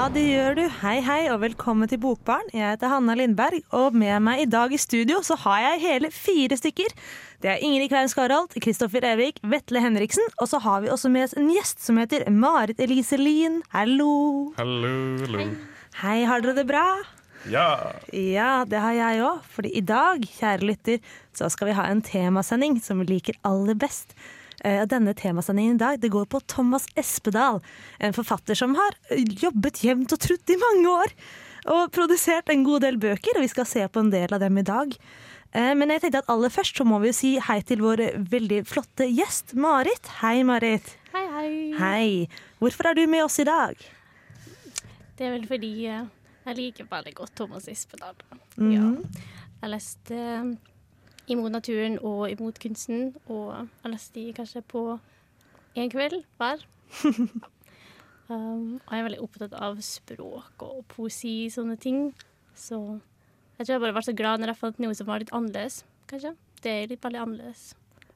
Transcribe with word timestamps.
Ja, 0.00 0.06
det 0.08 0.22
gjør 0.24 0.54
du. 0.56 0.62
Hei, 0.80 0.94
hei, 1.04 1.18
og 1.28 1.42
velkommen 1.42 1.84
til 1.90 1.98
Bokbarn. 2.00 2.46
Jeg 2.56 2.64
heter 2.64 2.88
Hanna 2.88 3.12
Lindberg, 3.18 3.58
og 3.76 3.92
med 3.92 4.22
meg 4.24 4.38
i 4.40 4.46
dag 4.48 4.72
i 4.72 4.78
studio 4.80 5.18
så 5.20 5.36
har 5.42 5.58
jeg 5.60 5.82
hele 5.82 6.08
fire 6.08 6.56
stykker. 6.56 6.94
Det 7.44 7.50
er 7.52 7.60
Ingrid 7.60 7.90
Kveim 7.92 8.08
Skarholt, 8.08 8.56
Kristoffer 8.64 9.04
Evik, 9.04 9.42
Vetle 9.44 9.82
Henriksen, 9.84 10.24
og 10.40 10.48
så 10.48 10.62
har 10.64 10.80
vi 10.80 10.88
også 10.88 11.12
med 11.12 11.26
oss 11.26 11.36
en 11.36 11.52
gjest 11.52 11.84
som 11.84 12.00
heter 12.00 12.24
Marit 12.32 12.80
Elise 12.80 13.20
Lien. 13.20 13.60
Hallo. 13.76 14.54
Hallo, 14.56 14.96
hallo. 15.20 15.50
Hei, 16.00 16.16
har 16.24 16.40
dere 16.40 16.56
det 16.62 16.64
bra? 16.72 16.86
Ja. 17.52 17.68
Ja, 18.16 18.64
det 18.64 18.80
har 18.80 18.96
jeg 18.96 19.20
òg. 19.28 19.44
Fordi 19.52 19.76
i 19.76 19.84
dag, 19.84 20.24
kjære 20.24 20.64
lytter, 20.64 21.04
så 21.36 21.52
skal 21.52 21.74
vi 21.74 21.76
ha 21.76 21.90
en 21.92 22.00
temasending 22.00 22.80
som 22.80 23.04
vi 23.04 23.18
liker 23.18 23.36
aller 23.44 23.76
best. 23.76 24.16
Eh, 24.64 24.82
Denne 24.90 25.14
temasendingen 25.16 25.78
i 25.78 25.82
dag 25.82 26.00
det 26.02 26.10
går 26.12 26.26
på 26.32 26.40
Thomas 26.46 26.86
Espedal, 27.00 27.60
en 27.98 28.12
forfatter 28.16 28.54
som 28.58 28.74
har 28.76 28.96
jobbet 29.40 29.80
jevnt 29.84 30.12
og 30.12 30.20
trutt 30.20 30.52
i 30.52 30.58
mange 30.60 30.96
år. 31.04 31.14
Og 31.70 31.90
produsert 31.92 32.48
en 32.52 32.62
god 32.64 32.80
del 32.86 32.96
bøker, 33.00 33.36
og 33.36 33.44
vi 33.44 33.50
skal 33.52 33.66
se 33.68 33.82
på 33.92 34.00
en 34.00 34.08
del 34.12 34.32
av 34.32 34.40
dem 34.40 34.56
i 34.58 34.64
dag. 34.64 34.94
Eh, 35.52 35.74
Men 35.74 35.90
jeg 35.90 36.00
tenkte 36.04 36.22
at 36.24 36.30
aller 36.32 36.48
først 36.52 36.76
så 36.76 36.84
må 36.88 37.00
vi 37.02 37.10
jo 37.10 37.16
si 37.16 37.32
hei 37.38 37.60
til 37.66 37.82
vår 37.84 38.04
veldig 38.30 38.62
flotte 38.68 39.08
gjest, 39.10 39.52
Marit. 39.54 40.06
Hei, 40.22 40.42
Marit. 40.44 40.96
Hei, 41.12 41.26
hei. 41.34 41.50
Hei. 41.78 42.28
Hvorfor 42.60 42.86
er 42.90 42.94
du 42.94 43.06
med 43.10 43.24
oss 43.24 43.38
i 43.42 43.44
dag? 43.48 43.76
Det 45.18 45.26
er 45.26 45.34
vel 45.36 45.46
fordi 45.48 45.72
eh, 45.90 46.04
jeg 46.46 46.56
liker 46.56 46.88
veldig 46.88 47.14
godt 47.18 47.34
Thomas 47.36 47.68
Ispedal. 47.68 48.16
Mm. 48.56 48.70
Ja. 48.72 48.86
Jeg 49.60 49.72
leste 49.74 50.16
eh, 50.16 50.52
Imot 51.30 51.52
naturen 51.54 51.98
og 52.02 52.24
Imot 52.30 52.58
kunsten, 52.62 53.14
og 53.30 53.68
de 54.14 54.24
kanskje 54.34 54.62
på 54.66 54.98
én 55.78 55.90
kveld 55.92 56.24
hver. 56.40 56.64
um, 58.30 58.80
og 58.80 58.90
jeg 58.90 58.98
er 58.98 59.06
veldig 59.06 59.22
opptatt 59.22 59.54
av 59.54 59.78
språk 59.84 60.64
og 60.66 60.82
poesi, 60.90 61.50
sånne 61.52 61.78
ting. 61.78 62.10
Så 62.58 62.80
jeg 63.58 63.66
tror 63.66 63.76
jeg 63.76 63.84
bare 63.84 63.96
ble 63.98 64.06
så 64.08 64.16
glad 64.16 64.40
når 64.40 64.54
jeg 64.54 64.62
fant 64.62 64.82
noe 64.82 64.96
som 64.96 65.08
var 65.10 65.22
litt 65.22 65.32
annerledes, 65.36 65.84
kanskje. 66.10 66.34
Det 66.64 66.72
er 66.72 66.90
litt 66.90 67.04
veldig 67.04 67.22
annerledes. 67.22 67.70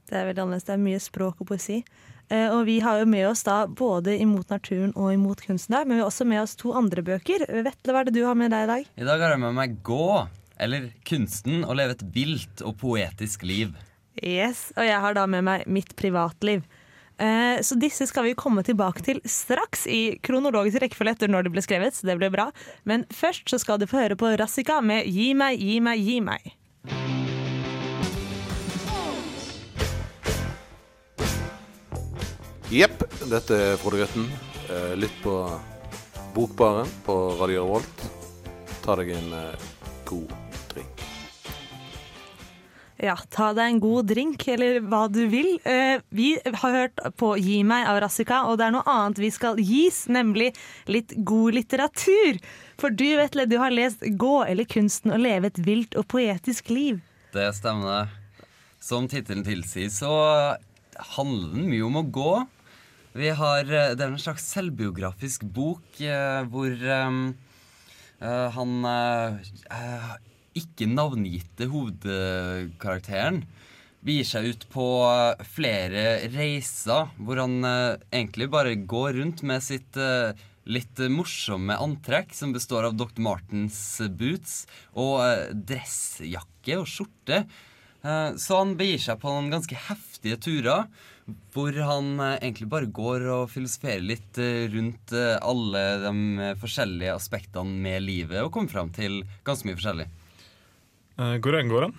Det 0.05 0.19
er 0.19 0.27
veldig 0.29 0.43
annerledes. 0.43 0.67
Det 0.67 0.75
er 0.75 0.83
mye 0.83 1.01
språk 1.01 1.41
og 1.41 1.49
poesi. 1.49 1.79
Eh, 2.33 2.49
og 2.49 2.63
vi 2.65 2.79
har 2.81 2.99
jo 2.99 3.09
med 3.09 3.27
oss 3.29 3.43
da 3.45 3.63
både 3.69 4.15
Imot 4.21 4.49
naturen 4.49 4.93
og 4.97 5.11
Imot 5.13 5.43
kunsten 5.45 5.75
der, 5.77 5.85
men 5.85 5.97
vi 5.97 6.01
har 6.03 6.09
også 6.09 6.25
med 6.27 6.41
oss 6.41 6.55
to 6.57 6.73
andre 6.77 7.03
bøker. 7.05 7.45
Vetle, 7.45 7.93
hva 7.93 8.01
er 8.01 8.09
det 8.09 8.15
du 8.17 8.23
har 8.25 8.37
med 8.37 8.53
deg 8.53 8.65
i 8.65 8.71
dag? 8.71 8.89
I 8.97 9.07
dag 9.07 9.21
har 9.21 9.35
jeg 9.35 9.43
med 9.45 9.57
meg 9.57 9.77
Gå, 9.85 10.07
eller 10.57 10.89
Kunsten 11.07 11.65
å 11.65 11.75
leve 11.77 11.97
et 11.97 12.05
vilt 12.15 12.63
og 12.65 12.77
poetisk 12.81 13.43
liv. 13.47 13.75
Yes, 14.23 14.71
Og 14.77 14.85
jeg 14.87 14.99
har 15.03 15.13
da 15.17 15.25
med 15.27 15.43
meg 15.43 15.65
Mitt 15.67 15.95
privatliv. 15.99 16.63
Eh, 17.17 17.61
så 17.63 17.75
disse 17.79 18.07
skal 18.07 18.25
vi 18.27 18.35
komme 18.35 18.63
tilbake 18.63 19.03
til 19.03 19.21
straks 19.23 19.85
i 19.87 20.17
kronologisk 20.23 20.81
rekkefølge 20.83 21.15
etter 21.15 21.31
når 21.31 21.47
de 21.47 21.53
ble 21.55 21.63
skrevet. 21.63 21.95
så 21.95 22.07
det 22.07 22.17
blir 22.19 22.31
bra. 22.31 22.49
Men 22.83 23.05
først 23.11 23.49
så 23.49 23.59
skal 23.59 23.79
du 23.79 23.87
få 23.87 24.03
høre 24.03 24.15
på 24.19 24.35
Rassika 24.39 24.81
med 24.81 25.07
Gi 25.07 25.33
meg, 25.33 25.59
gi 25.59 25.79
meg, 25.79 25.99
gi 25.99 26.19
meg. 26.21 26.55
Jepp, 32.71 33.03
dette 33.29 33.55
er 33.55 33.77
Frode 33.79 34.01
Grøtten. 34.01 34.27
Eh, 34.67 34.95
Lytt 34.97 35.15
på 35.23 35.35
Bokbaren 36.35 36.89
på 37.05 37.15
Radio 37.39 37.63
Revolt. 37.63 38.07
Ta 38.83 38.97
deg 38.99 39.13
en 39.15 39.31
eh, 39.37 39.69
god. 40.09 40.44
Ja, 43.01 43.17
ta 43.29 43.49
deg 43.55 43.73
en 43.73 43.79
god 43.83 44.07
drink, 44.07 44.45
eller 44.47 44.79
hva 44.87 45.05
du 45.11 45.25
vil. 45.27 45.57
Eh, 45.67 45.99
vi 46.15 46.29
har 46.45 46.75
hørt 46.77 47.01
på 47.19 47.33
Gi 47.41 47.57
meg 47.67 47.89
av 47.91 47.99
Rassika, 48.05 48.45
og 48.47 48.59
det 48.59 48.69
er 48.69 48.75
noe 48.77 48.87
annet 48.87 49.19
vi 49.19 49.31
skal 49.35 49.59
gis, 49.59 50.05
nemlig 50.07 50.53
litt 50.87 51.11
god 51.27 51.57
litteratur. 51.57 52.39
For 52.79 52.95
du, 52.95 53.07
Vetle, 53.19 53.47
du 53.51 53.57
har 53.59 53.75
lest 53.75 54.03
Gå, 54.15 54.35
eller 54.47 54.67
kunsten 54.69 55.11
å 55.11 55.19
leve 55.19 55.51
et 55.51 55.59
vilt 55.65 55.97
og 55.99 56.07
poetisk 56.11 56.71
liv. 56.71 57.01
Det 57.35 57.49
stemmer. 57.57 58.13
Som 58.79 59.09
tittelen 59.11 59.43
tilsier, 59.43 59.91
så 59.91 60.11
handler 61.15 61.55
den 61.55 61.67
mye 61.71 61.87
om 61.87 61.99
å 61.99 62.05
gå. 62.07 62.33
Vi 63.15 63.29
har, 63.31 63.59
eh, 63.63 63.95
det 63.95 64.03
er 64.03 64.11
en 64.11 64.19
slags 64.19 64.47
selvbiografisk 64.51 65.43
bok 65.55 66.01
eh, 66.03 66.43
hvor 66.51 66.71
um, 66.71 67.29
uh, 68.19 68.49
han 68.51 68.73
eh, 68.91 69.37
ikke 70.55 70.87
navngitte 70.87 71.67
hovedkarakteren 71.71 73.43
begir 74.05 74.27
seg 74.27 74.49
ut 74.51 74.65
på 74.73 74.87
flere 75.55 76.03
reiser 76.33 77.09
hvor 77.17 77.41
han 77.41 77.57
eh, 77.65 78.01
egentlig 78.13 78.49
bare 78.53 78.75
går 78.77 79.17
rundt 79.19 79.41
med 79.47 79.63
sitt 79.65 79.97
eh, 79.97 80.35
litt 80.65 80.99
morsomme 81.13 81.77
antrekk 81.81 82.33
som 82.33 82.53
består 82.53 82.87
av 82.89 82.97
Dr. 82.97 83.21
Martens 83.25 83.79
boots 84.17 84.65
og 84.93 85.23
eh, 85.25 85.47
dressjakke 85.53 86.81
og 86.81 86.89
skjorte. 86.89 87.45
Så 88.05 88.59
han 88.59 88.75
begir 88.77 88.99
seg 89.01 89.17
på 89.17 89.31
noen 89.33 89.47
ganske 89.49 89.73
heftige 89.87 90.35
turer 90.37 90.83
hvor 91.55 91.73
han 91.87 92.19
egentlig 92.35 92.67
bare 92.69 92.91
går 92.93 93.23
og 93.33 93.47
filosoferer 93.49 94.03
litt 94.05 94.37
rundt 94.75 95.15
alle 95.15 95.81
de 96.03 96.51
forskjellige 96.61 97.15
aspektene 97.17 97.81
med 97.87 98.05
livet 98.05 98.43
og 98.43 98.51
kommer 98.53 98.69
fram 98.75 98.93
til 98.93 99.23
ganske 99.47 99.65
mye 99.65 99.79
forskjellig. 99.79 100.05
Hvor 101.15 101.55
enn 101.55 101.71
går 101.71 101.87
den? 101.87 101.93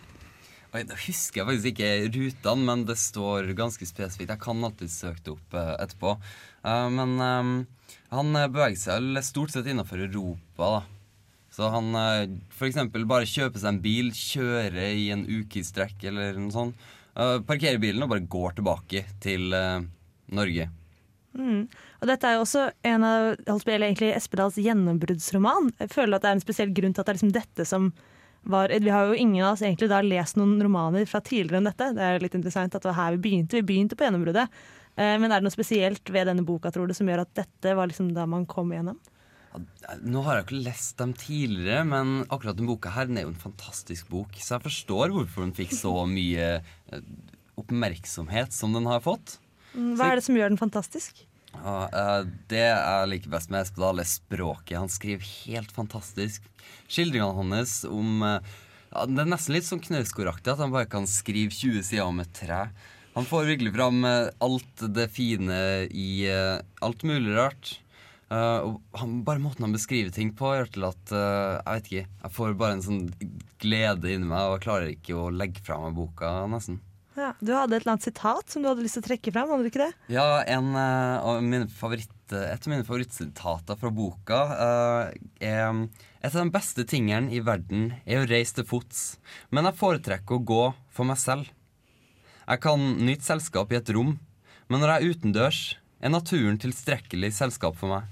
Oi, 0.77 0.83
Da 0.85 0.97
husker 1.07 1.41
jeg 1.41 1.47
faktisk 1.49 1.69
ikke 1.71 1.91
rutene, 2.13 2.67
men 2.69 2.83
det 2.89 2.99
står 3.01 3.49
ganske 3.57 3.87
spesifikt. 3.89 4.33
Jeg 4.35 4.43
kan 4.43 4.65
alltid 4.67 4.91
søke 4.93 5.23
det 5.25 5.33
opp 5.33 5.55
eh, 5.57 5.73
etterpå. 5.87 6.17
Eh, 6.67 6.89
men 6.93 7.15
eh, 7.25 7.95
han 8.13 8.37
eh, 8.37 8.51
beveger 8.53 8.77
seg 8.83 8.99
vel 9.01 9.23
stort 9.25 9.55
sett 9.55 9.71
innenfor 9.73 10.03
Europa, 10.05 10.69
da. 10.75 10.83
Så 11.57 11.71
han 11.73 11.89
eh, 11.97 12.35
for 12.53 12.69
eksempel 12.69 13.07
bare 13.09 13.29
kjøper 13.31 13.63
seg 13.63 13.71
en 13.73 13.81
bil, 13.85 14.11
kjører 14.13 14.77
i 14.93 15.07
en 15.15 15.23
uke 15.25 15.63
i 15.63 15.65
strekk 15.65 16.05
eller 16.11 16.37
noe 16.37 16.53
sånt. 16.53 16.85
eh, 17.17 17.39
parkerer 17.49 17.81
bilen 17.81 18.05
og 18.05 18.13
bare 18.13 18.27
går 18.37 18.59
tilbake 18.59 19.07
til 19.25 19.57
eh, 19.57 19.87
Norge. 20.37 20.67
Mm. 21.37 21.63
Og 22.03 22.11
dette 22.11 22.29
er 22.29 22.37
jo 22.37 22.45
også 22.45 22.67
en 22.91 23.07
av 23.07 23.31
holdt 23.49 23.65
på 23.65 23.73
egentlig 23.79 24.13
Espedals 24.17 24.61
gjennombruddsroman. 24.61 25.73
Jeg 25.81 25.95
føler 25.95 26.19
at 26.19 26.27
det 26.27 26.31
er 26.35 26.37
en 26.37 26.45
spesiell 26.45 26.77
grunn 26.77 26.93
til 26.93 27.01
at 27.01 27.09
det 27.09 27.15
er 27.15 27.19
liksom 27.23 27.33
dette 27.39 27.67
som 27.69 27.89
var 28.47 28.71
Vi 28.71 28.93
har 28.93 29.11
jo 29.11 29.19
ingen 29.19 29.45
av 29.45 29.55
oss 29.57 29.63
egentlig 29.65 29.89
da 29.91 30.01
lest 30.05 30.39
noen 30.39 30.57
romaner 30.63 31.07
fra 31.11 31.21
tidligere 31.21 31.61
enn 31.61 31.69
dette. 31.71 31.91
Det 31.97 32.03
er 32.07 32.23
litt 32.23 32.37
interessant 32.39 32.75
at 32.75 32.83
det 32.83 32.91
var 32.93 32.99
her 33.01 33.17
vi 33.17 33.23
begynte. 33.29 33.59
Vi 33.61 33.67
begynte 33.67 33.99
på 33.99 34.07
gjennombruddet. 34.07 34.49
Eh, 34.97 35.19
Men 35.19 35.31
er 35.31 35.41
det 35.41 35.49
noe 35.49 35.55
spesielt 35.57 36.09
ved 36.15 36.31
denne 36.31 36.47
boka 36.47 36.71
tror 36.73 36.89
du, 36.89 36.95
som 36.97 37.09
gjør 37.11 37.25
at 37.27 37.35
dette 37.35 37.75
var 37.77 37.91
liksom 37.91 38.15
da 38.17 38.27
man 38.27 38.47
kom 38.47 38.73
igjennom? 38.73 38.99
Nå 40.05 40.21
har 40.27 40.37
jeg 40.37 40.47
ikke 40.47 40.65
lest 40.67 40.99
dem 41.01 41.15
tidligere, 41.17 41.85
men 41.89 42.27
akkurat 42.29 42.59
denne 42.59 42.69
boka 42.69 42.91
her, 42.93 43.07
den 43.09 43.17
er 43.17 43.25
jo 43.25 43.33
en 43.33 43.41
fantastisk 43.41 44.09
bok. 44.13 44.35
Så 44.37 44.57
jeg 44.57 44.67
forstår 44.67 45.15
hvorfor 45.15 45.47
den 45.47 45.55
fikk 45.57 45.73
så 45.77 45.95
mye 46.19 46.51
eh, 46.61 47.07
oppmerksomhet 47.57 48.53
som 48.53 48.75
den 48.77 48.87
har 48.89 49.01
fått. 49.05 49.39
Mm, 49.75 49.95
Hva 49.97 50.11
er 50.13 50.21
det 50.21 50.27
som 50.27 50.37
gjør 50.37 50.53
den 50.53 50.61
fantastisk? 50.61 51.25
Eh, 51.63 52.27
det 52.51 52.65
jeg 52.65 53.09
liker 53.11 53.33
best 53.33 53.53
med 53.53 53.65
Espedal, 53.65 54.03
er 54.03 54.09
språket. 54.09 54.79
Han 54.79 54.93
skriver 54.93 55.27
helt 55.47 55.73
fantastisk. 55.75 56.45
Skildringene 56.91 57.35
hans 57.37 57.81
om 57.89 58.23
uh, 58.23 58.39
Det 59.07 59.23
er 59.23 59.31
nesten 59.31 59.57
litt 59.57 59.67
sånn 59.67 59.83
Knausgård-aktig 59.83 60.53
at 60.53 60.63
han 60.63 60.75
bare 60.75 60.91
kan 60.91 61.09
skrive 61.11 61.55
20 61.55 61.83
sider 61.87 62.07
om 62.07 62.23
et 62.23 62.31
tre. 62.37 62.67
Han 63.17 63.27
får 63.27 63.49
virkelig 63.49 63.73
fram 63.73 64.05
eh, 64.05 64.29
alt 64.45 64.87
det 64.93 65.09
fine 65.15 65.59
i 65.89 66.29
alt 66.85 67.05
mulig 67.09 67.33
rart. 67.33 67.79
Og 68.29 68.81
han, 68.99 69.21
bare 69.25 69.41
måten 69.41 69.63
han 69.63 69.73
beskriver 69.73 70.11
ting 70.13 70.33
på, 70.37 70.51
gjør 70.53 70.69
til 70.75 70.85
at 70.89 71.13
Jeg 71.15 71.71
vet 71.71 71.87
ikke. 71.87 72.09
Jeg 72.25 72.35
får 72.35 72.57
bare 72.59 72.77
en 72.77 72.83
sånn 72.85 73.05
glede 73.63 74.11
inni 74.13 74.27
meg, 74.27 74.51
og 74.51 74.57
jeg 74.57 74.65
klarer 74.67 74.91
ikke 74.91 75.17
å 75.17 75.31
legge 75.33 75.63
fra 75.65 75.79
meg 75.81 75.95
boka, 75.97 76.33
nesten. 76.51 76.81
Ja, 77.17 77.31
du 77.41 77.55
hadde 77.57 77.79
et 77.79 77.85
eller 77.85 77.95
annet 77.95 78.05
sitat 78.05 78.53
som 78.53 78.61
du 78.61 78.69
hadde 78.69 78.85
lyst 78.85 78.99
til 78.99 79.05
å 79.05 79.07
trekke 79.07 79.33
fram, 79.33 79.49
hadde 79.49 79.65
du 79.65 79.71
ikke 79.71 79.87
det? 79.87 79.93
Ja, 80.13 80.43
en 80.53 80.75
uh, 80.77 81.39
mine 81.41 81.65
favoritt, 81.73 82.13
et 82.29 82.67
av 82.67 82.69
mine 82.69 82.85
favorittsitater 82.85 83.79
fra 83.81 83.93
boka 83.95 84.41
uh, 84.53 85.15
er 85.41 85.87
Et 86.21 86.35
av 86.35 86.43
de 86.43 86.53
beste 86.53 86.85
tingene 86.91 87.33
i 87.33 87.41
verden 87.41 87.95
er 88.05 88.21
å 88.21 88.29
reise 88.29 88.59
til 88.59 88.67
fots, 88.69 89.05
men 89.49 89.69
jeg 89.69 89.79
foretrekker 89.79 90.37
å 90.37 90.45
gå 90.45 90.65
for 90.93 91.09
meg 91.09 91.21
selv. 91.23 91.49
Jeg 92.47 92.63
kan 92.65 92.83
nyte 93.07 93.25
selskap 93.25 93.73
i 93.73 93.79
et 93.79 93.93
rom, 93.95 94.17
men 94.67 94.83
når 94.83 94.93
jeg 94.93 94.99
er 94.99 95.15
utendørs, 95.15 95.61
er 96.03 96.13
naturen 96.13 96.59
tilstrekkelig 96.61 97.33
selskap 97.39 97.79
for 97.79 97.95
meg. 97.95 98.11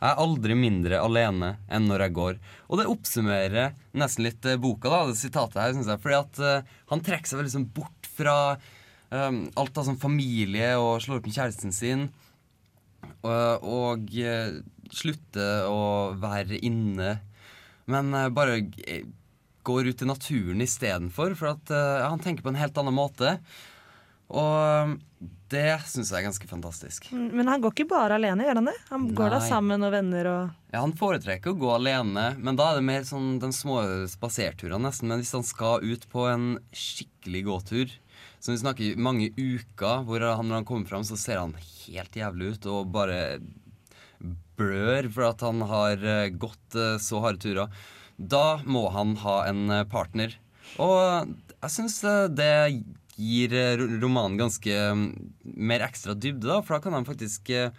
Jeg 0.00 0.14
er 0.14 0.20
aldri 0.22 0.54
mindre 0.56 1.00
alene 1.04 1.50
enn 1.68 1.88
når 1.90 2.06
jeg 2.06 2.16
går. 2.16 2.36
Og 2.72 2.80
det 2.80 2.88
oppsummerer 2.88 3.74
nesten 4.00 4.24
litt 4.24 4.46
eh, 4.48 4.56
boka, 4.60 4.88
da, 4.88 5.00
det 5.10 5.18
sitatet 5.20 5.60
her, 5.60 5.74
synes 5.76 5.90
jeg. 5.92 6.00
Fordi 6.00 6.16
at 6.16 6.40
uh, 6.40 6.76
han 6.92 7.02
trekker 7.04 7.28
seg 7.28 7.40
veldig 7.42 7.52
sånn 7.52 7.66
bort 7.76 7.99
fra 8.20 8.38
Um, 9.10 9.48
alt 9.58 9.74
av 9.74 9.88
sånn 9.88 9.98
familie 9.98 10.76
og 10.78 11.00
slår 11.02 11.18
opp 11.18 11.24
med 11.26 11.34
kjæresten 11.34 11.74
sin. 11.74 12.04
Og, 13.26 13.64
og 13.66 14.12
eh, 14.14 14.60
slutte 14.94 15.46
å 15.66 16.12
være 16.20 16.60
inne, 16.64 17.16
men 17.90 18.14
eh, 18.14 18.30
bare 18.32 18.60
eh, 18.86 19.08
går 19.66 19.90
ut 19.90 20.04
i 20.04 20.08
naturen 20.08 20.62
istedenfor. 20.62 21.34
For 21.36 21.56
at 21.56 21.72
uh, 21.74 22.06
han 22.06 22.22
tenker 22.22 22.46
på 22.46 22.52
en 22.52 22.60
helt 22.60 22.78
annen 22.80 22.96
måte. 22.96 23.34
Og 24.30 24.94
det 25.50 25.66
syns 25.90 26.12
jeg 26.12 26.20
er 26.20 26.28
ganske 26.28 26.46
fantastisk. 26.46 27.08
Men 27.10 27.50
han 27.50 27.60
går 27.64 27.74
ikke 27.74 27.88
bare 27.90 28.14
alene, 28.20 28.46
gjør 28.46 28.60
han 28.60 28.70
det? 28.70 28.76
Han 28.92 29.08
går 29.18 29.34
da 29.34 29.40
sammen 29.42 29.82
og 29.82 29.90
venner 29.90 30.28
og 30.30 30.70
Ja, 30.70 30.84
Han 30.84 30.94
foretrekker 30.94 31.50
å 31.50 31.58
gå 31.58 31.72
alene, 31.74 32.28
men 32.38 32.56
da 32.56 32.70
er 32.70 32.78
det 32.78 32.86
mer 32.86 33.02
sånn 33.08 33.40
de 33.42 33.50
små 33.52 33.82
spaserturene 34.12 34.86
nesten. 34.86 35.10
Men 35.10 35.24
hvis 35.24 35.34
han 35.34 35.44
skal 35.44 35.82
ut 35.82 36.06
på 36.14 36.28
en 36.30 36.52
skikkelig 36.70 37.42
gåtur, 37.50 37.98
så 38.40 38.54
vi 38.54 38.60
snakker 38.62 39.00
mange 39.00 39.28
uker, 39.36 40.04
hvor 40.08 40.22
han, 40.24 40.46
når 40.48 40.62
han 40.62 40.68
kommer 40.68 40.88
fram, 40.88 41.04
så 41.04 41.18
ser 41.20 41.42
han 41.42 41.52
helt 41.60 42.16
jævlig 42.16 42.54
ut 42.54 42.68
og 42.72 42.92
bare 42.94 43.20
blør 44.60 45.08
for 45.12 45.28
at 45.28 45.44
han 45.44 45.64
har 45.68 46.00
eh, 46.04 46.30
gått 46.32 46.76
eh, 46.76 46.96
så 47.00 47.20
harde 47.24 47.42
turer, 47.44 47.68
da 48.16 48.60
må 48.64 48.86
han 48.92 49.14
ha 49.22 49.36
en 49.48 49.62
eh, 49.72 49.86
partner. 49.88 50.36
Og 50.80 51.30
jeg 51.60 51.72
syns 51.74 52.00
det 52.36 52.50
gir 53.20 53.54
romanen 54.00 54.38
ganske 54.40 54.76
mm, 54.96 55.06
mer 55.60 55.84
ekstra 55.84 56.16
dybde, 56.16 56.48
da, 56.48 56.60
for 56.64 56.76
da 56.76 56.84
kan 56.84 56.96
han 56.96 57.08
faktisk 57.08 57.50
eh, 57.52 57.72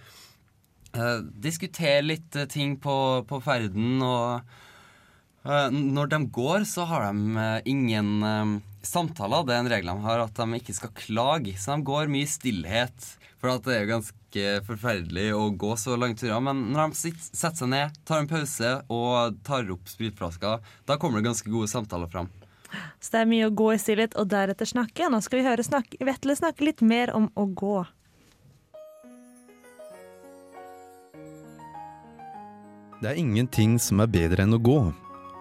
diskutere 1.42 2.06
litt 2.06 2.38
ting 2.54 2.78
på, 2.81 2.98
på 3.30 3.42
ferden, 3.46 4.02
og 4.06 4.42
eh, 5.46 5.69
når 5.74 6.13
de 6.13 6.22
går, 6.38 6.68
så 6.69 6.86
har 6.90 7.10
de 7.10 7.48
ingen 7.69 8.62
samtaler. 8.86 9.45
Det 9.48 9.56
er 9.56 9.63
en 9.63 9.72
regel 9.72 9.92
de 9.92 10.06
har, 10.06 10.24
at 10.25 10.38
de 10.38 10.60
ikke 10.60 10.75
skal 10.78 10.94
klage. 10.98 11.56
Så 11.60 11.75
de 11.75 11.88
går 11.88 12.12
mye 12.12 12.28
i 12.28 12.30
stillhet. 12.30 13.07
For 13.42 13.56
at 13.56 13.66
det 13.66 13.74
er 13.74 13.86
jo 13.86 13.94
ganske 13.95 14.50
forferdelig 14.68 15.30
å 15.33 15.48
gå 15.57 15.72
så 15.80 15.95
lange 15.98 16.19
turer. 16.19 16.38
Men 16.45 16.68
når 16.75 16.92
de 16.92 17.00
sitter, 17.00 17.30
setter 17.31 17.63
seg 17.63 17.72
ned, 17.74 17.95
tar 18.06 18.22
en 18.22 18.30
pause 18.30 18.74
og 18.94 19.39
tar 19.48 19.72
opp 19.74 19.89
spritflaska, 19.89 20.60
da 20.86 20.98
kommer 21.01 21.22
det 21.22 21.31
ganske 21.31 21.50
gode 21.50 21.72
samtaler 21.72 22.12
fram. 22.12 22.30
Så 23.01 23.16
det 23.16 23.24
er 23.24 23.31
mye 23.31 23.48
å 23.50 23.56
gå 23.56 23.72
i 23.74 23.80
stillhet 23.81 24.13
og 24.19 24.30
deretter 24.31 24.69
snakke. 24.69 25.10
Nå 25.10 25.19
skal 25.25 25.42
vi 25.42 25.48
høre 25.50 25.66
snakke, 25.66 25.98
Vetle 26.06 26.38
snakke 26.38 26.69
litt 26.69 26.86
mer 26.86 27.12
om 27.18 27.31
å 27.36 27.48
gå. 27.50 27.80
Det 33.01 33.10
er 33.10 33.18
ingenting 33.18 33.80
som 33.81 34.04
er 34.04 34.12
bedre 34.13 34.45
enn 34.45 34.54
å 34.54 34.62
gå. 34.62 34.77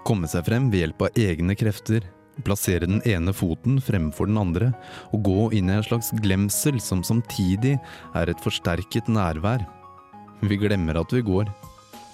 Komme 0.09 0.31
seg 0.33 0.47
frem 0.49 0.71
ved 0.73 0.87
hjelp 0.87 1.05
av 1.05 1.21
egne 1.21 1.53
krefter. 1.61 2.07
Plassere 2.45 2.87
den 2.89 3.03
ene 3.09 3.35
foten 3.37 3.81
fremfor 3.85 4.31
den 4.31 4.39
andre, 4.41 4.71
og 5.13 5.25
gå 5.27 5.49
inn 5.59 5.71
i 5.71 5.77
en 5.77 5.87
slags 5.87 6.13
glemsel 6.23 6.81
som 6.83 7.05
samtidig 7.07 7.77
er 8.17 8.31
et 8.31 8.45
forsterket 8.45 9.11
nærvær. 9.13 9.67
Vi 10.41 10.57
glemmer 10.61 11.01
at 11.01 11.13
vi 11.13 11.21
går. 11.25 11.51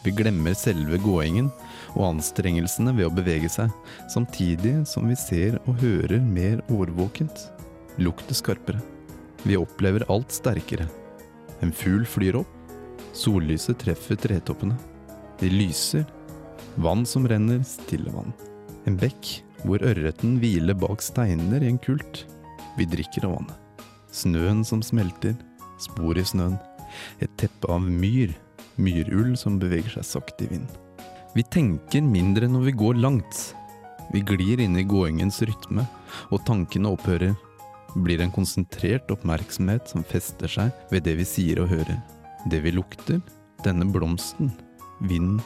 Vi 0.06 0.12
glemmer 0.14 0.55
selve 0.55 0.99
gåingen 1.02 1.49
og 1.96 2.05
anstrengelsene 2.12 2.93
ved 2.94 3.08
å 3.08 3.14
bevege 3.14 3.50
seg, 3.50 3.73
samtidig 4.12 4.76
som 4.87 5.08
vi 5.11 5.17
ser 5.19 5.58
og 5.64 5.81
hører 5.82 6.23
mer 6.23 6.62
årvåkent. 6.70 7.49
Lukter 7.99 8.37
skarpere. 8.37 8.82
Vi 9.46 9.58
opplever 9.58 10.05
alt 10.12 10.34
sterkere. 10.34 10.88
En 11.64 11.72
fugl 11.75 12.05
flyr 12.06 12.38
opp. 12.43 12.52
Sollyset 13.17 13.79
treffer 13.81 14.19
tretoppene. 14.20 14.76
De 15.40 15.50
lyser. 15.50 16.05
Vann 16.76 17.06
som 17.08 17.26
renner, 17.29 17.62
stille 17.64 18.12
vann. 18.12 18.34
En 18.87 18.99
bekk 19.00 19.40
hvor 19.67 19.83
ørreten 19.83 20.39
hviler 20.41 20.77
bak 20.79 21.03
steiner 21.03 21.63
i 21.63 21.71
en 21.73 21.83
kult. 21.83 22.25
Vi 22.79 22.87
drikker 22.89 23.27
av 23.27 23.37
vannet. 23.37 23.85
Snøen 24.15 24.63
som 24.65 24.83
smelter. 24.85 25.35
Spor 25.83 26.17
i 26.17 26.25
snøen. 26.25 26.57
Et 27.21 27.33
teppe 27.41 27.69
av 27.73 27.83
myr. 27.85 28.33
Myrull 28.81 29.35
som 29.41 29.59
beveger 29.61 29.99
seg 29.99 30.07
sakte 30.07 30.47
i 30.47 30.51
vind. 30.55 30.69
Vi 31.37 31.45
tenker 31.53 32.05
mindre 32.05 32.49
når 32.49 32.69
vi 32.71 32.77
går 32.81 33.01
langt. 33.01 33.41
Vi 34.13 34.23
glir 34.25 34.61
inn 34.63 34.77
i 34.79 34.87
gåingens 34.87 35.43
rytme, 35.45 35.85
og 36.31 36.45
tankene 36.47 36.93
opphører. 36.95 37.35
Blir 37.97 38.23
en 38.23 38.33
konsentrert 38.33 39.11
oppmerksomhet 39.13 39.91
som 39.91 40.05
fester 40.07 40.53
seg 40.53 40.73
ved 40.93 41.07
det 41.09 41.17
vi 41.19 41.27
sier 41.29 41.61
og 41.65 41.73
hører. 41.73 41.99
Det 42.49 42.61
vi 42.65 42.73
lukter, 42.77 43.21
denne 43.65 43.89
blomsten, 43.91 44.53
vinden, 45.01 45.41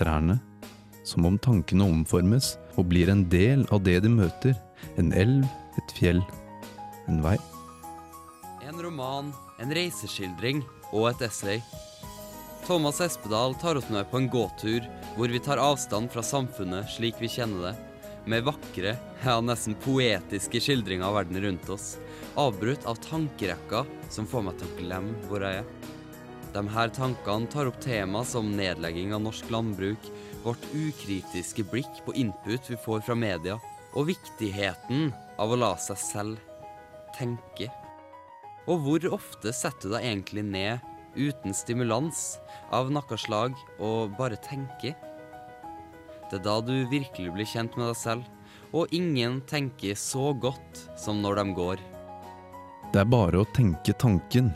trærne. 0.00 0.40
Som 1.04 1.28
om 1.28 1.38
tankene 1.40 1.86
omformes 1.86 2.54
og 2.80 2.88
blir 2.88 3.12
en 3.12 3.26
del 3.28 3.66
av 3.74 3.84
det 3.84 3.98
de 4.04 4.10
møter. 4.12 4.56
En 4.98 5.12
elv, 5.12 5.44
et 5.76 5.94
fjell, 5.98 6.22
en 7.08 7.20
vei. 7.24 7.36
En 8.64 8.80
roman, 8.80 9.30
en 9.60 9.74
reiseskildring 9.76 10.64
og 10.94 11.10
et 11.10 11.28
essay. 11.28 11.60
Thomas 12.66 13.00
Espedal 13.04 13.54
tar 13.60 13.76
oss 13.80 13.88
med 13.92 14.08
på 14.10 14.20
en 14.20 14.28
gåtur 14.30 14.84
hvor 15.16 15.32
vi 15.32 15.40
tar 15.42 15.60
avstand 15.60 16.10
fra 16.12 16.22
samfunnet 16.24 16.90
slik 16.92 17.18
vi 17.20 17.30
kjenner 17.32 17.70
det, 17.70 17.76
med 18.30 18.44
vakre, 18.46 18.92
ja 19.24 19.38
nesten 19.42 19.74
poetiske 19.80 20.60
skildringer 20.62 21.08
av 21.08 21.16
verden 21.18 21.40
rundt 21.42 21.70
oss, 21.72 21.94
avbrutt 22.38 22.84
av 22.86 23.00
tankerekker 23.02 23.88
som 24.12 24.28
får 24.28 24.44
meg 24.46 24.60
til 24.60 24.68
å 24.68 24.76
glemme 24.78 25.30
hvor 25.30 25.44
jeg 25.44 25.62
er. 25.62 25.96
De 26.54 26.62
her 26.74 26.92
tankene 26.94 27.48
tar 27.50 27.70
opp 27.70 27.78
tema 27.82 28.24
som 28.26 28.52
nedlegging 28.58 29.14
av 29.14 29.24
norsk 29.24 29.50
landbruk, 29.54 30.10
vårt 30.44 30.62
ukritiske 30.74 31.64
blikk 31.70 32.00
på 32.06 32.14
input 32.14 32.70
vi 32.70 32.78
får 32.80 33.02
fra 33.06 33.16
media, 33.18 33.58
og 33.94 34.08
viktigheten 34.12 35.10
av 35.40 35.50
å 35.52 35.58
la 35.58 35.74
seg 35.80 35.98
selv 35.98 36.38
tenke. 37.16 37.70
Og 38.70 38.84
hvor 38.84 39.06
ofte 39.16 39.52
setter 39.56 39.88
du 39.88 39.94
deg 39.96 40.06
egentlig 40.06 40.44
ned 40.46 40.86
uten 41.16 41.54
stimulans 41.56 42.38
av 42.70 42.92
noe 42.94 43.18
slag 43.18 43.56
og 43.82 44.14
bare 44.18 44.38
tenker? 44.44 44.94
Det 46.30 46.38
er 46.38 46.44
da 46.46 46.60
du 46.62 46.76
virkelig 46.92 47.32
blir 47.34 47.48
kjent 47.48 47.74
med 47.76 47.90
deg 47.90 47.98
selv, 47.98 48.28
og 48.70 48.92
ingen 48.94 49.40
tenker 49.50 49.98
så 49.98 50.30
godt 50.38 50.84
som 51.00 51.18
når 51.24 51.40
de 51.40 51.46
går. 51.56 51.80
Det 52.94 53.02
er 53.02 53.10
bare 53.10 53.42
å 53.42 53.48
tenke 53.54 53.94
tanken. 53.98 54.52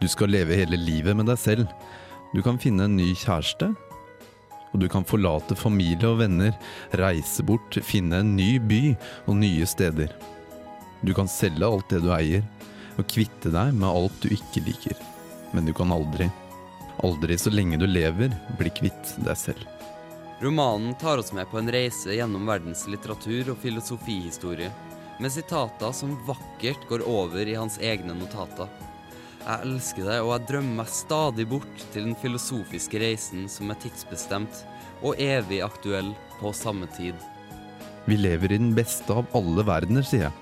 Du 0.00 0.06
skal 0.08 0.30
leve 0.32 0.56
hele 0.56 0.76
livet 0.76 1.16
med 1.16 1.30
deg 1.30 1.40
selv. 1.40 1.72
Du 2.34 2.42
kan 2.44 2.60
finne 2.60 2.84
en 2.84 2.96
ny 3.00 3.14
kjæreste. 3.16 3.72
Og 4.72 4.82
du 4.82 4.88
kan 4.92 5.06
forlate 5.08 5.56
familie 5.56 6.08
og 6.10 6.20
venner, 6.22 6.54
reise 7.00 7.44
bort, 7.46 7.78
finne 7.84 8.20
en 8.22 8.34
ny 8.36 8.58
by 8.60 8.82
og 9.26 9.38
nye 9.40 9.66
steder. 9.68 10.12
Du 11.00 11.14
kan 11.14 11.30
selge 11.30 11.66
alt 11.66 11.88
det 11.92 12.02
du 12.04 12.10
eier, 12.14 12.44
og 12.98 13.06
kvitte 13.10 13.52
deg 13.54 13.72
med 13.76 13.88
alt 13.88 14.22
du 14.22 14.32
ikke 14.34 14.64
liker. 14.66 14.98
Men 15.54 15.68
du 15.68 15.72
kan 15.76 15.92
aldri, 15.94 16.28
aldri 17.04 17.38
så 17.38 17.52
lenge 17.54 17.78
du 17.80 17.86
lever, 17.86 18.34
bli 18.58 18.72
kvitt 18.74 19.14
deg 19.24 19.38
selv. 19.38 19.64
Romanen 20.42 20.94
tar 20.94 21.18
oss 21.18 21.32
med 21.34 21.48
på 21.50 21.58
en 21.58 21.70
reise 21.72 22.14
gjennom 22.14 22.46
verdens 22.46 22.84
litteratur 22.90 23.54
og 23.54 23.62
filosofihistorie, 23.62 24.70
med 25.18 25.32
sitater 25.34 25.90
som 25.92 26.14
vakkert 26.28 26.84
går 26.90 27.02
over 27.10 27.42
i 27.42 27.56
hans 27.58 27.80
egne 27.82 28.14
notater. 28.14 28.68
Jeg 29.38 29.64
elsker 29.64 30.04
det, 30.04 30.18
og 30.20 30.32
jeg 30.34 30.46
drømmer 30.50 30.82
meg 30.82 30.90
stadig 30.92 31.46
bort 31.48 31.84
til 31.92 32.08
den 32.08 32.16
filosofiske 32.18 33.00
reisen 33.00 33.46
som 33.50 33.70
er 33.72 33.78
tidsbestemt 33.80 34.64
og 34.98 35.20
evig 35.22 35.62
aktuell 35.64 36.10
på 36.40 36.52
samme 36.56 36.88
tid. 36.96 37.14
Vi 38.08 38.16
lever 38.18 38.52
i 38.52 38.60
den 38.60 38.74
beste 38.76 39.14
av 39.14 39.28
alle 39.36 39.64
verdener, 39.68 40.04
sier 40.06 40.28
jeg. 40.28 40.34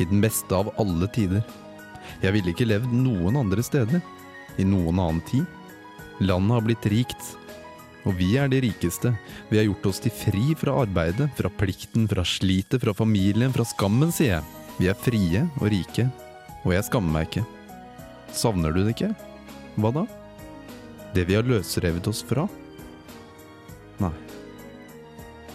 I 0.00 0.08
den 0.10 0.20
beste 0.24 0.56
av 0.56 0.72
alle 0.80 1.08
tider. 1.12 1.42
Jeg 2.22 2.34
ville 2.36 2.52
ikke 2.52 2.68
levd 2.68 2.92
noen 2.92 3.38
andre 3.40 3.64
steder. 3.64 4.02
I 4.56 4.64
noen 4.64 5.00
annen 5.00 5.22
tid. 5.28 5.44
Landet 6.24 6.56
har 6.56 6.64
blitt 6.64 6.88
rikt. 6.92 7.32
Og 8.06 8.14
vi 8.20 8.36
er 8.40 8.48
de 8.48 8.60
rikeste. 8.62 9.12
Vi 9.50 9.58
har 9.58 9.66
gjort 9.66 9.90
oss 9.90 10.00
til 10.04 10.14
fri 10.14 10.52
fra 10.58 10.76
arbeidet, 10.84 11.28
fra 11.36 11.50
plikten, 11.50 12.06
fra 12.08 12.24
slitet, 12.24 12.80
fra 12.84 12.94
familien, 12.96 13.52
fra 13.52 13.66
skammen, 13.66 14.14
sier 14.14 14.38
jeg. 14.38 14.48
Vi 14.78 14.88
er 14.92 15.04
frie 15.08 15.44
og 15.58 15.68
rike. 15.72 16.08
Og 16.64 16.72
jeg 16.76 16.88
skammer 16.88 17.18
meg 17.18 17.30
ikke. 17.30 17.55
Savner 18.36 18.74
du 18.74 18.82
det 18.84 18.92
ikke? 18.92 19.14
Hva 19.80 19.92
da? 19.96 20.04
Det 21.16 21.24
vi 21.24 21.36
har 21.38 21.46
løsrevet 21.48 22.08
oss 22.10 22.20
fra? 22.28 22.44
Nei. 24.02 24.12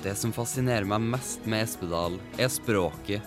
Det 0.02 0.16
som 0.18 0.34
fascinerer 0.34 0.88
meg 0.90 1.04
mest 1.14 1.46
med 1.46 1.68
Espedal, 1.68 2.18
er 2.42 2.50
språket. 2.50 3.22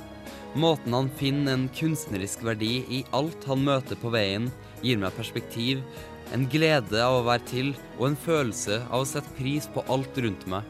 Måten 0.59 0.95
han 0.95 1.11
finner 1.19 1.55
en 1.55 1.69
kunstnerisk 1.75 2.43
verdi 2.47 2.81
i 2.91 3.05
alt 3.15 3.47
han 3.47 3.63
møter 3.67 3.99
på 3.99 4.11
veien, 4.15 4.51
gir 4.83 4.99
meg 4.99 5.15
perspektiv, 5.15 5.87
en 6.35 6.49
glede 6.51 6.99
av 6.99 7.21
å 7.21 7.25
være 7.29 7.47
til 7.47 7.73
og 8.01 8.09
en 8.09 8.19
følelse 8.27 8.81
av 8.89 9.05
å 9.05 9.09
sette 9.09 9.39
pris 9.39 9.71
på 9.71 9.87
alt 9.87 10.19
rundt 10.19 10.47
meg. 10.51 10.67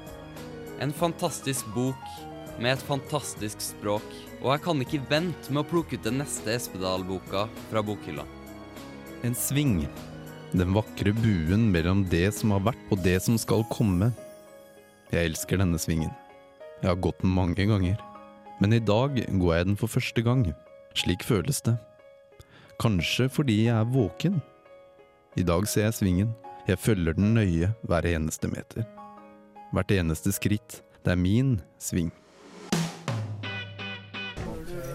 En 0.85 0.93
fantastisk 0.93 1.69
bok 1.73 2.09
med 2.61 2.75
et 2.75 2.85
fantastisk 2.85 3.65
språk, 3.65 4.07
og 4.43 4.53
jeg 4.53 4.65
kan 4.69 4.85
ikke 4.85 5.05
vente 5.09 5.53
med 5.53 5.65
å 5.65 5.69
plukke 5.73 5.97
ut 5.97 6.05
den 6.05 6.21
neste 6.21 6.53
Espedal-boka 6.53 7.49
fra 7.71 7.85
bokhylla. 7.85 8.29
En 9.25 9.35
sving. 9.35 9.87
Den 10.53 10.75
vakre 10.77 11.15
buen 11.17 11.71
mellom 11.73 12.03
det 12.13 12.27
som 12.37 12.51
har 12.53 12.61
vært 12.67 12.91
og 12.93 13.01
det 13.01 13.17
som 13.25 13.39
skal 13.41 13.63
komme. 13.73 14.11
Jeg 15.09 15.31
elsker 15.31 15.63
denne 15.63 15.81
svingen. 15.81 16.11
Jeg 16.83 16.91
har 16.91 17.01
gått 17.01 17.23
den 17.23 17.33
mange 17.33 17.65
ganger. 17.65 17.97
Men 18.61 18.77
i 18.77 18.83
dag 18.85 19.17
går 19.17 19.55
jeg 19.57 19.69
den 19.71 19.79
for 19.81 19.89
første 19.89 20.21
gang. 20.27 20.43
Slik 20.93 21.25
føles 21.25 21.63
det. 21.65 21.79
Kanskje 22.77 23.31
fordi 23.33 23.63
jeg 23.63 23.73
er 23.79 23.89
våken. 23.95 24.43
I 25.41 25.47
dag 25.49 25.65
ser 25.73 25.89
jeg 25.89 25.97
svingen. 26.03 26.35
Jeg 26.69 26.83
følger 26.85 27.17
den 27.17 27.33
nøye 27.39 27.73
hver 27.89 28.05
eneste 28.13 28.53
meter. 28.53 28.85
Hvert 29.73 29.97
eneste 29.97 30.37
skritt. 30.37 30.83
Det 31.01 31.17
er 31.17 31.21
min 31.21 31.57
sving. 31.81 32.13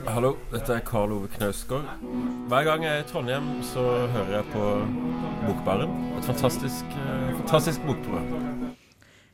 Hallo, 0.08 0.38
dette 0.52 0.74
er 0.74 0.84
Karl 0.86 1.12
Ove 1.12 1.28
Knausgård. 1.34 1.88
Hver 2.48 2.66
gang 2.68 2.84
jeg 2.86 2.94
er 2.94 3.04
i 3.04 3.08
Trondheim, 3.10 3.48
så 3.66 3.84
hører 4.14 4.38
jeg 4.38 4.46
på 4.54 4.66
Bokbaren. 5.44 5.92
Et 6.20 6.28
fantastisk, 6.28 6.86
eh, 6.96 7.34
fantastisk 7.42 7.84
bokprogram. 7.88 8.76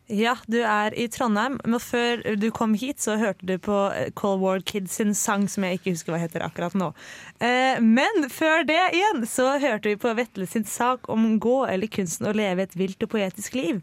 Ja, 0.09 0.35
du 0.47 0.59
er 0.61 0.93
i 0.93 1.07
Trondheim, 1.07 1.59
men 1.65 1.79
før 1.79 2.21
du 2.37 2.51
kom 2.51 2.73
hit, 2.73 3.01
så 3.01 3.17
hørte 3.17 3.45
du 3.45 3.57
på 3.57 3.77
eh, 3.93 4.09
Cold 4.13 4.41
War 4.41 4.59
Kids 4.61 4.97
sin 4.97 5.13
sang, 5.13 5.47
som 5.49 5.65
jeg 5.65 5.79
ikke 5.79 5.95
husker 5.95 6.13
hva 6.15 6.21
heter 6.21 6.45
akkurat 6.45 6.73
nå. 6.77 6.91
Eh, 7.39 7.81
men 7.81 8.29
før 8.29 8.65
det 8.65 8.81
igjen, 8.93 9.25
så 9.29 9.55
hørte 9.61 9.89
vi 9.91 9.99
på 10.01 10.13
Vetle 10.17 10.47
sin 10.49 10.65
sak 10.65 11.09
om 11.09 11.39
gå 11.39 11.65
eller 11.69 11.91
kunsten 11.91 12.29
å 12.29 12.35
leve 12.37 12.65
et 12.65 12.77
vilt 12.77 13.01
og 13.03 13.13
poetisk 13.13 13.57
liv. 13.57 13.81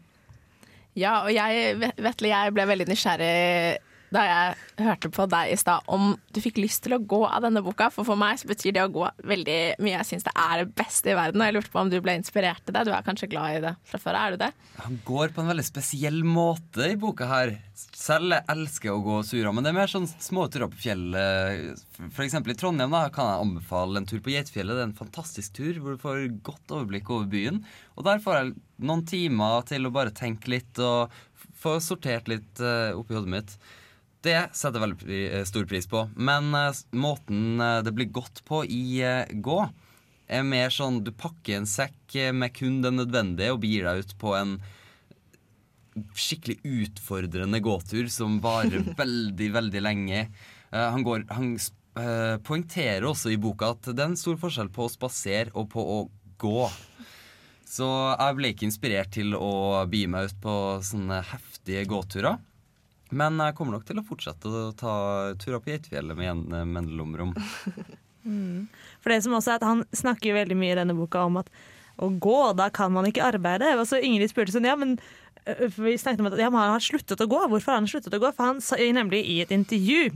Ja, 0.95 1.23
og 1.23 1.33
jeg, 1.33 1.79
Vetle, 1.97 2.29
jeg 2.29 2.53
ble 2.53 2.69
veldig 2.69 2.87
nysgjerrig 2.91 3.81
da 4.13 4.23
jeg 4.27 4.85
hørte 4.85 5.09
på 5.13 5.25
deg 5.31 5.51
i 5.53 5.57
stad 5.59 5.87
om 5.91 6.13
du 6.33 6.39
fikk 6.43 6.59
lyst 6.61 6.83
til 6.85 6.95
å 6.95 7.01
gå 7.01 7.21
av 7.27 7.43
denne 7.45 7.63
boka. 7.65 7.89
For 7.93 8.05
for 8.07 8.19
meg 8.19 8.39
så 8.41 8.49
betyr 8.49 8.75
det 8.75 8.83
å 8.85 8.91
gå 8.93 9.07
veldig 9.25 9.59
mye. 9.81 9.95
Jeg 9.95 10.09
syns 10.09 10.27
det 10.27 10.33
er 10.37 10.61
det 10.61 10.75
beste 10.77 11.13
i 11.13 11.17
verden. 11.17 11.41
Og 11.41 11.49
jeg 11.49 11.57
lurte 11.57 11.73
på 11.73 11.81
om 11.81 11.91
du 11.91 11.99
ble 12.03 12.15
inspirert 12.19 12.61
til 12.65 12.75
det. 12.75 12.85
Du 12.87 12.93
er 12.93 13.05
kanskje 13.05 13.29
glad 13.31 13.57
i 13.57 13.63
det 13.65 13.73
fra 13.89 14.01
før? 14.01 14.19
Er 14.19 14.35
du 14.35 14.43
det? 14.43 14.51
Han 14.83 14.99
går 15.07 15.33
på 15.33 15.43
en 15.43 15.51
veldig 15.53 15.65
spesiell 15.65 16.21
måte 16.27 16.91
i 16.93 16.99
boka 16.99 17.29
her. 17.29 17.55
Selv 17.73 18.35
jeg 18.35 18.45
elsker 18.53 18.93
å 18.93 19.01
gå 19.03 19.19
turer, 19.25 19.51
men 19.55 19.65
det 19.65 19.73
er 19.73 19.79
mer 19.79 19.91
sånn 19.91 20.09
små 20.11 20.45
turer 20.53 20.69
på 20.71 20.81
fjellet. 20.85 21.83
Eksempel 22.23 22.53
i 22.53 22.57
Trondheim 22.59 22.93
da, 22.93 23.07
kan 23.13 23.31
jeg 23.31 23.47
anbefale 23.47 24.01
en 24.01 24.09
tur 24.09 24.21
på 24.23 24.33
Geitfjellet. 24.35 24.77
Det 24.77 24.85
er 24.85 24.91
en 24.91 24.97
fantastisk 24.97 25.57
tur 25.57 25.81
hvor 25.81 25.95
du 25.95 26.03
får 26.03 26.27
godt 26.45 26.75
overblikk 26.75 27.09
over 27.13 27.29
byen. 27.31 27.63
Og 27.97 28.05
der 28.07 28.21
får 28.23 28.39
jeg 28.39 28.57
noen 28.83 29.05
timer 29.09 29.65
til 29.69 29.87
å 29.87 29.93
bare 29.95 30.13
tenke 30.15 30.53
litt 30.53 30.81
og 30.83 31.13
få 31.63 31.77
sortert 31.83 32.27
litt 32.31 32.61
uh, 32.63 32.91
oppi 32.97 33.15
hodet 33.15 33.31
mitt. 33.31 33.55
Det 34.23 34.37
setter 34.55 34.79
jeg 34.79 34.85
veldig 34.85 35.23
eh, 35.27 35.45
stor 35.47 35.65
pris 35.67 35.87
på. 35.89 36.05
Men 36.15 36.53
eh, 36.55 36.83
måten 36.95 37.59
eh, 37.59 37.81
det 37.83 37.91
blir 37.95 38.11
gått 38.15 38.43
på 38.47 38.63
i 38.63 39.03
gå, 39.43 39.59
er 40.31 40.45
mer 40.47 40.71
sånn 40.71 41.01
du 41.03 41.11
pakker 41.11 41.59
en 41.59 41.67
sekk 41.67 42.15
med 42.31 42.53
kun 42.55 42.79
det 42.81 42.93
nødvendige 42.95 43.51
og 43.53 43.59
begir 43.65 43.89
deg 43.89 44.05
ut 44.05 44.13
på 44.21 44.31
en 44.37 44.55
skikkelig 46.17 46.55
utfordrende 46.63 47.59
gåtur 47.61 48.07
som 48.09 48.39
varer 48.41 48.87
veldig, 49.01 49.49
veldig 49.59 49.81
lenge. 49.83 50.23
Han 50.71 51.03
går, 51.05 51.27
han 51.29 51.51
poengterer 52.47 53.05
også 53.05 53.29
i 53.29 53.37
boka 53.37 53.75
at 53.75 53.91
det 53.91 53.99
er 53.99 54.09
en 54.09 54.17
stor 54.17 54.39
forskjell 54.41 54.71
på 54.73 54.87
å 54.87 54.93
spasere 54.93 55.53
og 55.59 55.67
på 55.75 55.83
å 55.83 55.99
gå. 56.41 56.63
Så 57.69 57.91
jeg 57.91 58.39
ble 58.39 58.53
ikke 58.55 58.65
inspirert 58.71 59.13
til 59.13 59.35
å 59.37 59.83
bi 59.91 60.07
meg 60.09 60.31
ut 60.31 60.41
på 60.41 60.55
sånne 60.87 61.19
heftige 61.29 61.85
gåturer. 61.91 62.39
Men 63.13 63.37
jeg 63.41 63.55
kommer 63.57 63.77
nok 63.77 63.85
til 63.87 63.99
å 64.01 64.05
fortsette 64.07 64.49
å 64.49 64.71
ta 64.77 64.95
turer 65.41 65.61
på 65.61 65.73
Geitfjellet 65.73 66.17
med 66.17 66.29
jevne 66.29 66.63
mellomrom. 66.69 67.35
For 69.03 69.11
det 69.11 69.19
som 69.25 69.35
også 69.35 69.51
er 69.51 69.59
at 69.59 69.65
Han 69.67 69.81
snakker 69.91 70.31
jo 70.31 70.37
veldig 70.37 70.55
mye 70.55 70.75
i 70.75 70.79
denne 70.79 70.95
boka 70.95 71.25
om 71.27 71.41
at 71.41 71.49
å 72.01 72.09
gå, 72.09 72.39
da 72.57 72.69
kan 72.73 72.93
man 72.93 73.05
ikke 73.05 73.25
arbeide. 73.25 73.75
Og 73.77 73.85
så 73.89 73.99
Ingrid 74.01 74.31
spurte 74.31 74.55
sånn, 74.55 74.65
ja, 74.65 74.73
men 74.79 74.95
øh, 75.45 75.67
vi 75.75 75.97
snakket 75.99 76.23
om 76.23 76.31
at 76.31 76.39
ja, 76.41 76.49
han 76.49 76.73
har 76.73 76.83
sluttet 76.83 77.21
å 77.21 77.29
gå. 77.29 77.43
Hvorfor 77.51 77.75
har 77.75 77.81
han 77.81 77.89
sluttet 77.89 78.15
å 78.17 78.21
gå? 78.23 78.31
For 78.33 78.49
han 78.49 78.63
sa 78.63 78.79
nemlig 78.79 79.21
i 79.29 79.39
et 79.43 79.53
intervju 79.53 80.07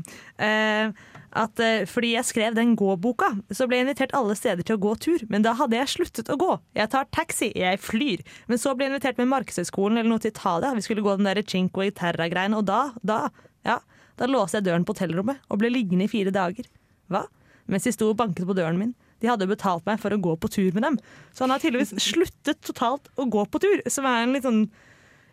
eh, 0.41 0.89
at 1.37 1.61
eh, 1.61 1.85
fordi 1.89 2.13
jeg 2.15 2.27
skrev 2.27 2.55
den 2.57 2.73
gå-boka, 2.79 3.29
så 3.53 3.67
ble 3.69 3.79
jeg 3.79 3.87
invitert 3.87 4.15
alle 4.17 4.35
steder 4.37 4.65
til 4.65 4.77
å 4.77 4.81
gå 4.87 4.93
tur. 5.03 5.25
Men 5.31 5.45
da 5.45 5.53
hadde 5.59 5.77
jeg 5.77 5.91
sluttet 5.93 6.31
å 6.33 6.37
gå. 6.39 6.49
Jeg 6.77 6.91
tar 6.93 7.09
taxi, 7.13 7.51
jeg 7.55 7.81
flyr. 7.83 8.23
Men 8.49 8.61
så 8.61 8.73
ble 8.73 8.87
jeg 8.87 8.95
invitert 8.95 9.21
med 9.21 9.29
Markedshøgskolen 9.33 9.99
eller 9.99 10.11
noe 10.11 10.23
til 10.23 10.33
Italia. 10.33 10.73
Vi 10.77 10.85
skulle 10.85 11.05
gå 11.05 11.17
den 11.19 11.29
der 11.29 11.41
i 11.41 11.91
Terra-greien, 12.01 12.57
og 12.57 12.65
da, 12.67 12.81
da, 13.05 13.27
ja, 13.67 13.79
da 14.17 14.29
låste 14.29 14.59
jeg 14.59 14.69
døren 14.69 14.85
på 14.87 14.95
hotellrommet 14.95 15.43
og 15.51 15.61
ble 15.61 15.71
liggende 15.73 16.07
i 16.07 16.11
fire 16.11 16.33
dager. 16.33 16.69
Hva? 17.13 17.27
Mens 17.67 17.85
de 17.85 17.93
sto 17.93 18.09
og 18.11 18.17
banket 18.19 18.47
på 18.47 18.55
døren 18.57 18.79
min. 18.79 18.95
De 19.21 19.29
hadde 19.29 19.49
betalt 19.49 19.85
meg 19.87 20.01
for 20.01 20.13
å 20.13 20.21
gå 20.21 20.35
på 20.41 20.49
tur 20.53 20.75
med 20.75 20.85
dem. 20.85 20.99
Så 21.33 21.45
han 21.45 21.53
har 21.53 21.61
tydeligvis 21.61 21.95
sluttet 22.09 22.61
totalt 22.65 23.09
å 23.17 23.27
gå 23.29 23.45
på 23.45 23.61
tur, 23.63 23.81
som 23.91 24.07
er 24.09 24.23
en 24.23 24.35
litt 24.35 24.47
sånn 24.47 24.67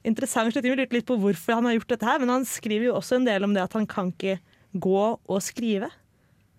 interessant 0.05 0.53
slutning. 0.53 0.75
Vi 0.75 0.83
lurte 0.83 0.99
litt 0.99 1.09
på 1.09 1.17
hvorfor 1.21 1.59
han 1.59 1.69
har 1.69 1.79
gjort 1.79 1.95
dette 1.95 2.09
her, 2.09 2.21
men 2.21 2.33
han 2.33 2.49
skriver 2.49 2.91
jo 2.91 2.99
også 2.99 3.19
en 3.19 3.29
del 3.29 3.47
om 3.47 3.55
det 3.57 3.65
at 3.65 3.77
han 3.77 3.89
kan 3.89 4.13
ikke 4.13 4.39
gå 4.75 5.05
og 5.15 5.39
skrive. 5.45 5.91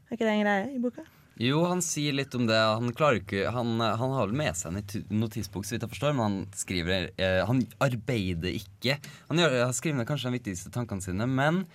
Er 0.08 0.18
ikke 0.18 0.26
det 0.26 0.34
en 0.36 0.46
greie 0.46 0.72
i 0.76 0.82
boka? 0.82 1.06
Jo, 1.42 1.66
han 1.68 1.82
sier 1.84 2.16
litt 2.16 2.36
om 2.38 2.46
det. 2.48 2.56
Han 2.56 2.94
ikke 2.96 3.50
Han, 3.52 3.80
han 3.80 4.14
har 4.16 4.28
vel 4.30 4.38
med 4.40 4.56
seg 4.56 4.72
en 4.72 5.20
notisbok, 5.20 5.66
så 5.66 5.76
vidt 5.76 5.84
jeg 5.84 5.92
forstår, 5.92 6.14
men 6.16 6.24
han 6.24 6.38
skriver 6.56 7.10
eh, 7.20 7.42
Han 7.48 7.66
arbeider 7.84 8.56
ikke. 8.56 9.00
Han, 9.28 9.42
gjør, 9.44 9.58
han 9.66 9.76
skriver 9.76 10.00
ned 10.00 10.08
kanskje 10.08 10.32
de 10.32 10.38
viktigste 10.40 10.72
tankene 10.72 11.04
sine, 11.04 11.28
men 11.28 11.66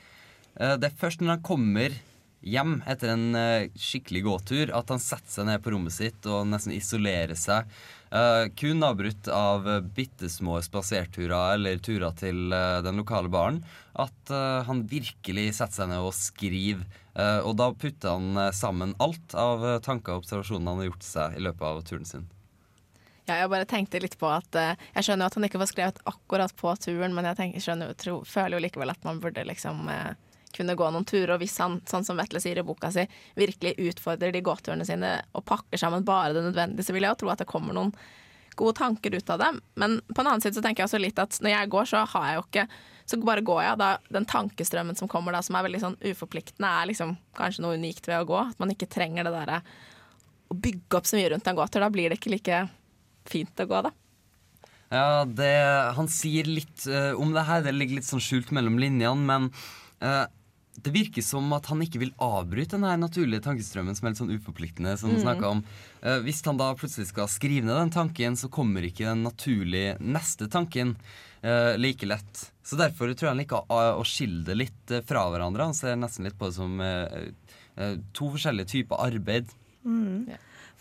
eh, 0.57 0.79
det 0.81 0.89
er 0.89 1.03
først 1.03 1.21
når 1.21 1.37
han 1.37 1.45
kommer 1.45 1.99
hjem 2.41 2.79
etter 2.89 3.13
en 3.13 3.37
eh, 3.37 3.69
skikkelig 3.77 4.25
gåtur, 4.25 4.73
at 4.73 4.95
han 4.95 5.03
setter 5.03 5.29
seg 5.29 5.51
ned 5.51 5.61
på 5.61 5.75
rommet 5.75 5.93
sitt 5.93 6.25
og 6.25 6.49
nesten 6.49 6.73
isolerer 6.73 7.37
seg. 7.37 7.69
Eh, 8.11 8.49
kun 8.57 8.83
avbrutt 8.83 9.29
av 9.29 9.69
uh, 9.69 9.81
bitte 9.81 10.29
små 10.29 10.57
spaserturer 10.67 11.55
eller 11.55 11.79
turer 11.79 12.11
til 12.19 12.51
uh, 12.51 12.83
den 12.83 12.99
lokale 12.99 13.31
baren. 13.31 13.61
At 13.95 14.33
uh, 14.35 14.67
han 14.67 14.83
virkelig 14.91 15.53
setter 15.61 15.83
seg 15.83 15.93
ned 15.93 16.03
og 16.03 16.17
skriver. 16.17 16.83
Og 17.21 17.57
da 17.59 17.67
putter 17.75 18.15
han 18.15 18.39
sammen 18.55 18.93
alt 19.03 19.35
av 19.37 19.65
tanker 19.85 20.15
og 20.15 20.23
observasjoner 20.23 20.71
han 20.71 20.79
har 20.79 20.87
gjort 20.87 21.05
seg 21.05 21.35
i 21.37 21.43
løpet 21.43 21.65
av 21.67 21.81
turen 21.85 22.07
sin. 22.07 22.23
Ja, 23.27 23.35
jeg 23.35 23.51
bare 23.51 23.67
tenkte 23.69 24.01
litt 24.01 24.15
på 24.17 24.31
at 24.31 24.57
Jeg 24.57 25.05
skjønner 25.05 25.27
jo 25.27 25.29
at 25.29 25.37
han 25.37 25.47
ikke 25.49 25.61
får 25.61 25.71
skrevet 25.73 25.99
akkurat 26.09 26.55
på 26.57 26.73
turen, 26.81 27.13
men 27.13 27.27
jeg 27.29 27.39
tenker, 27.43 27.65
skjønner, 27.67 27.93
tro, 27.99 28.15
føler 28.25 28.57
jo 28.57 28.63
likevel 28.65 28.95
at 28.95 29.05
man 29.05 29.21
burde 29.21 29.45
liksom 29.51 29.91
eh, 29.91 30.15
kunne 30.57 30.77
gå 30.79 30.89
noen 30.91 31.07
turer. 31.09 31.35
Og 31.35 31.43
hvis 31.43 31.59
han, 31.63 31.79
sånn 31.89 32.07
som 32.07 32.19
Vetle 32.21 32.43
sier 32.43 32.61
i 32.61 32.67
boka 32.67 32.91
si, 32.95 33.07
virkelig 33.39 33.77
utfordrer 33.91 34.35
de 34.35 34.43
gåturene 34.45 34.87
sine 34.89 35.17
og 35.37 35.47
pakker 35.49 35.81
sammen 35.81 36.07
bare 36.07 36.35
det 36.37 36.47
nødvendige, 36.49 36.87
så 36.87 36.97
vil 36.97 37.07
jeg 37.07 37.15
jo 37.15 37.23
tro 37.23 37.33
at 37.35 37.43
det 37.43 37.51
kommer 37.51 37.77
noen 37.77 37.95
gode 38.61 38.77
tanker 38.81 39.15
ut 39.15 39.31
av 39.31 39.39
det. 39.41 39.51
Men 39.81 40.01
på 40.15 40.21
en 40.21 40.33
annen 40.33 40.43
side 40.45 40.59
så 40.59 40.65
tenker 40.65 40.83
jeg 40.83 40.91
også 40.91 41.01
litt 41.01 41.21
at 41.23 41.39
når 41.41 41.55
jeg 41.55 41.71
går, 41.75 41.93
så 41.93 42.03
har 42.15 42.27
jeg 42.29 42.41
jo 42.41 42.49
ikke 42.49 42.71
Så 43.11 43.17
bare 43.19 43.43
går 43.43 43.63
jeg. 43.65 43.79
Da, 43.81 43.87
den 44.15 44.27
tankestrømmen 44.31 44.95
som 44.95 45.09
kommer 45.11 45.35
da, 45.35 45.41
som 45.43 45.57
er 45.59 45.65
veldig 45.67 45.81
sånn 45.83 45.97
uforpliktende, 46.13 46.69
er 46.69 46.87
liksom 46.93 47.17
kanskje 47.35 47.65
noe 47.65 47.75
unikt 47.75 48.07
ved 48.07 48.21
å 48.21 48.29
gå. 48.29 48.37
At 48.53 48.61
man 48.63 48.71
ikke 48.71 48.87
trenger 48.87 49.27
det 49.27 49.33
derre 49.35 49.57
å 50.47 50.55
bygge 50.55 50.99
opp 50.99 51.09
så 51.11 51.19
mye 51.19 51.33
rundt 51.33 51.51
en 51.51 51.59
gåtur. 51.59 51.83
Da 51.83 51.89
blir 51.91 52.07
det 52.07 52.21
ikke 52.21 52.31
like 52.31 52.61
fint 53.27 53.65
å 53.65 53.67
gå, 53.67 53.81
da. 53.89 53.91
Ja, 54.91 55.25
det, 55.27 55.51
Han 55.97 56.11
sier 56.11 56.47
litt 56.47 56.87
uh, 56.91 57.19
om 57.19 57.35
det 57.35 57.47
her. 57.47 57.65
Det 57.67 57.75
ligger 57.75 57.99
litt 57.99 58.09
sånn 58.09 58.23
skjult 58.23 58.51
mellom 58.55 58.79
linjene, 58.83 59.27
men 59.27 59.51
eh, 60.03 60.25
det 60.85 60.93
virker 60.95 61.25
som 61.25 61.49
at 61.57 61.69
han 61.71 61.83
ikke 61.85 62.01
vil 62.03 62.13
avbryte 62.23 62.77
den 62.77 62.87
her 62.89 62.99
naturlige 63.01 63.45
tankestrømmen 63.45 63.97
som 63.97 64.07
er 64.07 64.15
litt 64.15 64.21
sånn 64.23 64.35
uforpliktende. 64.35 64.97
som 64.99 65.13
han 65.13 65.23
snakket 65.23 65.49
om. 65.49 65.63
Uh, 66.05 66.19
hvis 66.25 66.43
han 66.47 66.61
da 66.61 66.71
plutselig 66.79 67.11
skal 67.11 67.31
skrive 67.31 67.67
ned 67.67 67.77
den 67.77 67.95
tanken, 67.95 68.37
så 68.37 68.51
kommer 68.53 68.87
ikke 68.87 69.09
den 69.09 69.25
naturlige 69.27 69.97
neste 70.01 70.49
tanken 70.53 70.97
uh, 71.45 71.77
like 71.77 72.07
lett. 72.07 72.45
Så 72.63 72.79
derfor 72.81 73.13
tror 73.13 73.31
jeg 73.31 73.35
han 73.35 73.43
liker 73.43 73.65
å, 73.67 73.81
å 74.01 74.07
skille 74.09 74.45
det 74.47 74.59
litt 74.59 74.95
uh, 74.95 75.03
fra 75.07 75.27
hverandre. 75.33 75.71
Han 75.71 75.77
ser 75.77 75.99
nesten 76.01 76.29
litt 76.29 76.39
på 76.39 76.51
det 76.51 76.59
som 76.59 76.81
to 78.13 78.27
forskjellige 78.35 78.69
typer 78.69 79.01
arbeid. 79.01 79.53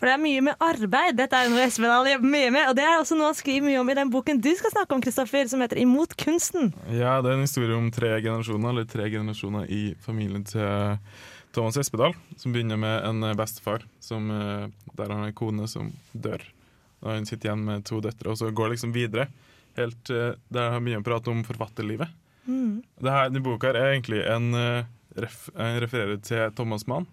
For 0.00 0.08
det 0.08 0.14
er 0.16 0.22
mye 0.22 0.42
med 0.46 0.62
arbeid. 0.64 1.18
Dette 1.18 1.36
er 1.36 1.50
noe 1.52 1.60
Espen 1.66 1.90
jobber 2.08 2.32
mye 2.32 2.52
med, 2.54 2.70
og 2.70 2.76
det 2.78 2.86
er 2.88 2.94
også 2.96 3.18
noe 3.18 3.28
han 3.28 3.36
skriver 3.36 3.66
mye 3.68 3.80
om 3.82 3.90
i 3.92 3.96
den 3.98 4.12
boken 4.12 4.38
du 4.40 4.48
skal 4.56 4.72
snakke 4.72 4.96
om, 4.96 5.02
Kristoffer, 5.04 5.44
som 5.50 5.60
heter 5.60 5.76
Imot 5.82 6.14
kunsten. 6.16 6.70
Ja, 6.88 7.18
det 7.20 7.28
er 7.28 7.36
en 7.36 7.44
historie 7.44 7.76
om 7.76 7.90
tre 7.92 8.14
generasjoner, 8.24 8.72
eller 8.72 8.88
tre 8.88 9.10
generasjoner 9.12 9.68
i 9.68 9.82
familien 10.00 10.46
til 10.48 10.96
Thomas 11.52 11.76
Espedal. 11.82 12.16
Som 12.40 12.56
begynner 12.56 12.80
med 12.80 13.04
en 13.10 13.28
bestefar 13.36 13.84
som, 14.00 14.32
eh, 14.32 14.72
der 14.96 15.12
han 15.12 15.20
har 15.20 15.34
en 15.34 15.36
kone 15.36 15.68
som 15.68 15.92
dør. 16.16 16.48
Og 17.04 17.12
han 17.12 17.28
sitter 17.28 17.50
igjen 17.50 17.68
med 17.68 17.84
to 17.84 18.00
døtre, 18.00 18.32
og 18.32 18.40
så 18.40 18.48
går 18.48 18.72
liksom 18.72 18.96
videre. 18.96 19.28
Helt 19.76 20.08
eh, 20.08 20.32
der 20.48 20.72
han 20.78 20.80
begynner 20.80 21.04
å 21.04 21.10
prate 21.12 21.28
om 21.28 21.44
forfatterlivet. 21.44 22.08
Det 22.48 23.12
her, 23.12 23.28
Denne 23.28 23.44
boka 23.44 23.68
er 23.68 23.92
egentlig 23.92 24.24
en, 24.26 24.54
eh, 24.54 24.84
en 25.20 25.80
refererer 25.84 26.16
til 26.24 26.50
Thomas 26.56 26.86
Mann, 26.88 27.06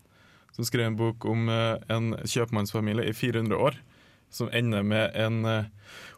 som 0.55 0.65
skrev 0.65 0.87
en 0.87 0.97
bok 0.99 1.25
om 1.25 1.49
eh, 1.49 1.75
en 1.93 2.13
kjøpmannsfamilie 2.23 3.07
i 3.09 3.13
400 3.13 3.57
år. 3.57 3.77
Som 4.29 4.49
ender 4.51 4.83
med 4.83 5.15
en 5.15 5.45
eh, 5.45 5.69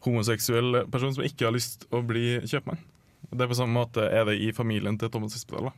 homoseksuell 0.06 0.86
person 0.92 1.14
som 1.16 1.26
ikke 1.28 1.50
har 1.50 1.56
lyst 1.56 1.86
å 1.94 2.02
bli 2.06 2.40
kjøpmann. 2.48 2.82
Det 3.30 3.46
er 3.46 3.52
på 3.52 3.60
samme 3.60 3.76
måte 3.76 4.08
er 4.08 4.26
det 4.30 4.40
i 4.42 4.52
familien 4.56 4.98
til 4.98 5.12
Thomas 5.14 5.36
Espedal. 5.38 5.72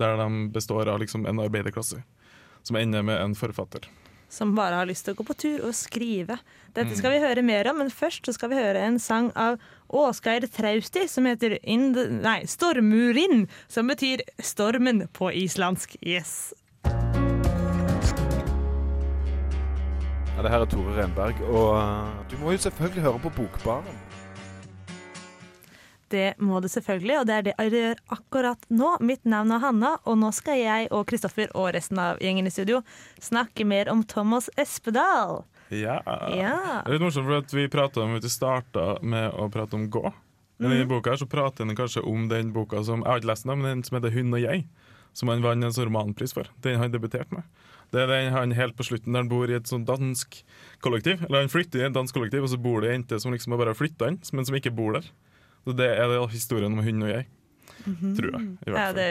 Der 0.00 0.18
de 0.18 0.28
består 0.52 0.90
av 0.90 1.00
liksom 1.00 1.26
en 1.28 1.40
arbeiderklasse 1.40 2.02
som 2.62 2.78
ender 2.78 3.02
med 3.02 3.20
en 3.22 3.34
forfatter. 3.34 3.88
som 4.32 4.54
bare 4.56 4.78
har 4.80 4.86
lyst 4.88 5.04
til 5.04 5.12
å 5.12 5.18
gå 5.18 5.24
på 5.28 5.34
tur 5.36 5.64
og 5.68 5.74
skrive. 5.76 6.38
Dette 6.72 6.96
skal 6.96 7.12
vi 7.12 7.18
høre 7.20 7.42
mer 7.44 7.68
om, 7.68 7.82
men 7.82 7.90
først 7.92 8.24
så 8.24 8.32
skal 8.32 8.48
vi 8.48 8.56
høre 8.56 8.80
en 8.80 8.96
sang 8.96 9.28
av 9.36 9.58
Åsgeir 9.92 10.46
Trausti 10.48 11.04
som 11.04 11.28
heter 11.28 11.58
Ind... 11.60 11.98
nei, 12.22 12.38
Stormurin, 12.48 13.44
som 13.68 13.92
betyr 13.92 14.24
stormen 14.40 15.04
på 15.12 15.28
islandsk. 15.36 15.98
Yes. 16.00 16.54
Ja, 20.32 20.42
det 20.42 20.48
her 20.48 20.62
er 20.64 20.68
Tore 20.70 20.94
Renberg, 20.96 21.40
og 21.44 21.74
eh, 21.76 22.20
du 22.30 22.38
må 22.40 22.54
jo 22.54 22.60
selvfølgelig 22.64 23.04
høre 23.04 23.20
på 23.20 23.32
Bokbaren. 23.36 23.98
Det 26.12 26.34
må 26.40 26.60
du 26.60 26.68
selvfølgelig, 26.68 27.18
og 27.20 27.28
det 27.28 27.34
er 27.34 27.44
det 27.46 27.52
jeg 27.52 27.72
gjør 27.72 28.00
akkurat 28.16 28.66
nå. 28.72 28.94
Mitt 29.04 29.24
navn 29.28 29.52
er 29.52 29.60
Hanna, 29.60 29.92
og 30.08 30.18
nå 30.20 30.32
skal 30.36 30.60
jeg 30.60 30.88
og 30.92 31.06
Kristoffer 31.08 31.52
og 31.56 31.70
resten 31.76 32.00
av 32.00 32.20
gjengen 32.20 32.48
i 32.48 32.52
studio 32.52 32.80
snakke 33.20 33.64
mer 33.68 33.88
om 33.92 34.04
Thomas 34.08 34.48
Espedal. 34.60 35.42
Ja. 35.72 36.00
Ja. 36.32 36.56
Det 36.84 36.92
er 36.92 36.96
litt 36.96 37.04
morsomt, 37.04 37.28
for 37.28 37.40
at 37.40 37.52
vi 37.56 37.68
prata 37.72 38.04
om 38.04 38.16
at 38.16 38.24
vi 38.24 38.32
starta 38.32 38.86
med 39.04 39.32
å 39.36 39.48
prate 39.52 39.76
om 39.76 39.88
gå. 39.92 40.04
Men 40.62 40.72
i 40.72 40.78
denne 40.78 40.88
boka 40.90 41.12
her 41.12 41.20
så 41.20 41.28
prater 41.28 41.66
den 41.66 41.76
kanskje 41.76 42.04
om 42.06 42.28
den 42.30 42.52
boka 42.54 42.84
som 42.86 43.00
Jeg 43.02 43.10
har 43.10 43.20
ikke 43.20 43.32
lest 43.32 43.48
den, 43.48 43.58
men 43.58 43.68
den 43.68 43.84
som 43.84 43.96
heter 43.98 44.12
'Hun 44.14 44.34
og 44.34 44.40
jeg', 44.40 44.64
som 45.16 45.30
han 45.32 45.44
vant 45.44 45.64
en 45.64 45.74
sånn 45.74 45.90
romanpris 45.90 46.34
for. 46.36 46.48
Den 46.64 46.80
han 46.80 46.92
debuterte 46.92 47.34
med. 47.34 47.44
Det 47.92 48.00
er 48.00 48.08
den 48.08 48.32
han 48.32 48.54
helt 48.56 48.76
på 48.78 48.86
slutten 48.88 49.12
der 49.12 49.24
han 49.24 49.28
bor 49.28 49.50
i 49.50 49.58
et 49.58 49.68
sånn 49.68 49.84
dansk 49.88 50.38
kollektiv. 50.84 51.26
Eller 51.28 51.44
han 51.44 51.52
flytter 51.52 51.82
i 51.82 51.86
et 51.90 51.96
dansk 51.96 52.16
kollektiv, 52.16 52.46
og 52.46 52.52
så 52.52 52.60
bor 52.60 52.80
det 52.80 52.90
ei 52.92 52.96
jente 52.96 53.20
som 53.20 53.34
liksom 53.34 53.52
har 53.52 53.60
bare 53.60 53.76
flytta 53.76 54.08
inn, 54.08 54.18
men 54.32 54.48
som 54.48 54.56
ikke 54.56 54.72
bor 54.74 54.96
der. 54.96 55.08
Så 55.62 55.76
det 55.76 55.90
er 55.92 56.08
det 56.10 56.22
historien 56.32 56.72
om 56.72 56.82
hun 56.82 57.04
og 57.04 57.12
jeg. 57.12 57.28
Tror 57.82 58.28
jeg, 58.30 58.42
i 58.62 58.70
hvert 58.70 58.78
Ja, 58.78 58.90
det 58.94 59.06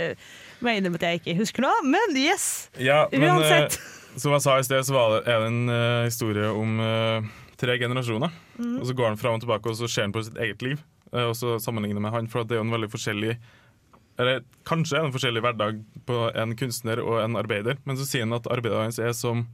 må 0.63 0.71
jeg 0.71 0.79
innrømme 0.79 0.99
at 0.99 1.05
jeg 1.07 1.19
ikke 1.19 1.35
husker 1.41 1.65
nå, 1.65 1.71
men 1.83 2.15
yes! 2.15 2.45
Ja, 2.79 3.03
men 3.11 3.27
Uansett. 3.27 3.75
Uh, 3.75 4.19
som 4.21 4.35
jeg 4.35 4.43
sa 4.43 4.57
i 4.59 4.65
sted, 4.67 4.83
så 4.87 4.95
var 4.95 5.15
det, 5.15 5.21
er 5.31 5.43
det 5.43 5.49
en 5.51 5.71
uh, 5.71 6.07
historie 6.07 6.51
om 6.51 6.79
uh, 6.79 7.31
tre 7.59 7.77
generasjoner. 7.81 8.31
Mhm. 8.57 8.77
Og 8.79 8.87
så 8.87 8.95
går 8.97 9.11
han 9.11 9.19
fram 9.19 9.37
og 9.37 9.43
tilbake, 9.43 9.71
og 9.71 9.77
så 9.79 9.89
ser 9.91 10.07
han 10.07 10.15
på 10.15 10.23
sitt 10.25 10.39
eget 10.39 10.63
liv. 10.65 10.81
og 11.11 11.35
så 11.35 11.57
sammenligner 11.59 11.99
med 11.99 12.13
han, 12.15 12.27
for 12.31 12.47
det 12.47 12.55
er 12.55 12.61
jo 12.61 12.67
en 12.69 12.71
veldig 12.71 12.87
forskjellig 12.87 13.33
Eller 14.21 14.43
kanskje 14.69 14.99
en 15.01 15.13
forskjellig 15.13 15.41
hverdag 15.41 15.79
på 16.05 16.17
en 16.37 16.55
kunstner 16.59 17.01
og 17.01 17.19
en 17.23 17.37
arbeider, 17.39 17.79
men 17.89 17.97
så 17.97 18.05
sier 18.05 18.27
han 18.27 18.37
at 18.37 18.49
arbeidet 18.53 18.83
hans 18.85 18.99
er 19.01 19.15
som 19.17 19.47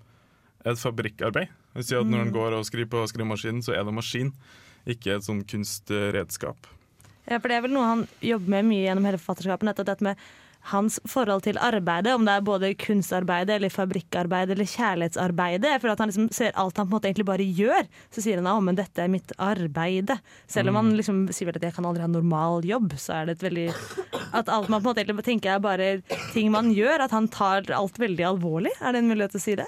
et 0.68 0.80
fabrikkarbeid. 0.82 1.48
Han 1.78 1.86
sier 1.86 2.02
at 2.02 2.10
når 2.10 2.26
han 2.26 2.32
Mhm. 2.34 2.36
går 2.36 2.58
og 2.58 2.66
skriver 2.68 2.90
på 2.92 3.06
skrivemaskinen, 3.08 3.64
så 3.64 3.74
er 3.78 3.86
det 3.86 3.94
maskin, 3.96 4.34
ikke 4.86 5.16
et 5.16 5.24
sånn 5.24 5.46
kunstredskap. 5.48 6.58
Ja, 7.30 7.40
for 7.40 7.48
det 7.50 7.58
er 7.58 7.62
vel 7.62 7.72
noe 7.76 7.84
han 7.86 8.08
jobber 8.24 8.48
med 8.50 8.66
mye 8.66 8.84
gjennom 8.88 9.06
hele 9.06 9.20
forfatterskapet. 9.20 9.64
Nettopp 9.68 9.86
dette 9.86 10.02
med 10.02 10.18
hans 10.72 10.98
forhold 11.08 11.46
til 11.46 11.60
arbeidet, 11.62 12.14
om 12.16 12.26
det 12.28 12.34
er 12.36 12.46
både 12.46 12.74
kunstarbeid 12.82 13.52
eller 13.54 13.72
fabrikkarbeid 13.72 14.52
eller 14.54 14.68
kjærlighetsarbeid. 14.68 15.66
Jeg 15.66 15.82
føler 15.82 15.96
at 15.96 16.04
han 16.04 16.12
liksom 16.12 16.30
ser 16.36 16.56
alt 16.60 16.78
han 16.78 16.88
på 16.88 16.92
en 16.92 16.98
måte 16.98 17.10
egentlig 17.10 17.28
bare 17.30 17.48
gjør. 17.60 17.88
Så 18.14 18.24
sier 18.24 18.42
han 18.42 18.50
at 18.52 18.66
men 18.68 18.80
dette 18.80 19.04
er 19.04 19.12
mitt 19.12 19.32
arbeide. 19.40 20.20
Selv 20.52 20.72
om 20.72 20.80
han 20.82 20.92
liksom 20.98 21.26
sier 21.36 21.54
at 21.54 21.64
jeg 21.64 21.76
kan 21.76 21.88
aldri 21.88 22.04
ha 22.04 22.12
normal 22.12 22.68
jobb, 22.68 22.96
så 23.00 23.22
er 23.22 23.30
det 23.30 23.38
et 23.38 23.48
veldig 23.48 23.68
At 24.36 24.50
alt 24.52 24.68
man 24.68 24.82
på 24.82 24.90
en 24.90 24.90
måte 24.90 25.04
egentlig 25.04 25.28
tenker 25.28 25.56
er 25.56 25.64
bare 25.64 25.90
ting 26.34 26.52
man 26.52 26.74
gjør. 26.76 27.06
At 27.06 27.16
han 27.16 27.30
tar 27.32 27.70
alt 27.72 28.00
veldig 28.02 28.26
alvorlig. 28.34 28.74
Er 28.82 28.94
det 28.94 29.04
en 29.04 29.12
mulighet 29.12 29.36
til 29.36 29.42
å 29.42 29.46
si 29.46 29.56
det? 29.60 29.68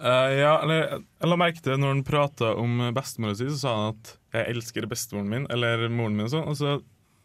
Uh, 0.00 0.30
ja, 0.32 0.54
eller 0.62 1.02
Jeg 1.02 1.28
la 1.28 1.36
merke 1.36 1.60
til 1.64 1.76
når 1.76 1.92
han 1.92 2.06
prata 2.06 2.54
om 2.56 2.78
bestemora 2.96 3.36
si, 3.36 3.50
så 3.50 3.58
sa 3.60 3.74
han 3.76 3.98
at 3.98 4.16
'jeg 4.30 4.54
elsker 4.54 4.86
bestemoren 4.88 5.28
min', 5.28 5.50
eller 5.50 5.88
moren 5.88 6.16
min 6.16 6.24
og 6.24 6.32
sånn. 6.32 6.48
Og 6.48 6.56
så 6.56 6.78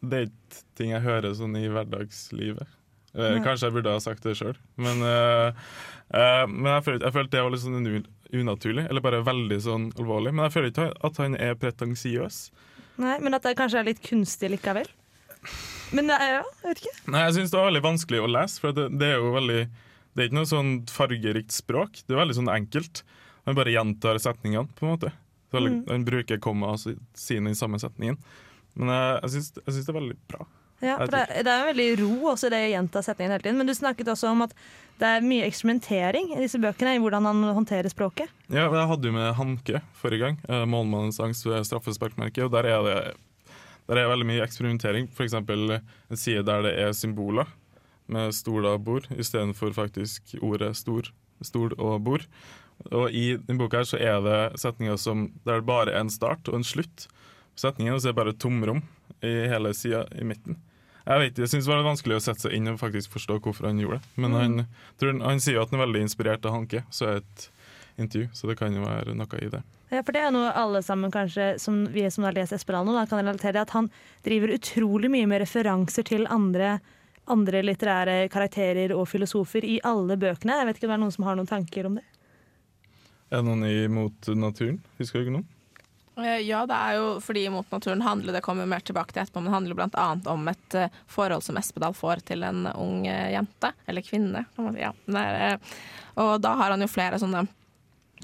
det 0.09 0.17
er 0.17 0.27
ikke 0.27 0.63
ting 0.77 0.91
jeg 0.91 1.05
hører 1.05 1.35
sånn 1.38 1.55
i 1.57 1.67
hverdagslivet. 1.71 2.67
Nei. 3.15 3.43
kanskje 3.45 3.69
jeg 3.69 3.75
burde 3.77 3.93
ha 3.95 4.01
sagt 4.03 4.25
det 4.27 4.36
sjøl, 4.39 4.57
men, 4.81 5.01
eh, 5.07 5.65
eh, 6.12 6.45
men 6.51 6.72
jeg 6.74 6.86
følte, 6.88 7.05
jeg 7.07 7.15
følte 7.15 7.31
det 7.38 7.43
var 7.45 7.53
litt 7.53 7.63
sånn 7.63 8.05
unaturlig, 8.36 8.86
eller 8.89 9.03
bare 9.05 9.24
veldig 9.24 9.60
sånn 9.63 9.89
alvorlig. 9.95 10.34
Men 10.36 10.48
jeg 10.48 10.55
føler 10.55 10.72
ikke 10.74 10.88
at 11.07 11.22
han 11.24 11.38
er 11.39 11.55
pretensiøs. 11.60 12.39
Nei, 12.98 13.17
Men 13.19 13.36
at 13.36 13.43
det 13.43 13.57
kanskje 13.60 13.81
er 13.81 13.89
litt 13.89 14.01
kunstig 14.03 14.50
likevel? 14.53 14.88
Men 15.95 16.10
ja, 16.10 16.17
jeg 16.19 16.43
vet 16.63 16.81
ikke. 16.81 16.95
Nei, 17.12 17.25
jeg 17.27 17.36
syns 17.38 17.51
det 17.51 17.60
var 17.60 17.67
veldig 17.69 17.84
vanskelig 17.86 18.22
å 18.24 18.31
lese, 18.31 18.62
for 18.63 18.75
det, 18.75 18.88
det 19.00 19.12
er 19.13 19.19
jo 19.19 19.36
veldig 19.36 19.60
Det 20.15 20.24
er 20.24 20.29
ikke 20.29 20.38
noe 20.38 20.48
sånn 20.48 20.72
fargerikt 20.88 21.51
språk. 21.51 21.98
Det 22.07 22.15
er 22.15 22.22
veldig 22.22 22.38
sånn 22.38 22.51
enkelt. 22.51 23.01
Han 23.46 23.57
bare 23.57 23.74
gjentar 23.74 24.16
setningene, 24.24 24.72
på 24.77 24.85
en 24.85 24.94
måte. 24.94 25.11
Så 25.51 25.59
veldig, 25.59 25.74
Mm. 25.92 26.05
Bruker 26.07 26.39
komma 26.39 26.72
og 26.72 26.79
sier 26.79 27.44
den 27.44 27.55
samme 27.59 27.79
setningen. 27.83 28.16
Men 28.75 28.87
jeg 28.87 29.22
jeg 29.24 29.31
syns 29.44 29.51
det 29.85 29.92
er 29.92 30.00
veldig 30.00 30.18
bra. 30.31 30.48
Ja, 30.83 30.98
for 31.00 31.11
det, 31.14 31.44
det 31.46 31.51
er 31.51 31.61
en 31.61 31.70
veldig 31.72 31.88
ro 32.01 32.31
også 32.33 32.50
det 32.51 32.59
å 32.66 32.72
gjenta 32.74 33.01
setningen 33.05 33.31
hele 33.35 33.46
tiden. 33.46 33.59
Men 33.61 33.70
du 33.70 33.74
snakket 33.77 34.09
også 34.11 34.31
om 34.33 34.44
at 34.46 34.55
det 35.00 35.07
er 35.07 35.24
mye 35.27 35.46
eksperimentering 35.48 36.33
i 36.35 36.42
disse 36.44 36.59
bøkene 36.61 36.96
i 36.96 37.01
hvordan 37.03 37.27
han 37.27 37.44
håndterer 37.55 37.92
språket. 37.92 38.31
Ja, 38.48 38.68
Jeg 38.68 38.90
hadde 38.92 39.09
jo 39.09 39.16
med 39.16 39.33
Hanke 39.40 39.81
forrige 40.00 40.20
gang. 40.25 40.38
eh, 40.48 40.66
'Målmannens 40.66 41.20
angst 41.20 41.46
ved 41.46 41.64
straffesparkmerket'. 41.68 42.46
Og 42.46 42.51
der 42.51 42.64
er 42.66 42.83
det 42.83 43.16
der 43.88 43.98
er 44.01 44.09
veldig 44.09 44.25
mye 44.25 44.42
eksperimentering. 44.44 45.07
F.eks. 45.14 45.33
en 45.33 46.18
side 46.18 46.44
der 46.46 46.61
det 46.66 46.74
er 46.79 46.92
symboler 46.94 47.46
med 48.07 48.33
stol 48.33 48.66
og 48.66 48.83
bord, 48.85 49.07
istedenfor 49.11 49.74
faktisk 49.74 50.35
ordet 50.42 50.75
stor, 50.77 51.11
stol 51.42 51.74
og 51.77 52.03
bord. 52.03 52.25
Og 52.92 53.11
i 53.11 53.38
denne 53.38 53.59
boka 53.59 53.77
her 53.77 53.83
så 53.88 53.98
er 54.01 54.22
det 54.25 54.59
setninger 54.59 54.98
som 54.98 55.31
der 55.46 55.61
det 55.61 55.66
bare 55.66 55.94
er 55.94 56.01
en 56.01 56.09
start 56.09 56.50
og 56.50 56.55
en 56.55 56.64
slutt 56.64 57.07
setningen, 57.55 58.00
så 58.00 58.09
er 58.09 58.14
det 58.14 58.20
bare 58.20 58.33
et 58.33 58.40
tomrom 58.40 58.81
i 59.25 59.48
hele 59.51 59.74
sida 59.77 60.05
i 60.16 60.24
midten. 60.27 60.57
Jeg 61.05 61.22
vet, 61.22 61.38
jeg 61.38 61.50
synes 61.51 61.68
det 61.68 61.74
var 61.75 61.83
vanskelig 61.85 62.16
å 62.18 62.24
sette 62.25 62.48
seg 62.48 62.53
inn 62.57 62.68
og 62.72 62.79
faktisk 62.81 63.14
forstå 63.14 63.35
hvorfor 63.46 63.68
han 63.70 63.77
gjorde 63.81 64.00
det. 64.01 64.07
Men 64.18 64.31
Mm. 64.31 64.40
han, 64.40 64.68
tror, 64.98 65.20
han 65.22 65.40
sier 65.44 65.59
jo 65.59 65.61
at 65.61 65.70
han 65.70 65.79
er 65.79 65.85
veldig 65.85 66.01
inspirert 66.07 66.46
av 66.50 66.55
Hanke, 66.55 66.81
så 66.90 67.05
er 67.11 67.18
et 67.22 67.50
intervju, 68.01 68.29
så 68.33 68.48
det 68.50 68.57
kan 68.57 68.74
jo 68.74 68.81
være 68.85 69.14
noe 69.16 69.38
i 69.42 69.50
det. 69.53 69.61
Ja, 69.94 70.01
for 70.01 70.11
det 70.18 70.24
er 70.25 70.31
noe 70.33 70.50
alle 70.57 70.81
sammen 70.83 71.11
kanskje, 71.14 71.59
som 71.61 71.85
vi 71.94 72.07
som 72.09 72.24
har 72.25 72.33
lest 72.33 72.51
Esperanto, 72.57 72.92
da, 72.98 73.05
kan 73.05 73.22
relatere 73.22 73.61
at 73.61 73.70
han 73.77 73.92
driver 74.25 74.55
utrolig 74.57 75.11
mye 75.14 75.27
med 75.29 75.42
referanser 75.46 76.03
til 76.03 76.25
andre, 76.27 76.79
andre 77.27 77.61
litterære 77.61 78.27
karakterer 78.33 78.92
og 78.98 79.05
filosofer 79.07 79.64
i 79.64 79.77
alle 79.85 80.18
bøkene. 80.18 80.57
Jeg 80.57 80.66
vet 80.72 80.77
ikke 80.81 80.90
om 80.90 80.96
det 80.96 80.98
er 80.98 81.03
noen 81.05 81.14
som 81.14 81.24
har 81.29 81.35
noen 81.38 81.48
tanker 81.53 81.85
om 81.85 81.96
det? 82.01 82.03
Er 83.31 83.42
det 83.42 83.46
noen 83.46 83.64
imot 83.70 84.27
naturen? 84.35 84.81
Husker 85.00 85.22
du 85.22 85.25
ikke 85.27 85.38
noen? 85.38 85.48
Eh, 86.17 86.39
Ja, 86.47 86.63
det 86.65 86.75
er 86.75 86.95
jo 86.99 87.07
fordi 87.23 87.49
Mot 87.51 87.71
naturen 87.71 88.01
handler 88.01 88.33
det 88.33 88.43
kommer 88.45 88.67
mer 88.69 88.83
tilbake 88.85 89.13
til 89.13 89.23
etterpå, 89.23 89.43
men 89.43 89.53
handler 89.53 89.81
annet 89.87 90.27
om 90.31 90.47
et 90.47 90.75
eh, 90.79 90.89
forhold 91.11 91.43
som 91.43 91.57
Espedal 91.59 91.93
får 91.93 92.23
til 92.31 92.43
en 92.47 92.65
ung 92.75 93.05
eh, 93.07 93.33
jente, 93.35 93.73
eller 93.87 94.01
kvinne. 94.05 94.45
Ja. 94.79 94.93
Og 96.15 96.41
da 96.41 96.55
har 96.55 96.71
han 96.71 96.81
jo 96.81 96.87
flere 96.91 97.19
sånne 97.19 97.47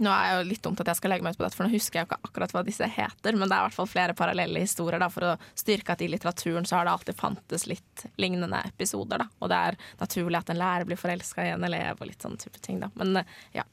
Nå 0.01 0.07
er 0.07 0.23
jeg 0.23 0.35
jo 0.37 0.45
litt 0.47 0.61
dumt 0.63 0.79
at 0.79 0.87
jeg 0.87 0.97
skal 1.01 1.11
legge 1.11 1.25
meg 1.25 1.35
ut 1.35 1.37
på 1.37 1.43
dette, 1.43 1.57
for 1.59 1.67
nå 1.67 1.73
husker 1.75 1.99
jeg 1.99 2.05
jo 2.05 2.07
ikke 2.07 2.29
akkurat 2.29 2.53
hva 2.55 2.61
disse 2.63 2.87
heter, 2.87 3.35
men 3.35 3.49
det 3.51 3.57
er 3.57 3.59
i 3.59 3.65
hvert 3.67 3.75
fall 3.75 3.89
flere 3.91 4.15
parallelle 4.17 4.61
historier 4.63 5.03
da, 5.03 5.09
for 5.11 5.25
å 5.27 5.33
styrke 5.59 5.91
at 5.93 6.01
i 6.01 6.07
litteraturen 6.07 6.63
så 6.65 6.77
har 6.77 6.87
det 6.87 6.93
alltid 6.95 7.19
fantes 7.19 7.67
litt 7.67 8.05
lignende 8.15 8.63
episoder. 8.71 9.19
da, 9.19 9.27
Og 9.43 9.51
det 9.51 9.59
er 9.59 9.77
naturlig 9.99 10.39
at 10.39 10.49
en 10.49 10.61
lærer 10.63 10.87
blir 10.87 10.97
forelska 10.97 11.43
i 11.43 11.51
en 11.57 11.67
elev 11.67 11.99
og 11.99 12.07
litt 12.07 12.23
sånne 12.23 12.39
type 12.39 12.63
ting. 12.63 12.79
da, 12.79 12.89
Men 12.95 13.19
ja. 13.51 13.67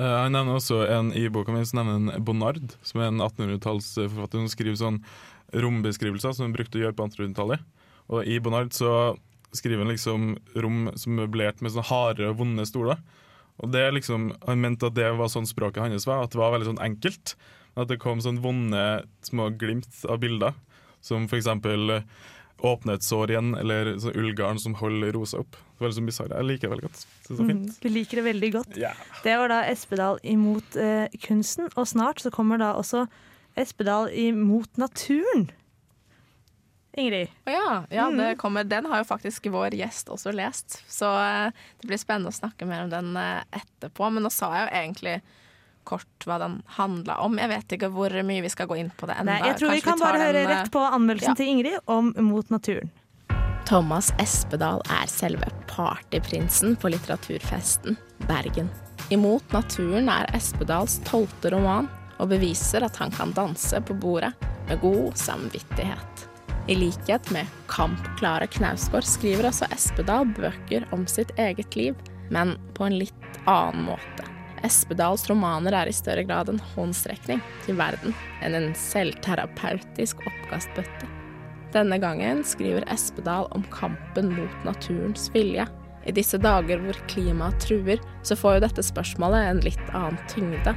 Eh, 0.00 0.16
han 0.22 0.32
nevner 0.32 0.56
også 0.56 0.84
en 0.88 1.10
i 1.16 1.26
boka 1.32 1.52
mi 1.52 1.64
som 1.68 1.82
nevner 1.82 2.14
en 2.16 2.24
Bonnard, 2.24 2.76
som 2.86 3.02
er 3.02 3.10
en 3.10 3.20
1800-tallsforfatter 3.20 4.40
som 4.40 4.52
skriver 4.52 4.78
sånn 4.80 5.00
rombeskrivelser 5.60 6.32
som 6.36 6.46
han 6.46 6.54
brukte 6.56 6.78
å 6.78 6.84
gjøre 6.84 6.96
på 6.96 7.08
1800-tallet. 7.10 7.66
Og 8.10 8.24
i 8.24 8.38
Bonnard 8.42 8.72
så 8.74 9.18
skriver 9.56 9.82
han 9.82 9.92
liksom 9.92 10.30
rom 10.62 10.88
som 10.94 11.16
er 11.16 11.24
møblert 11.24 11.60
med 11.60 11.74
sånne 11.74 11.88
harde 11.90 12.28
og 12.30 12.38
vonde 12.40 12.64
stoler. 12.68 13.00
Og 13.60 13.72
det 13.74 13.82
liksom, 13.92 14.30
Han 14.46 14.62
mente 14.62 14.88
at 14.88 14.96
det 14.96 15.10
var 15.18 15.28
sånn 15.28 15.48
språket 15.48 15.82
hans 15.82 16.06
var, 16.08 16.24
at 16.24 16.32
det 16.32 16.40
var 16.40 16.54
veldig 16.54 16.70
sånn 16.70 16.84
enkelt. 16.86 17.34
At 17.76 17.90
det 17.90 18.00
kom 18.00 18.22
sånn 18.24 18.40
vonde 18.40 19.04
små 19.26 19.50
glimt 19.60 20.00
av 20.08 20.22
bilder, 20.22 20.56
som 21.04 21.28
for 21.28 21.36
eksempel 21.38 22.00
eh, 22.62 22.66
åpne 22.70 22.94
et 22.98 23.02
sår 23.06 23.30
igjen, 23.34 23.54
eller 23.58 23.94
sånn 23.98 24.16
ullgarn 24.20 24.58
som 24.60 24.74
holder 24.80 25.12
rosa 25.16 25.38
opp. 25.40 25.52
Det 25.56 25.80
var 25.84 25.88
litt 25.88 25.96
sånn 25.98 26.10
bizarre. 26.10 26.36
Jeg 26.36 26.48
liker 26.50 26.68
det 26.68 26.74
veldig 26.76 26.88
godt. 26.88 27.06
Det 27.26 27.32
er 27.32 27.36
fint. 27.40 27.70
Mm, 27.70 27.78
du 27.80 27.88
liker 27.88 28.16
det 28.20 28.24
veldig 28.28 28.50
godt. 28.52 28.76
Yeah. 28.76 28.94
Det 29.24 29.36
var 29.40 29.48
da 29.48 29.60
Espedal 29.70 30.18
imot 30.22 30.76
eh, 30.76 31.06
kunsten, 31.24 31.70
og 31.76 31.88
snart 31.88 32.20
så 32.20 32.30
kommer 32.30 32.58
da 32.60 32.74
også 32.76 33.06
Espedal 33.56 34.10
imot 34.14 34.76
naturen. 34.78 35.48
Ingrid. 36.98 37.28
Oh, 37.46 37.52
ja, 37.52 37.84
ja 37.90 38.08
Mm. 38.10 38.16
det 38.18 38.36
kommer. 38.38 38.64
den 38.64 38.86
har 38.86 38.98
jo 38.98 39.04
faktisk 39.04 39.46
vår 39.46 39.70
gjest 39.78 40.08
også 40.10 40.32
lest. 40.34 40.82
Så 40.90 41.06
eh, 41.06 41.52
det 41.80 41.86
blir 41.86 41.98
spennende 41.98 42.30
å 42.32 42.34
snakke 42.34 42.66
mer 42.66 42.82
om 42.84 42.90
den 42.90 43.16
eh, 43.16 43.42
etterpå. 43.52 44.10
Men 44.12 44.22
nå 44.26 44.30
sa 44.30 44.50
jeg 44.56 44.66
jo 44.66 44.74
egentlig 44.82 45.20
kort 45.84 46.26
hva 46.26 46.38
den 46.42 46.60
handla 46.76 47.18
om. 47.24 47.38
Jeg 47.40 47.50
vet 47.50 47.76
ikke 47.76 47.90
hvor 47.94 48.14
mye 48.26 48.44
vi 48.44 48.52
skal 48.52 48.68
gå 48.70 48.78
inn 48.80 48.90
på 48.96 49.08
det 49.10 49.18
enda. 49.20 49.36
Nei, 49.38 49.50
jeg 49.50 49.60
tror 49.60 49.74
vi 49.74 49.84
kan 49.84 49.98
vi 49.98 50.06
bare 50.06 50.22
høre 50.24 50.38
den, 50.38 50.50
eh, 50.50 50.56
rett 50.56 50.72
på 50.74 50.82
anmeldelsen 50.84 51.32
ja. 51.32 51.38
til 51.38 51.52
Ingrid 51.54 51.78
om 51.90 52.12
Mot 52.30 52.50
naturen. 52.50 52.92
Thomas 53.70 54.10
Espedal 54.18 54.82
er 54.90 55.06
selve 55.06 55.46
partyprinsen 55.70 56.74
på 56.80 56.90
litteraturfesten 56.90 57.96
Bergen. 58.26 58.70
Imot 59.14 59.52
naturen 59.54 60.10
er 60.10 60.26
Espedals 60.34 60.98
tolvte 61.06 61.52
roman, 61.54 61.88
og 62.20 62.28
beviser 62.34 62.84
at 62.84 62.98
han 63.00 63.12
kan 63.14 63.32
danse 63.32 63.80
på 63.86 63.94
bordet 63.96 64.32
med 64.68 64.82
god 64.82 65.16
samvittighet. 65.16 66.26
I 66.68 66.76
likhet 66.76 67.30
med 67.30 67.46
kampklare 67.70 68.46
Knausgård 68.46 69.06
skriver 69.08 69.48
også 69.48 69.70
Espedal 69.74 70.28
bøker 70.36 70.84
om 70.94 71.06
sitt 71.10 71.32
eget 71.38 71.78
liv, 71.78 71.96
men 72.30 72.54
på 72.76 72.86
en 72.86 72.98
litt 73.00 73.40
annen 73.46 73.88
måte. 73.88 74.26
Espedals 74.66 75.24
romaner 75.30 75.74
er 75.76 75.88
i 75.88 75.94
større 75.96 76.24
grad 76.28 76.50
en 76.52 76.60
håndsrekning 76.74 77.40
til 77.64 77.78
verden 77.80 78.14
enn 78.44 78.56
en 78.58 78.70
selvterapeutisk 78.76 80.20
oppkastbøtte. 80.28 81.08
Denne 81.74 82.00
gangen 82.02 82.42
skriver 82.44 82.84
Espedal 82.90 83.46
om 83.56 83.64
kampen 83.72 84.32
mot 84.34 84.64
naturens 84.66 85.28
vilje. 85.34 85.68
I 86.04 86.12
disse 86.16 86.40
dager 86.40 86.80
hvor 86.82 86.98
klimaet 87.12 87.60
truer, 87.62 88.00
så 88.26 88.36
får 88.36 88.56
jo 88.56 88.64
dette 88.66 88.84
spørsmålet 88.84 89.46
en 89.46 89.62
litt 89.64 89.92
annen 89.94 90.18
tyngde. 90.32 90.74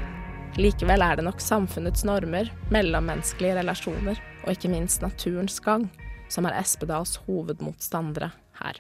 Likevel 0.60 1.02
er 1.02 1.18
det 1.18 1.26
nok 1.26 1.42
samfunnets 1.42 2.06
normer, 2.06 2.52
mellommenneskelige 2.72 3.58
relasjoner 3.58 4.20
og 4.44 4.52
ikke 4.54 4.70
minst 4.70 5.02
naturens 5.02 5.58
gang 5.64 5.88
som 6.32 6.46
er 6.48 6.60
Espedals 6.60 7.18
hovedmotstandere 7.26 8.32
her. 8.62 8.80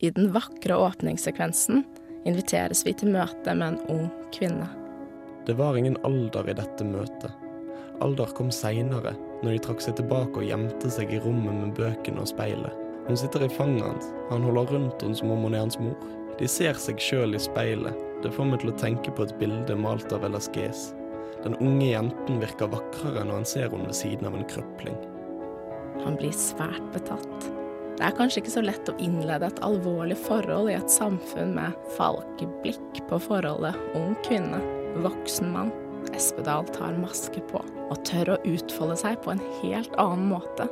I 0.00 0.12
den 0.16 0.30
vakre 0.32 0.76
åpningssekvensen 0.80 1.84
inviteres 2.28 2.84
vi 2.86 2.94
til 2.96 3.12
møte 3.14 3.54
med 3.54 3.74
en 3.74 3.80
ung 3.94 4.10
kvinne. 4.34 4.68
Det 5.46 5.56
var 5.58 5.76
ingen 5.76 5.96
alder 6.04 6.50
i 6.50 6.56
dette 6.56 6.84
møtet. 6.84 7.32
Alder 8.04 8.32
kom 8.36 8.50
seinere, 8.52 9.14
når 9.42 9.54
de 9.56 9.62
trakk 9.64 9.82
seg 9.84 9.96
tilbake 9.98 10.40
og 10.40 10.46
gjemte 10.46 10.92
seg 10.92 11.12
i 11.12 11.20
rommet 11.20 11.56
med 11.56 11.74
bøkene 11.76 12.22
og 12.22 12.30
speilet. 12.30 12.76
Hun 13.08 13.18
sitter 13.18 13.44
i 13.44 13.52
fanget 13.52 13.86
hans, 13.86 14.08
han 14.30 14.44
holder 14.46 14.72
rundt 14.74 15.02
henne 15.02 15.18
som 15.18 15.32
om 15.32 15.44
hun 15.46 15.56
er 15.56 15.64
hans 15.64 15.80
mor. 15.80 15.96
De 16.40 16.48
ser 16.48 16.78
seg 16.80 17.00
sjøl 17.02 17.36
i 17.36 17.42
speilet. 17.42 17.96
Det 18.24 18.32
får 18.32 18.48
meg 18.48 18.62
til 18.62 18.72
å 18.72 18.80
tenke 18.80 19.12
på 19.16 19.26
et 19.26 19.36
bilde 19.40 19.76
malt 19.76 20.12
av 20.12 20.24
Velasquez. 20.24 20.90
Den 21.44 21.56
unge 21.60 21.88
jenten 21.88 22.40
virker 22.40 22.68
vakrere 22.72 23.24
når 23.24 23.40
han 23.40 23.48
ser 23.48 23.72
henne 23.72 23.88
ved 23.88 23.96
siden 23.96 24.28
av 24.28 24.36
en 24.36 24.48
krøpling. 24.48 25.00
Han 26.04 26.16
blir 26.20 26.36
svært 26.36 26.84
betatt. 26.94 27.50
Det 28.00 28.06
er 28.08 28.14
kanskje 28.16 28.40
ikke 28.40 28.52
så 28.54 28.62
lett 28.64 28.88
å 28.88 28.94
innlede 29.04 29.50
et 29.50 29.58
alvorlig 29.60 30.14
forhold 30.24 30.70
i 30.72 30.76
et 30.78 30.88
samfunn 30.88 31.50
med 31.52 31.74
falkeblikk 31.98 33.02
på 33.10 33.18
forholdet 33.20 33.76
ung 33.98 34.14
kvinne, 34.24 34.56
voksen 35.04 35.50
mann. 35.52 35.68
Espedal 36.16 36.64
tar 36.72 36.96
maske 36.96 37.42
på 37.50 37.60
og 37.60 38.00
tør 38.08 38.32
å 38.32 38.38
utfolde 38.48 38.96
seg 39.02 39.20
på 39.20 39.34
en 39.34 39.44
helt 39.58 39.92
annen 40.00 40.30
måte. 40.32 40.64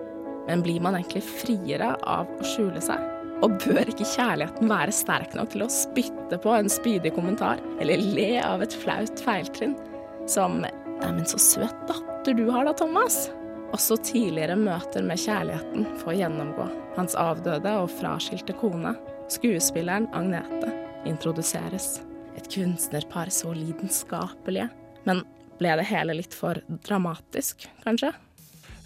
Men 0.49 0.65
blir 0.65 0.81
man 0.81 0.97
egentlig 0.97 1.27
friere 1.29 1.93
av 2.09 2.33
å 2.33 2.49
skjule 2.49 2.81
seg? 2.81 3.05
Og 3.45 3.61
bør 3.61 3.93
ikke 3.93 4.09
kjærligheten 4.09 4.73
være 4.73 4.97
sterk 4.97 5.37
nok 5.37 5.53
til 5.53 5.67
å 5.67 5.71
spytte 5.71 6.41
på 6.41 6.57
en 6.57 6.73
spydig 6.73 7.13
kommentar, 7.13 7.61
eller 7.77 8.01
le 8.01 8.39
av 8.41 8.65
et 8.65 8.73
flaut 8.73 9.21
feiltrinn? 9.21 9.77
Som 10.25 10.63
'Neimen, 10.65 11.29
så 11.29 11.37
søt 11.37 11.77
datter 11.93 12.33
du 12.33 12.49
har 12.49 12.65
da, 12.65 12.73
Thomas'? 12.73 13.29
Også 13.77 13.99
tidligere 14.01 14.57
møter 14.57 15.05
med 15.05 15.21
kjærligheten 15.21 15.85
får 16.01 16.17
gjennomgå. 16.23 16.69
Hans 16.97 17.17
avdøde 17.21 17.75
og 17.83 17.91
fraskilte 17.93 18.55
kone, 18.57 18.95
skuespilleren 19.29 20.09
Agnete, 20.17 20.71
introduseres. 21.09 21.99
Et 22.39 22.49
kunstnerpar 22.49 23.29
så 23.35 23.53
lidenskapelige. 23.53 24.71
Men 25.05 25.21
ble 25.61 25.75
det 25.81 25.89
hele 25.91 26.17
litt 26.17 26.37
for 26.37 26.61
dramatisk, 26.87 27.67
kanskje? 27.85 28.15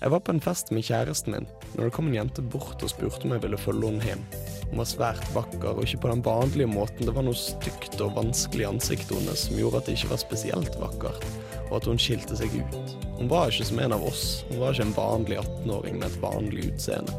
Jeg 0.03 0.11
var 0.11 0.23
på 0.27 0.35
en 0.35 0.43
fest 0.43 0.73
med 0.75 0.83
kjæresten 0.83 1.37
min 1.37 1.45
når 1.77 1.87
det 1.87 1.95
kom 1.95 2.09
en 2.11 2.17
jente 2.17 2.43
bort 2.43 2.83
og 2.83 2.91
spurte 2.91 3.23
om 3.25 3.37
jeg 3.37 3.45
ville 3.45 3.61
følge 3.61 3.87
henne 3.87 4.09
hjem. 4.09 4.25
Hun 4.73 4.81
var 4.83 4.89
svært 4.91 5.29
vakker, 5.35 5.77
og 5.77 5.87
ikke 5.87 6.03
på 6.03 6.11
den 6.11 6.25
vanlige 6.27 6.69
måten. 6.69 7.07
Det 7.07 7.15
var 7.15 7.25
noe 7.25 7.39
stygt 7.39 8.01
og 8.03 8.17
vanskelig 8.19 8.67
i 8.67 8.69
ansiktet 8.73 9.15
hennes 9.15 9.47
som 9.47 9.61
gjorde 9.61 9.79
at 9.79 9.89
det 9.89 9.95
ikke 9.97 10.11
var 10.11 10.21
spesielt 10.25 10.77
vakkert, 10.81 11.27
og 11.69 11.79
at 11.79 11.89
hun 11.89 12.01
skilte 12.03 12.37
seg 12.41 12.59
ut. 12.59 12.97
Hun 13.23 13.29
var 13.29 13.53
ikke 13.53 13.65
som 13.65 13.79
en 13.79 13.93
av 13.95 14.03
oss. 14.03 14.23
Hun 14.49 14.59
var 14.59 14.73
ikke 14.75 14.83
en 14.83 14.97
vanlig 14.97 15.37
18-åring 15.39 16.01
med 16.01 16.09
et 16.09 16.17
vanlig 16.19 16.65
utseende. 16.73 17.13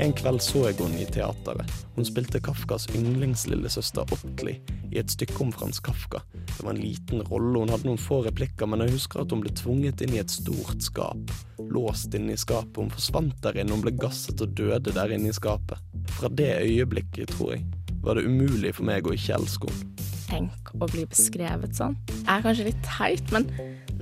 En 0.00 0.14
kveld 0.16 0.40
så 0.40 0.62
jeg 0.70 0.78
henne 0.78 1.02
i 1.02 1.08
teateret. 1.12 1.74
Hun 1.98 2.08
spilte 2.08 2.40
Kafkas 2.40 2.86
yndlingslillesøster 2.96 4.08
Ottli 4.16 4.54
i 4.88 5.02
et 5.02 5.12
stykke 5.12 5.36
om 5.44 5.52
Frans 5.52 5.82
Kafka. 5.84 6.22
Det 6.32 6.64
var 6.64 6.72
en 6.72 6.80
liten 6.80 7.20
rolle, 7.28 7.60
hun 7.60 7.74
hadde 7.74 7.90
noen 7.90 8.00
få 8.00 8.22
replikker, 8.24 8.72
men 8.72 8.86
jeg 8.86 8.96
husker 8.96 9.20
at 9.20 9.36
hun 9.36 9.44
ble 9.44 9.52
tvunget 9.52 10.00
inn 10.00 10.16
i 10.16 10.22
et 10.24 10.32
stort 10.32 10.80
skap. 10.80 11.36
Låst 11.76 12.16
inne 12.16 12.32
i 12.32 12.40
skapet. 12.40 12.80
Hun 12.80 12.96
forsvant 12.96 13.36
der 13.44 13.60
inne, 13.60 13.76
hun 13.76 13.84
ble 13.84 13.92
gasset 14.00 14.40
og 14.40 14.56
døde 14.56 14.96
der 14.96 15.12
inne 15.12 15.28
i 15.28 15.36
skapet. 15.36 15.76
Fra 16.16 16.32
det 16.32 16.54
øyeblikket, 16.64 17.36
tror 17.36 17.58
jeg, 17.58 17.68
var 18.00 18.16
det 18.16 18.24
umulig 18.24 18.78
for 18.80 18.88
meg 18.88 19.04
å 19.04 19.12
ikke 19.12 19.36
elske 19.42 19.76
henne. 19.76 20.07
Tenk 20.28 20.72
å 20.76 20.86
bli 20.90 21.06
beskrevet 21.08 21.76
sånn. 21.78 21.96
Det 22.10 22.28
er 22.28 22.44
kanskje 22.44 22.68
litt 22.68 22.80
teit, 22.84 23.30
men 23.32 23.48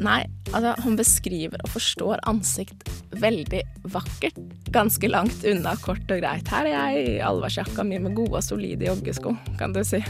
nei, 0.02 0.24
altså, 0.50 0.74
hun 0.84 0.98
beskriver 0.98 1.62
og 1.62 1.72
forstår 1.76 2.22
ansikt 2.26 2.88
veldig 3.22 3.62
vakkert. 3.94 4.40
Ganske 4.74 5.10
langt 5.10 5.46
unna 5.46 5.76
kort 5.82 6.10
og 6.10 6.20
greit. 6.20 6.50
Her 6.50 6.66
er 6.66 6.74
jeg 6.74 7.12
i 7.14 7.20
allværsjakka 7.24 7.86
mi 7.86 8.00
med 8.02 8.16
gode 8.18 8.40
og 8.40 8.44
solide 8.44 8.88
joggesko, 8.90 9.36
kan 9.60 9.76
du 9.76 9.82
si. 9.86 10.02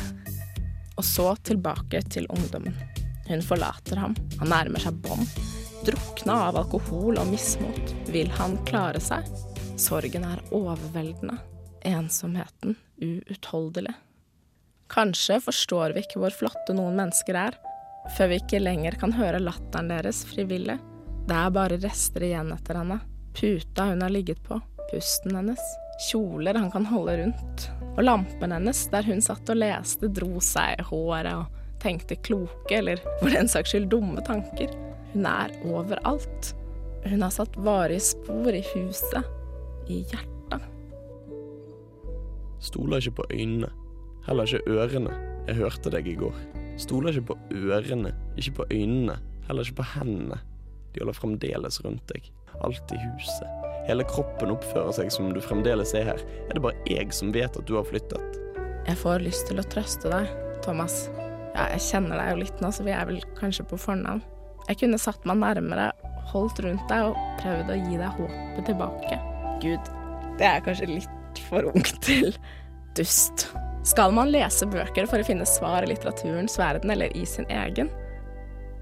Og 0.96 1.04
så 1.04 1.34
tilbake 1.44 2.00
til 2.08 2.28
ungdommen. 2.32 2.74
Hun 3.28 3.42
forlater 3.44 4.00
ham. 4.00 4.16
Han 4.40 4.52
nærmer 4.54 4.80
seg 4.80 4.96
bånd. 5.04 5.28
Drukna 5.86 6.38
av 6.48 6.56
alkohol 6.62 7.20
og 7.20 7.28
mismot. 7.30 7.92
Vil 8.14 8.30
han 8.38 8.56
klare 8.66 9.02
seg? 9.02 9.28
Sorgen 9.76 10.24
er 10.24 10.40
overveldende. 10.56 11.36
Ensomheten 11.86 12.78
uutholdelig. 13.02 13.92
Kanskje 14.92 15.40
forstår 15.42 15.94
vi 15.94 16.04
ikke 16.04 16.20
hvor 16.22 16.34
flotte 16.34 16.74
noen 16.76 16.96
mennesker 16.98 17.38
er, 17.38 17.56
før 18.16 18.30
vi 18.30 18.38
ikke 18.40 18.62
lenger 18.62 18.98
kan 19.00 19.14
høre 19.16 19.42
latteren 19.42 19.90
deres 19.90 20.22
frivillig. 20.28 20.78
Det 21.26 21.34
er 21.34 21.54
bare 21.54 21.78
rester 21.82 22.22
igjen 22.22 22.52
etter 22.54 22.78
henne. 22.78 23.00
Puta 23.36 23.90
hun 23.90 24.04
har 24.04 24.12
ligget 24.14 24.38
på, 24.46 24.60
pusten 24.92 25.34
hennes, 25.36 25.62
kjoler 26.08 26.54
han 26.54 26.70
kan 26.72 26.86
holde 26.86 27.16
rundt, 27.18 27.66
og 27.96 28.04
lampen 28.04 28.54
hennes 28.54 28.84
der 28.92 29.06
hun 29.08 29.22
satt 29.24 29.50
og 29.52 29.58
leste, 29.58 30.08
dro 30.12 30.38
seg 30.44 30.78
i 30.78 30.86
håret 30.86 31.32
og 31.34 31.80
tenkte 31.82 32.16
kloke, 32.22 32.78
eller 32.78 33.02
for 33.20 33.32
den 33.34 33.50
saks 33.50 33.74
skyld 33.74 33.90
dumme 33.92 34.22
tanker. 34.24 34.70
Hun 35.12 35.26
er 35.28 35.52
overalt. 35.66 36.52
Hun 37.06 37.22
har 37.22 37.34
satt 37.34 37.58
varige 37.62 38.02
spor 38.06 38.54
i 38.54 38.62
huset, 38.74 39.34
i 39.90 40.00
hjertet. 40.10 40.62
Stoler 42.62 43.02
ikke 43.02 43.20
på 43.20 43.28
øynene, 43.34 43.70
heller 44.26 44.48
ikke 44.48 44.76
ørene. 44.76 45.14
Jeg 45.46 45.60
hørte 45.60 45.92
deg 45.94 46.08
i 46.10 46.16
går. 46.18 46.36
Stoler 46.80 47.14
ikke 47.14 47.32
på 47.32 47.38
ørene, 47.70 48.12
ikke 48.36 48.58
på 48.58 48.66
øynene, 48.72 49.18
heller 49.46 49.66
ikke 49.66 49.80
på 49.80 49.90
hendene. 49.94 50.40
De 50.92 51.02
holder 51.02 51.16
fremdeles 51.16 51.80
rundt 51.84 52.04
deg. 52.10 52.26
Alt 52.64 52.92
i 52.94 52.98
huset. 53.00 53.66
Hele 53.86 54.06
kroppen 54.08 54.50
oppfører 54.54 54.94
seg 54.96 55.12
som 55.14 55.28
om 55.28 55.34
du 55.36 55.42
fremdeles 55.44 55.92
er 55.94 56.08
her. 56.08 56.22
Er 56.48 56.56
det 56.56 56.62
bare 56.64 56.88
jeg 56.90 57.12
som 57.14 57.30
vet 57.34 57.56
at 57.56 57.68
du 57.68 57.76
har 57.76 57.86
flyttet? 57.86 58.40
Jeg 58.86 58.98
får 58.98 59.22
lyst 59.24 59.46
til 59.50 59.60
å 59.60 59.66
trøste 59.66 60.10
deg, 60.10 60.30
Thomas. 60.64 61.06
Ja, 61.56 61.68
jeg 61.72 61.84
kjenner 61.86 62.18
deg 62.20 62.32
jo 62.32 62.40
litt 62.42 62.64
nå, 62.64 62.72
så 62.74 62.84
vi 62.86 62.94
er 62.94 63.06
vel 63.08 63.20
kanskje 63.38 63.66
på 63.70 63.78
fornavn. 63.80 64.24
Jeg 64.66 64.80
kunne 64.82 64.98
satt 64.98 65.22
meg 65.28 65.38
nærmere, 65.40 65.90
holdt 66.32 66.58
rundt 66.64 66.88
deg 66.90 67.12
og 67.12 67.20
prøvd 67.40 67.70
å 67.70 67.78
gi 67.78 68.00
deg 68.00 68.18
håpet 68.18 68.68
tilbake. 68.72 69.20
Gud, 69.62 69.92
det 70.40 70.48
er 70.48 70.64
kanskje 70.66 70.90
litt 70.90 71.42
for 71.46 71.70
ung 71.70 71.86
til 72.02 72.34
dust. 72.98 73.46
Skal 73.86 74.10
man 74.10 74.32
lese 74.34 74.66
bøker 74.66 75.06
for 75.06 75.22
å 75.22 75.26
finne 75.26 75.44
svar 75.46 75.84
i 75.84 75.90
litteraturens 75.92 76.56
verden 76.58 76.90
eller 76.90 77.12
i 77.14 77.22
sin 77.26 77.46
egen? 77.54 77.86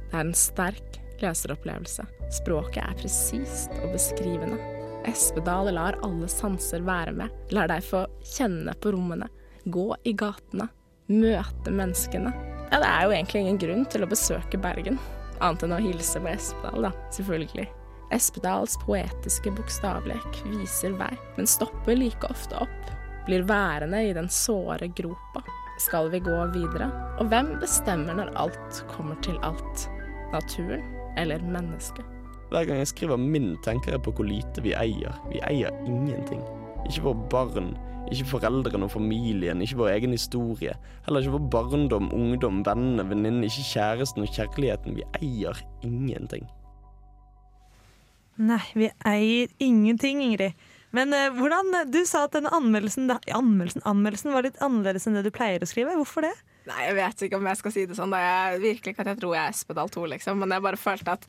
Det 0.08 0.16
er 0.16 0.22
en 0.22 0.32
sterk 0.32 0.96
leseropplevelse. 1.20 2.06
Språket 2.32 2.80
er 2.80 2.96
presist 3.02 3.74
og 3.82 3.92
beskrivende. 3.92 4.56
Espedal 5.04 5.68
lar 5.76 5.98
alle 6.06 6.30
sanser 6.32 6.80
være 6.88 7.12
med, 7.18 7.36
lar 7.52 7.68
deg 7.68 7.84
få 7.84 8.06
kjenne 8.24 8.72
på 8.80 8.94
rommene, 8.94 9.28
gå 9.68 9.90
i 10.08 10.16
gatene, 10.16 10.70
møte 11.12 11.76
menneskene. 11.82 12.32
Ja, 12.70 12.80
det 12.80 12.88
er 12.88 13.04
jo 13.04 13.14
egentlig 13.18 13.44
ingen 13.44 13.60
grunn 13.60 13.84
til 13.92 14.06
å 14.06 14.08
besøke 14.08 14.56
Bergen, 14.56 14.96
annet 15.44 15.66
enn 15.66 15.76
å 15.76 15.84
hilse 15.84 16.24
på 16.24 16.32
Espedal, 16.32 16.88
da, 16.88 16.94
selvfølgelig. 17.12 17.68
Espedals 18.14 18.80
poetiske 18.86 19.52
bokstavlek 19.52 20.44
viser 20.48 20.96
vei, 20.96 21.12
men 21.36 21.48
stopper 21.50 22.00
like 22.00 22.32
ofte 22.32 22.64
opp, 22.64 22.93
blir 23.26 23.46
værende 23.48 24.02
i 24.08 24.12
den 24.16 24.28
såre 24.28 24.88
gropa. 24.88 25.42
Skal 25.78 26.10
vi 26.12 26.20
gå 26.22 26.34
videre? 26.54 26.90
Og 27.18 27.28
hvem 27.32 27.56
bestemmer 27.60 28.14
når 28.14 28.34
alt 28.38 28.84
kommer 28.88 29.18
til 29.26 29.38
alt? 29.42 29.88
Naturen 30.32 30.84
eller 31.18 31.42
mennesket? 31.42 32.04
Hver 32.50 32.64
gang 32.68 32.78
jeg 32.78 32.90
skriver 32.92 33.16
min, 33.18 33.56
tenker 33.64 33.94
jeg 33.94 34.02
på 34.04 34.12
hvor 34.14 34.26
lite 34.28 34.62
vi 34.62 34.74
eier. 34.78 35.16
Vi 35.32 35.40
eier 35.48 35.74
ingenting. 35.88 36.42
Ikke 36.86 37.02
våre 37.08 37.28
barn, 37.32 37.72
ikke 38.12 38.28
foreldrene 38.34 38.86
og 38.86 38.92
familien, 38.92 39.62
ikke 39.64 39.80
vår 39.80 39.94
egen 39.96 40.14
historie. 40.14 40.74
Heller 41.06 41.24
ikke 41.24 41.34
vår 41.38 41.48
barndom, 41.50 42.12
ungdom, 42.14 42.60
vennene, 42.66 43.06
venninnene, 43.08 43.48
ikke 43.48 43.66
kjæresten 43.72 44.26
og 44.26 44.30
kjærligheten. 44.36 44.98
Vi 45.00 45.08
eier 45.22 45.64
ingenting. 45.82 46.46
Nei, 48.36 48.62
vi 48.74 48.90
eier 49.06 49.50
ingenting, 49.62 50.22
Ingrid. 50.22 50.54
Men 50.94 51.14
eh, 51.16 51.32
hvordan, 51.34 51.72
du 51.90 52.00
sa 52.06 52.24
at 52.28 52.36
denne 52.36 52.52
anmeldelsen, 52.54 53.08
da, 53.10 53.18
anmeldelsen, 53.34 53.82
anmeldelsen 53.88 54.34
var 54.34 54.46
litt 54.46 54.60
annerledes 54.62 55.08
enn 55.08 55.18
det 55.18 55.24
du 55.26 55.32
pleier 55.34 55.62
å 55.64 55.68
skrive. 55.68 55.96
Hvorfor 55.98 56.28
det? 56.28 56.34
Nei, 56.68 56.86
jeg 56.86 56.96
vet 56.96 57.26
ikke 57.26 57.40
om 57.40 57.48
jeg 57.50 57.60
skal 57.60 57.74
si 57.74 57.84
det 57.90 57.98
sånn. 57.98 58.14
Da. 58.14 58.22
Jeg, 58.22 58.60
virkelig 58.62 58.94
ikke 58.94 59.04
at 59.04 59.10
jeg 59.12 59.20
tror 59.20 59.34
jeg 59.36 59.42
er 59.42 59.56
Espedal 59.56 59.90
2, 59.92 60.04
liksom. 60.14 60.38
Men 60.40 60.54
jeg 60.54 60.64
bare 60.64 60.80
følte 60.80 61.16
at 61.18 61.26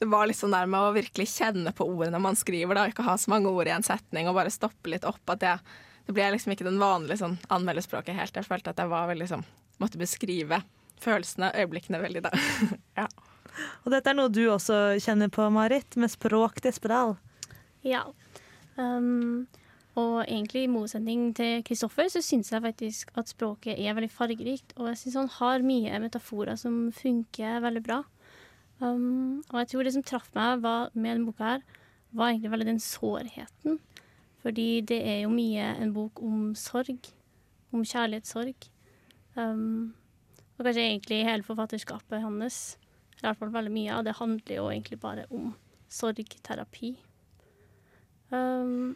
det 0.00 0.08
var 0.10 0.26
litt 0.26 0.38
sånn 0.38 0.54
der 0.54 0.70
med 0.70 0.80
å 0.80 0.94
virkelig 0.94 1.26
kjenne 1.34 1.74
på 1.74 1.86
ordene 1.86 2.22
man 2.22 2.38
skriver, 2.38 2.78
da. 2.78 2.86
Ikke 2.90 3.06
ha 3.06 3.18
så 3.20 3.34
mange 3.34 3.50
ord 3.50 3.70
i 3.70 3.74
en 3.74 3.86
setning 3.86 4.30
og 4.30 4.38
bare 4.38 4.54
stoppe 4.54 4.94
litt 4.94 5.06
opp. 5.08 5.22
At 5.34 5.44
jeg, 5.44 5.76
det 6.06 6.16
ble 6.16 6.30
liksom 6.34 6.54
ikke 6.54 6.68
den 6.68 6.80
vanlige 6.82 7.20
sånn 7.22 7.36
anmelderspråket 7.54 8.18
helt. 8.18 8.38
Jeg 8.38 8.48
følte 8.48 8.74
at 8.74 8.82
jeg 8.82 8.92
var 8.94 9.10
veldig 9.10 9.30
sånn 9.36 9.46
Måtte 9.82 9.98
beskrive 9.98 10.60
følelsene, 11.02 11.48
øyeblikkene, 11.58 11.98
veldig, 11.98 12.20
da. 12.22 12.30
ja. 13.00 13.08
Og 13.82 13.90
dette 13.90 14.12
er 14.12 14.14
noe 14.14 14.30
du 14.30 14.44
også 14.52 15.00
kjenner 15.02 15.32
på, 15.34 15.48
Marit, 15.50 15.98
med 15.98 16.12
språk 16.12 16.60
til 16.62 16.70
Espedal. 16.70 17.16
Ja. 17.82 18.04
Um, 18.76 19.46
og 19.94 20.24
egentlig 20.24 20.64
i 20.64 20.70
motsetning 20.70 21.28
til 21.38 21.62
Kristoffer, 21.66 22.08
så 22.10 22.22
syns 22.24 22.50
jeg 22.50 22.62
faktisk 22.64 23.12
at 23.18 23.30
språket 23.30 23.78
er 23.78 23.94
veldig 23.94 24.10
fargerikt. 24.10 24.74
Og 24.76 24.88
jeg 24.90 24.98
syns 24.98 25.18
han 25.20 25.32
har 25.36 25.66
mye 25.66 26.00
metaforer 26.02 26.58
som 26.58 26.88
funker 26.94 27.62
veldig 27.62 27.82
bra. 27.86 28.02
Um, 28.80 29.44
og 29.52 29.60
jeg 29.60 29.68
tror 29.70 29.86
det 29.86 29.94
som 29.94 30.02
traff 30.02 30.30
meg 30.34 30.64
var, 30.64 30.90
med 30.94 31.14
denne 31.14 31.28
boka, 31.30 31.54
her, 31.54 31.82
var 32.14 32.32
egentlig 32.32 32.50
veldig 32.50 32.70
den 32.72 32.82
sårheten. 32.82 33.78
Fordi 34.42 34.68
det 34.80 35.00
er 35.08 35.20
jo 35.22 35.30
mye 35.32 35.70
en 35.80 35.94
bok 35.94 36.22
om 36.22 36.50
sorg. 36.58 37.12
Om 37.74 37.86
kjærlighetssorg. 37.86 38.66
Um, 39.38 39.94
og 40.58 40.66
kanskje 40.66 40.82
egentlig 40.88 41.24
hele 41.26 41.46
forfatterskapet 41.46 42.22
hans. 42.22 42.78
I 43.14 43.24
hvert 43.24 43.38
fall 43.38 43.54
veldig 43.54 43.72
mye 43.74 43.94
av 43.94 44.04
det 44.06 44.18
handler 44.18 44.58
jo 44.58 44.68
egentlig 44.70 45.00
bare 45.00 45.24
om 45.30 45.52
sorgterapi. 45.90 46.96
Um, 48.34 48.94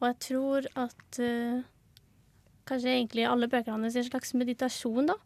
og 0.00 0.08
jeg 0.10 0.18
tror 0.26 0.68
at 0.76 1.20
uh, 1.20 1.64
kanskje 2.68 2.94
egentlig 2.94 3.26
alle 3.28 3.48
bøkene 3.52 3.78
hans 3.78 3.96
er 3.96 4.04
en 4.04 4.10
slags 4.10 4.34
meditasjon, 4.36 5.12
da. 5.12 5.16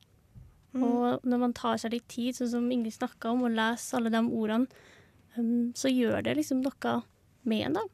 Mm. 0.73 0.83
Og 0.87 1.27
når 1.27 1.41
man 1.43 1.55
tar 1.57 1.81
seg 1.83 1.97
litt 1.97 2.09
tid, 2.11 2.37
sånn 2.37 2.53
som 2.53 2.69
Ingrid 2.71 2.95
snakka 2.95 3.33
om, 3.33 3.47
og 3.47 3.57
leser 3.57 3.99
alle 3.99 4.13
de 4.15 4.23
ordene, 4.27 4.85
um, 5.37 5.71
så 5.79 5.91
gjør 5.91 6.23
det 6.27 6.37
liksom 6.39 6.63
noe 6.65 7.01
med 7.49 7.67
en, 7.71 7.81
da. 7.81 7.87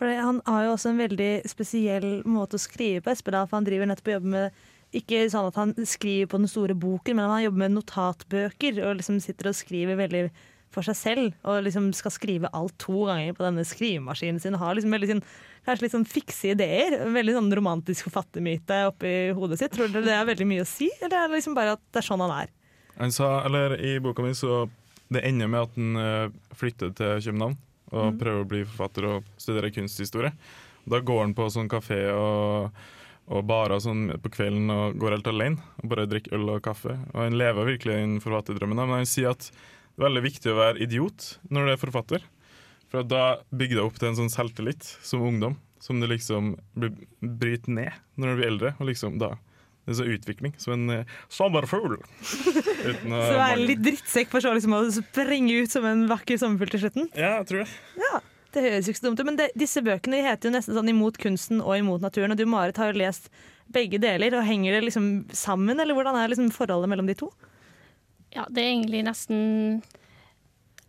For 0.00 0.08
han 0.08 0.40
har 0.46 0.64
jo 0.64 0.74
også 0.74 0.94
en 0.94 1.02
veldig 1.02 1.32
spesiell 1.50 2.08
måte 2.24 2.56
å 2.56 2.62
skrive 2.62 3.02
på, 3.04 3.12
Espedal. 3.12 3.44
For 3.50 3.58
han 3.58 3.66
driver 3.66 3.90
nettopp 3.90 4.08
og 4.08 4.14
jobber 4.14 4.36
med 4.36 4.68
Ikke 4.96 5.20
sånn 5.30 5.46
at 5.46 5.58
han 5.60 5.74
skriver 5.86 6.30
på 6.32 6.38
den 6.40 6.50
store 6.50 6.74
boken, 6.74 7.14
men 7.14 7.28
han 7.30 7.44
jobber 7.44 7.60
med 7.62 7.74
notatbøker 7.76 8.80
og 8.82 8.96
liksom 8.98 9.20
sitter 9.22 9.50
og 9.52 9.58
skriver 9.58 10.00
veldig 10.00 10.22
for 10.74 10.86
seg 10.86 10.98
selv. 10.98 11.38
Og 11.48 11.62
liksom 11.66 11.90
skal 11.96 12.14
skrive 12.14 12.50
alt 12.56 12.76
to 12.82 13.06
ganger 13.08 13.36
på 13.36 13.46
denne 13.46 13.64
skrivemaskinen 13.66 14.40
sin. 14.42 14.58
Har 14.60 14.76
liksom 14.78 14.94
veldig 14.94 15.10
sin, 15.10 15.22
kanskje 15.66 15.86
litt 15.86 15.96
sånn 15.96 16.08
fikse 16.08 16.52
ideer. 16.54 16.98
Veldig 17.14 17.36
sånn 17.38 17.52
romantisk 17.60 18.08
forfattermyte 18.08 18.84
oppi 18.90 19.14
hodet 19.36 19.60
sitt. 19.62 19.74
Tror 19.76 19.90
dere 19.90 20.06
det 20.06 20.16
er 20.16 20.30
veldig 20.30 20.48
mye 20.52 20.66
å 20.66 20.68
si, 20.68 20.90
eller 21.00 21.16
er 21.16 21.30
det 21.30 21.40
liksom 21.40 21.58
bare 21.58 21.76
at 21.78 21.84
det 21.90 22.02
er 22.02 22.08
sånn 22.10 22.24
han 22.24 22.36
er? 22.42 22.54
Han 23.00 23.14
sa, 23.14 23.40
eller 23.48 23.78
I 23.80 23.98
boka 24.02 24.22
mi 24.24 24.34
så 24.36 24.66
det 25.10 25.24
ender 25.26 25.50
med 25.50 25.66
at 25.66 25.76
han 25.78 25.98
eh, 25.98 26.32
flytter 26.54 26.92
til 26.94 27.22
København 27.24 27.56
og 27.90 28.12
mm. 28.12 28.18
prøver 28.20 28.44
å 28.44 28.48
bli 28.50 28.62
forfatter 28.68 29.06
og 29.08 29.30
studere 29.40 29.72
kunsthistorie. 29.74 30.30
Da 30.90 31.00
går 31.02 31.24
han 31.24 31.34
på 31.34 31.48
sånn 31.50 31.70
kafé 31.70 31.98
og, 32.14 32.76
og 33.30 33.46
barer 33.48 33.82
sånn 33.82 34.06
på 34.22 34.32
kvelden 34.36 34.70
og 34.70 35.00
går 35.00 35.16
helt 35.16 35.30
alene 35.32 35.72
og 35.82 35.90
bare 35.90 36.06
drikker 36.10 36.38
øl 36.38 36.54
og 36.54 36.62
kaffe. 36.64 36.94
Og 37.10 37.18
Han 37.24 37.38
lever 37.40 37.72
virkelig 37.72 37.98
den 37.98 38.16
forfatterdrømmen, 38.22 38.84
men 38.84 39.02
han 39.02 39.10
sier 39.10 39.34
at 39.34 39.50
veldig 40.00 40.22
viktig 40.24 40.52
å 40.52 40.58
være 40.58 40.80
idiot 40.86 41.34
når 41.50 41.66
du 41.68 41.72
er 41.74 41.80
forfatter. 41.82 42.24
For 42.90 43.06
da 43.06 43.24
bygger 43.54 43.78
det 43.78 43.84
opp 43.86 43.98
til 44.00 44.08
en 44.10 44.16
sånn 44.18 44.32
selvtillit 44.32 44.82
som 45.06 45.22
ungdom, 45.22 45.54
som 45.80 46.00
du 46.02 46.08
liksom 46.10 46.56
blir- 46.74 47.06
bryter 47.22 47.70
ned 47.76 47.92
når 48.18 48.32
du 48.32 48.40
blir 48.40 48.50
eldre. 48.50 48.72
Og 48.80 48.88
liksom 48.90 49.18
da 49.22 49.36
Det 49.86 49.94
er 49.94 50.04
så 50.04 50.04
utvikling, 50.12 50.52
som 50.60 50.74
en 50.74 50.90
uh, 51.00 51.04
sommerfugl. 51.32 51.94
Uten 52.84 53.14
å 53.16 53.20
Så 53.24 53.38
er 53.42 53.56
litt 53.62 53.80
drittsekk 53.82 54.28
for 54.30 54.44
så 54.44 54.52
liksom 54.54 54.74
å 54.76 54.82
springe 54.92 55.62
ut 55.64 55.72
som 55.72 55.86
en 55.88 56.02
vakker 56.10 56.38
sommerfugl 56.38 56.74
til 56.74 56.82
slutten? 56.84 57.08
Ja, 57.16 57.38
jeg 57.40 57.46
tror 57.48 57.62
det. 57.64 57.70
Ja, 57.98 58.20
det 58.54 58.64
høres 58.66 58.90
ikke 58.92 59.00
så 59.00 59.06
dumt 59.08 59.22
ut. 59.22 59.26
Men 59.30 59.38
det, 59.40 59.48
disse 59.58 59.82
bøkene 59.82 60.20
de 60.20 60.26
heter 60.28 60.50
jo 60.50 60.54
nesten 60.54 60.76
sånn 60.76 60.92
Imot 60.92 61.18
kunsten 61.18 61.62
og 61.64 61.72
imot 61.80 62.04
naturen. 62.04 62.36
Og 62.36 62.38
du 62.38 62.44
Marit 62.46 62.78
har 62.78 62.92
jo 62.92 63.00
lest 63.00 63.30
begge 63.72 63.98
deler. 64.02 64.36
og 64.38 64.44
Henger 64.46 64.76
det 64.76 64.84
liksom 64.90 65.08
sammen, 65.32 65.80
eller 65.80 65.96
hvordan 65.96 66.18
er 66.20 66.28
liksom 66.34 66.52
forholdet 66.54 66.92
mellom 66.92 67.08
de 67.10 67.16
to? 67.24 67.30
Ja, 68.34 68.44
det 68.48 68.62
er 68.62 68.74
egentlig 68.74 69.02
nesten 69.06 69.82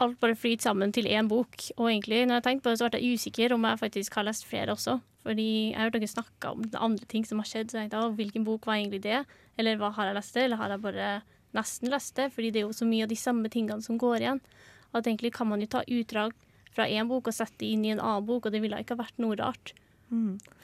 Alt 0.02 0.18
bare 0.18 0.34
flyter 0.34 0.66
sammen 0.66 0.90
til 0.90 1.06
én 1.06 1.28
bok. 1.30 1.54
Og 1.78 1.92
egentlig, 1.92 2.24
når 2.26 2.40
jeg 2.40 2.44
tenkte 2.48 2.64
på 2.66 2.72
det, 2.72 2.80
så 2.80 2.88
ble 2.90 2.98
jeg 2.98 3.20
usikker 3.20 3.54
om 3.54 3.68
jeg 3.70 3.78
faktisk 3.84 4.16
har 4.18 4.26
lest 4.26 4.48
flere 4.50 4.74
også. 4.74 4.96
Fordi 5.22 5.46
jeg 5.70 5.76
har 5.78 5.92
hørt 5.92 5.98
dere 6.00 6.10
snakke 6.10 6.54
om 6.56 6.64
andre 6.74 7.06
ting 7.06 7.28
som 7.28 7.38
har 7.38 7.46
skjedd, 7.46 7.70
så 7.70 7.78
jeg 7.78 7.92
tenkte 7.92 8.00
«Å, 8.02 8.16
hvilken 8.18 8.48
bok 8.48 8.66
var 8.66 8.80
egentlig 8.80 9.04
det? 9.06 9.20
Eller 9.62 9.78
hva 9.78 9.92
har 9.94 10.10
jeg 10.10 10.18
lest 10.18 10.34
det, 10.34 10.48
eller 10.48 10.58
har 10.58 10.74
jeg 10.74 10.82
bare 10.88 11.10
nesten 11.54 11.94
lest 11.94 12.16
det? 12.18 12.32
Fordi 12.34 12.50
det 12.50 12.64
er 12.64 12.66
jo 12.66 12.74
så 12.80 12.88
mye 12.90 13.06
av 13.06 13.14
de 13.14 13.20
samme 13.22 13.52
tingene 13.54 13.86
som 13.86 14.00
går 14.02 14.24
igjen. 14.24 14.42
At 14.90 15.06
egentlig 15.06 15.36
kan 15.38 15.52
man 15.52 15.62
jo 15.62 15.70
ta 15.70 15.84
utdrag 15.86 16.34
fra 16.74 16.90
én 16.90 17.06
bok 17.12 17.30
og 17.30 17.38
sette 17.38 17.62
det 17.62 17.70
inn 17.76 17.86
i 17.86 17.94
en 17.94 18.02
annen 18.02 18.26
bok, 18.26 18.48
og 18.48 18.56
det 18.56 18.64
ville 18.64 18.82
ikke 18.82 18.98
ha 18.98 19.04
vært 19.04 19.22
noe 19.22 19.38
rart. 19.38 19.76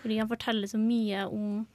Fordi 0.01 0.17
han 0.17 0.31
forteller 0.33 0.67
så 0.73 0.81
mye 0.81 1.27
om, 1.29 1.67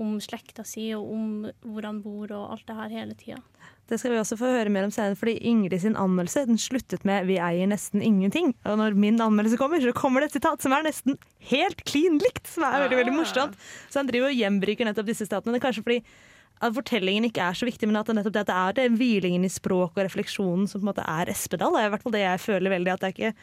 om 0.00 0.16
slekta 0.22 0.64
si 0.66 0.88
og 0.96 1.10
om 1.14 1.26
hvor 1.62 1.86
han 1.86 2.00
bor 2.04 2.32
og 2.34 2.54
alt 2.54 2.66
det 2.68 2.76
her 2.78 2.94
hele 2.94 3.16
tida. 3.18 3.40
Det 3.88 3.98
skal 4.00 4.14
vi 4.14 4.18
også 4.20 4.38
få 4.40 4.48
høre 4.48 4.72
mer 4.72 4.86
om 4.86 4.92
senere, 4.94 5.16
fordi 5.18 5.34
Ingrid 5.44 5.82
sin 5.82 5.96
anmeldelse 6.00 6.46
den 6.48 6.60
sluttet 6.60 7.04
med 7.04 7.26
'Vi 7.26 7.36
eier 7.36 7.68
nesten 7.68 8.00
ingenting'. 8.00 8.54
Og 8.64 8.78
når 8.78 8.96
min 8.96 9.20
anmeldelse 9.20 9.58
kommer, 9.60 9.80
så 9.80 9.92
kommer 9.92 10.20
det 10.20 10.32
et 10.32 10.40
sitat 10.40 10.62
som 10.62 10.72
er 10.72 10.84
nesten 10.84 11.18
helt 11.50 11.84
klin 11.84 12.18
likt, 12.18 12.46
som 12.48 12.64
er 12.64 12.88
veldig 12.88 12.96
veldig 12.96 13.12
morsomt. 13.12 13.56
Så 13.90 14.00
han 14.00 14.08
driver 14.08 14.32
og 14.32 14.38
gjembruker 14.40 14.88
nettopp 14.88 15.06
disse 15.06 15.26
statene. 15.26 15.52
Det 15.52 15.60
er 15.60 15.68
kanskje 15.68 15.84
fordi 15.84 16.00
at 16.62 16.72
fortellingen 16.72 17.28
ikke 17.28 17.44
er 17.44 17.52
så 17.52 17.66
viktig, 17.66 17.86
men 17.86 17.96
at 17.96 18.06
det 18.06 18.16
nettopp 18.16 18.32
det, 18.32 18.40
at 18.40 18.46
det 18.46 18.56
er 18.56 18.72
det 18.72 18.98
hvilingen 18.98 19.44
i 19.44 19.52
språk 19.52 19.92
og 19.98 20.04
refleksjonen 20.06 20.66
som 20.66 20.80
på 20.80 20.86
en 20.86 20.92
måte 20.94 21.04
er 21.04 21.28
Espedal. 21.28 21.74
Det 21.74 21.82
er 21.82 21.86
i 21.86 21.92
hvert 21.92 22.02
fall 22.02 22.16
det 22.16 22.24
jeg 22.24 22.40
føler 22.40 22.70
veldig, 22.70 22.92
at 22.92 23.00
det 23.00 23.06
er 23.06 23.16
ikke 23.16 23.34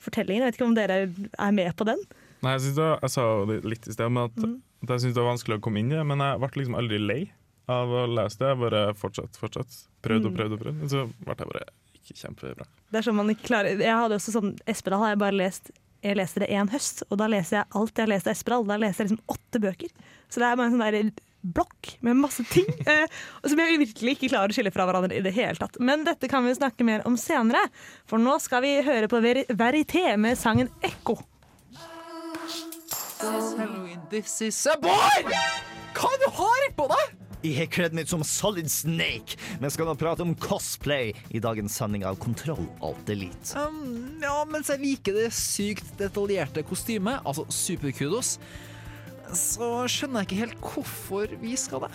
fortellingen. 0.00 0.42
Jeg 0.42 0.46
vet 0.46 0.60
ikke 0.60 0.68
om 0.68 0.76
dere 0.78 0.98
er 1.38 1.50
med 1.52 1.76
på 1.76 1.84
den? 1.84 2.00
Nei, 2.44 2.56
jeg, 2.56 2.60
synes 2.66 2.78
det 2.78 2.88
jeg 2.88 3.12
sa 3.14 3.24
jo 3.24 3.58
litt 3.64 3.88
i 3.88 3.92
sted, 3.96 4.08
men 4.12 4.30
at, 4.30 4.46
at 4.90 4.94
jeg 4.96 5.00
syntes 5.06 5.14
det 5.18 5.22
var 5.24 5.32
vanskelig 5.34 5.58
å 5.58 5.64
komme 5.64 5.80
inn 5.82 5.92
i 5.92 5.96
det. 5.96 6.04
Men 6.06 6.18
jeg 6.24 6.40
ble 6.42 6.50
liksom 6.62 6.78
aldri 6.80 6.98
lei 7.00 7.20
av 7.68 7.88
å 7.88 8.02
lese 8.10 8.38
det. 8.38 8.48
Jeg 8.52 8.60
bare 8.64 8.82
fortsatt, 9.00 9.38
fortsatt. 9.40 9.78
Prøvde 10.04 10.26
og 10.28 10.32
Mm. 10.32 10.38
prøvde 10.38 10.52
og 10.58 10.60
prøvde. 10.60 10.78
Men 10.80 10.88
så 10.92 11.06
ble 11.24 11.34
jeg 11.38 11.48
bare 11.52 11.64
ikke 11.94 12.18
kjempebra. 12.20 12.66
Det 12.92 12.98
er 13.00 13.02
sånn 13.08 13.16
man 13.16 13.28
ikke 13.32 13.48
klarer 13.48 13.78
Jeg 13.80 13.96
hadde 13.96 14.14
også 14.18 14.32
sånn 14.34 14.58
Espedal 14.68 15.00
har 15.00 15.14
jeg 15.14 15.18
bare 15.18 15.32
lest 15.40 15.70
Jeg 16.04 16.16
leste 16.18 16.40
det 16.40 16.50
én 16.52 16.68
høst, 16.68 17.02
og 17.10 17.16
da 17.16 17.26
leser 17.32 17.56
jeg 17.62 17.64
alt 17.72 17.94
jeg 17.96 18.02
har 18.04 18.10
lest 18.12 18.26
av 18.28 18.32
Espedal. 18.36 18.66
Da 18.68 18.76
leser 18.76 19.04
jeg 19.04 19.08
liksom 19.08 19.24
åtte 19.32 19.60
bøker. 19.62 19.88
Så 20.28 20.36
det 20.42 20.44
er 20.50 20.56
bare 20.56 20.66
en 20.66 20.72
sånn 20.76 20.84
der 20.92 21.12
blokk 21.44 21.96
med 22.02 22.16
masse 22.16 22.44
ting 22.48 22.64
eh, 22.86 23.06
som 23.44 23.58
jeg 23.58 23.78
virkelig 23.78 24.12
ikke 24.16 24.28
klarer 24.32 24.48
å 24.48 24.54
skille 24.56 24.70
fra 24.72 24.84
hverandre 24.88 25.16
i 25.16 25.20
det 25.24 25.32
hele 25.32 25.56
tatt. 25.56 25.76
Men 25.80 26.04
dette 26.04 26.28
kan 26.28 26.44
vi 26.44 26.52
snakke 26.56 26.84
mer 26.84 27.02
om 27.08 27.16
senere, 27.16 27.60
for 28.08 28.18
nå 28.18 28.38
skal 28.40 28.60
vi 28.64 28.82
høre 28.84 29.08
på 29.08 29.20
Veri 29.24 29.44
Verité 29.48 30.16
med 30.18 30.36
sangen 30.36 30.68
'Ekko'. 30.82 31.22
Halloween, 33.24 34.00
this 34.10 34.42
is 34.42 34.66
a 34.66 34.76
boy! 34.76 35.24
Hva 35.96 36.10
du 36.20 36.26
har 36.36 36.64
på 36.76 36.88
deg? 36.90 37.12
Jeg 37.44 37.54
har 37.56 37.68
kledd 37.72 37.94
meg 37.96 38.08
som 38.08 38.24
Solid 38.24 38.68
Snake, 38.72 39.38
men 39.60 39.72
skal 39.72 39.88
nå 39.88 39.94
prate 40.00 40.24
om 40.24 40.34
cosplay 40.40 41.12
i 41.32 41.40
dagens 41.44 41.76
sending 41.76 42.04
av 42.08 42.18
Kontroll 42.20 42.66
Alt 42.84 43.08
Elite. 43.12 43.56
Um, 43.56 44.20
ja, 44.20 44.36
mens 44.48 44.68
jeg 44.72 44.82
liker 44.82 45.16
det 45.16 45.30
sykt 45.36 45.94
detaljerte 46.00 46.64
kostymet, 46.68 47.24
altså 47.24 47.46
superkudos, 47.52 48.34
så 49.32 49.70
skjønner 49.88 50.22
jeg 50.22 50.28
ikke 50.28 50.40
helt 50.42 50.68
hvorfor 50.68 51.32
vi 51.40 51.54
skal 51.60 51.86
det. 51.86 51.92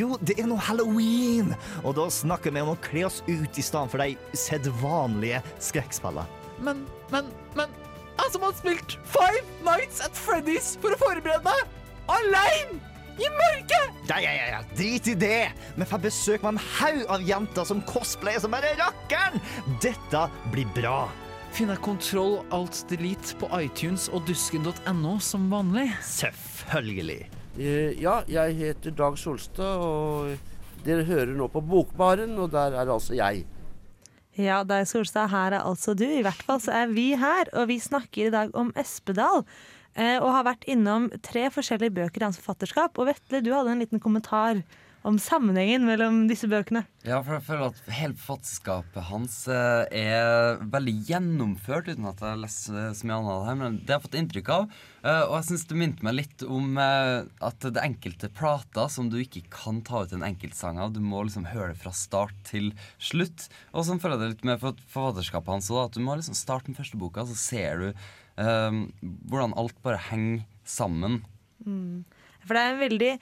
Jo, 0.00 0.16
det 0.18 0.38
er 0.38 0.50
nå 0.50 0.58
halloween, 0.70 1.54
og 1.82 1.94
da 1.98 2.08
snakker 2.10 2.54
vi 2.54 2.64
om 2.64 2.74
å 2.74 2.80
kle 2.82 3.06
oss 3.06 3.22
ut 3.28 3.54
i 3.58 3.64
stedet 3.64 3.94
for 3.94 4.02
de 4.02 4.38
sedvanlige 4.38 5.42
skrekkspillene. 5.62 6.26
Men, 6.62 6.84
men, 7.14 7.30
men 7.58 7.70
Jeg 8.18 8.32
som 8.34 8.44
har 8.46 8.54
spilt 8.58 8.96
Five 9.08 9.44
Nights 9.66 10.00
at 10.04 10.16
Freddy's 10.18 10.74
for 10.82 10.94
å 10.94 10.98
forberede 11.00 11.42
meg! 11.46 11.76
Aleine! 12.12 12.80
I 13.20 13.28
mørket! 13.28 13.98
Ja, 14.08 14.16
ja, 14.22 14.30
ja, 14.32 14.46
ja, 14.54 14.60
drit 14.76 15.08
i 15.12 15.14
det! 15.18 15.50
Vi 15.76 15.86
får 15.88 16.00
besøk 16.06 16.46
av 16.46 16.54
en 16.54 16.62
haug 16.78 17.02
av 17.12 17.26
jenter 17.28 17.66
som 17.68 17.82
cosplayer 17.88 18.40
som 18.42 18.54
bare 18.54 18.72
rakkeren! 18.80 19.42
Dette 19.84 20.24
blir 20.54 20.70
bra. 20.76 21.04
Finner 21.52 21.76
Kontroll 21.84 22.38
Alt 22.56 22.86
Delete 22.88 23.36
på 23.36 23.50
iTunes 23.60 24.08
og 24.08 24.24
dusken.no 24.28 25.18
som 25.20 25.50
vanlig? 25.52 25.90
Selvfølgelig. 26.08 27.20
Uh, 27.58 27.92
Ja, 28.00 28.22
jeg 28.32 28.56
heter 28.56 28.94
Dag 28.96 29.18
Solstad, 29.20 29.82
og 29.84 30.32
dere 30.86 31.04
hører 31.04 31.34
nå 31.36 31.50
på 31.52 31.60
Bokbaren, 31.60 32.32
og 32.40 32.48
der 32.54 32.78
er 32.80 32.88
altså 32.88 33.18
jeg. 33.18 33.44
Ja, 34.40 34.62
Dag 34.64 34.86
Solstad, 34.88 35.28
her 35.28 35.52
er 35.52 35.60
altså 35.66 35.92
du. 35.94 36.06
I 36.08 36.22
hvert 36.24 36.40
fall 36.46 36.60
så 36.64 36.72
er 36.72 36.92
vi 36.94 37.10
her, 37.20 37.50
og 37.52 37.66
vi 37.68 37.76
snakker 37.82 38.28
i 38.30 38.32
dag 38.32 38.54
om 38.56 38.72
Espedal. 38.80 39.44
eh, 39.94 40.16
Og 40.22 40.30
har 40.32 40.44
vært 40.44 40.64
innom 40.64 41.10
tre 41.20 41.50
forskjellige 41.52 41.92
bøker 41.92 42.22
i 42.22 42.24
hans 42.24 42.38
forfatterskap. 42.40 42.96
Og 42.98 43.06
Vetle, 43.10 43.42
du 43.44 43.52
hadde 43.52 43.72
en 43.74 43.78
liten 43.84 44.00
kommentar 44.00 44.62
om 45.06 45.18
sammenhengen 45.18 45.84
mellom 45.86 46.22
disse 46.30 46.46
bøkene. 46.50 46.84
Ja, 47.02 47.18
for 47.24 47.34
jeg 47.34 47.44
føler 47.48 47.72
at 47.72 47.80
hele 47.96 48.14
forfatterskapet 48.14 49.08
hans 49.08 49.34
eh, 49.50 49.82
er 49.90 50.60
veldig 50.70 50.94
gjennomført, 51.08 51.90
uten 51.90 52.06
at 52.06 52.22
jeg 52.22 52.38
leser 52.42 52.94
så 52.94 53.08
mye 53.08 53.16
annet 53.18 53.32
av 53.32 53.40
det 53.40 53.48
her, 53.48 53.58
men 53.62 53.78
det 53.80 53.90
har 53.90 53.98
jeg 53.98 54.06
fått 54.06 54.18
inntrykk 54.20 54.52
av. 54.54 54.78
Eh, 55.02 55.24
og 55.24 55.34
jeg 55.34 55.48
syns 55.48 55.66
det 55.72 55.80
minte 55.82 56.06
meg 56.06 56.16
litt 56.20 56.46
om 56.46 56.78
eh, 56.78 57.16
at 57.50 57.66
det 57.66 57.82
enkelte 57.82 58.30
plater 58.38 58.90
som 58.94 59.10
du 59.10 59.18
ikke 59.22 59.44
kan 59.50 59.82
ta 59.86 60.04
ut 60.06 60.14
en 60.14 60.26
enkeltsang 60.26 60.78
av. 60.78 60.94
Du 60.94 61.02
må 61.02 61.24
liksom 61.26 61.50
høre 61.50 61.72
det 61.72 61.82
fra 61.82 61.94
start 61.96 62.38
til 62.48 62.70
slutt. 63.02 63.48
Og 63.74 63.88
sånn 63.88 64.02
føler 64.02 64.18
jeg 64.18 64.22
det 64.22 64.32
litt 64.36 64.48
med 64.52 64.62
forfatterskapet 64.62 65.56
hans 65.56 65.72
òg, 65.74 65.88
at 65.88 65.98
du 65.98 66.04
må 66.06 66.18
liksom 66.18 66.38
starte 66.38 66.70
den 66.70 66.78
første 66.78 67.00
boka, 67.00 67.26
så 67.26 67.38
ser 67.38 67.82
du 67.82 67.88
eh, 67.90 68.82
hvordan 69.02 69.58
alt 69.58 69.82
bare 69.82 70.02
henger 70.12 70.44
sammen. 70.62 71.24
Mm. 71.66 72.04
For 72.46 72.54
det 72.54 72.62
er 72.62 72.72
en 72.72 72.86
veldig 72.86 73.16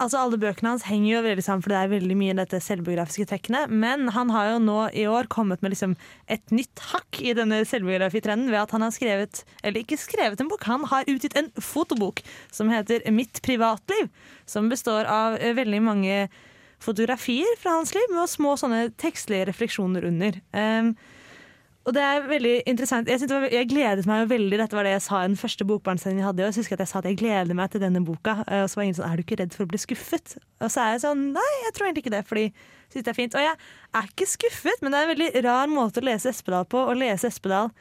Altså 0.00 0.22
Alle 0.22 0.38
bøkene 0.40 0.72
hans 0.72 0.86
henger 0.88 1.10
jo 1.10 1.22
veldig 1.26 1.42
sammen, 1.44 1.62
for 1.64 1.74
det 1.74 1.78
er 1.78 1.90
veldig 1.92 2.14
mye 2.16 2.36
dette 2.38 2.60
selvbiografiske 2.64 3.26
trekkene. 3.28 3.66
Men 3.68 4.08
han 4.14 4.32
har 4.32 4.54
jo 4.54 4.60
nå 4.64 4.78
i 4.96 5.04
år 5.10 5.28
kommet 5.32 5.60
med 5.60 5.74
liksom 5.74 5.92
et 6.32 6.54
nytt 6.54 6.80
hakk 6.90 7.20
i 7.20 7.34
denne 7.36 7.60
selvbiografitrenden 7.68 8.48
ved 8.48 8.62
at 8.62 8.72
han 8.72 8.86
har 8.86 8.94
skrevet, 8.96 9.42
eller 9.60 9.84
ikke 9.84 10.00
skrevet 10.00 10.40
en 10.40 10.48
bok, 10.48 10.64
han 10.64 10.86
har 10.88 11.08
utgitt 11.10 11.36
en 11.36 11.50
fotobok 11.60 12.24
som 12.48 12.72
heter 12.72 13.04
Mitt 13.12 13.42
privatliv. 13.44 14.08
Som 14.48 14.72
består 14.72 15.04
av 15.04 15.36
eh, 15.36 15.52
veldig 15.58 15.82
mange 15.84 16.22
fotografier 16.80 17.58
fra 17.60 17.76
hans 17.76 17.92
liv 17.92 18.14
med 18.14 18.30
små 18.32 18.56
sånne 18.56 18.86
tekstlige 19.00 19.50
refleksjoner 19.50 20.06
under. 20.08 20.40
Um, 20.56 20.94
og 21.90 21.94
det 21.96 22.02
er 22.06 22.26
veldig 22.28 22.52
interessant. 22.70 23.08
Jeg, 23.10 23.26
var, 23.26 23.48
jeg 23.50 23.66
gledet 23.66 24.06
meg 24.06 24.28
veldig, 24.30 24.58
dette 24.60 24.76
var 24.78 24.86
det 24.86 24.92
jeg 24.92 25.02
sa 25.08 25.24
i 25.24 25.30
den 25.32 25.38
første 25.40 25.66
bokbarnsendingen 25.66 26.22
jeg 26.22 26.28
hadde. 26.28 26.44
Og 26.44 26.52
jeg 26.52 26.62
husker 26.62 26.76
at 26.76 26.84
jeg 26.84 26.90
sa 26.92 27.00
at 27.00 27.08
jeg 27.10 27.18
gleder 27.18 27.56
meg 27.58 27.72
til 27.72 27.82
denne 27.82 28.02
boka. 28.06 28.36
Og 28.46 28.68
så 28.70 28.78
var 28.78 28.86
ingen 28.86 28.98
sånn 29.00 29.08
Er 29.08 29.18
du 29.18 29.24
ikke 29.24 29.40
redd 29.40 29.56
for 29.56 29.66
å 29.66 29.70
bli 29.72 29.80
skuffet? 29.82 30.36
Og 30.62 30.70
så 30.70 30.84
er 30.84 30.92
jeg 30.94 31.02
sånn 31.02 31.24
Nei, 31.34 31.48
jeg 31.64 31.72
tror 31.74 31.88
egentlig 31.88 32.04
ikke 32.04 32.14
det, 32.14 32.22
fordi 32.28 32.44
jeg 32.46 33.02
det 33.02 33.10
er 33.10 33.16
fint. 33.18 33.34
Og 33.34 33.42
jeg 33.42 33.56
er 33.98 34.10
ikke 34.12 34.28
skuffet, 34.30 34.84
men 34.84 34.94
det 34.94 35.00
er 35.00 35.08
en 35.08 35.12
veldig 35.16 35.44
rar 35.48 35.72
måte 35.72 36.02
å 36.02 36.06
lese 36.06 36.30
Espedal 36.30 36.68
på. 36.70 36.84
Å 36.86 36.94
lese 37.00 37.30
Espedal 37.30 37.72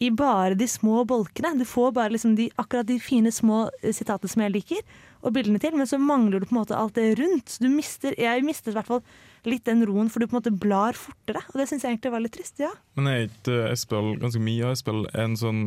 i 0.00 0.12
bare 0.14 0.54
de 0.54 0.70
små 0.70 1.02
bolkene. 1.10 1.56
Du 1.58 1.66
får 1.66 1.90
bare 1.98 2.14
liksom 2.14 2.36
de, 2.38 2.52
akkurat 2.54 2.86
de 2.86 3.00
fine 3.02 3.34
små 3.34 3.64
sitatene 3.82 4.30
som 4.30 4.46
jeg 4.46 4.54
liker, 4.54 4.86
og 5.20 5.34
bildene 5.34 5.60
til, 5.60 5.74
men 5.76 5.90
så 5.90 5.98
mangler 6.00 6.38
du 6.38 6.46
på 6.46 6.54
en 6.54 6.62
måte 6.62 6.78
alt 6.78 6.94
det 6.96 7.18
rundt. 7.18 7.58
Du 7.60 7.66
mister, 7.68 8.14
jeg 8.14 8.46
mistet 8.46 8.72
i 8.72 8.78
hvert 8.78 8.88
fall 8.88 9.02
litt 9.48 9.64
den 9.68 9.84
roen, 9.88 10.10
for 10.12 10.20
du 10.20 10.28
på 10.28 10.36
en 10.36 10.40
måte 10.40 10.52
blar 10.52 10.98
fortere. 10.98 11.42
Og 11.52 11.60
det 11.60 11.68
syns 11.70 11.86
jeg 11.86 11.96
egentlig 11.96 12.12
var 12.14 12.24
litt 12.24 12.34
trist. 12.36 12.58
ja. 12.60 12.72
Men 12.98 13.08
er 13.10 13.28
ikke 13.28 13.62
Espel 13.70 14.16
ganske 14.20 14.42
mye 14.42 14.66
av 14.68 14.76
Espel 14.76 15.06
en 15.14 15.38
sånn 15.40 15.62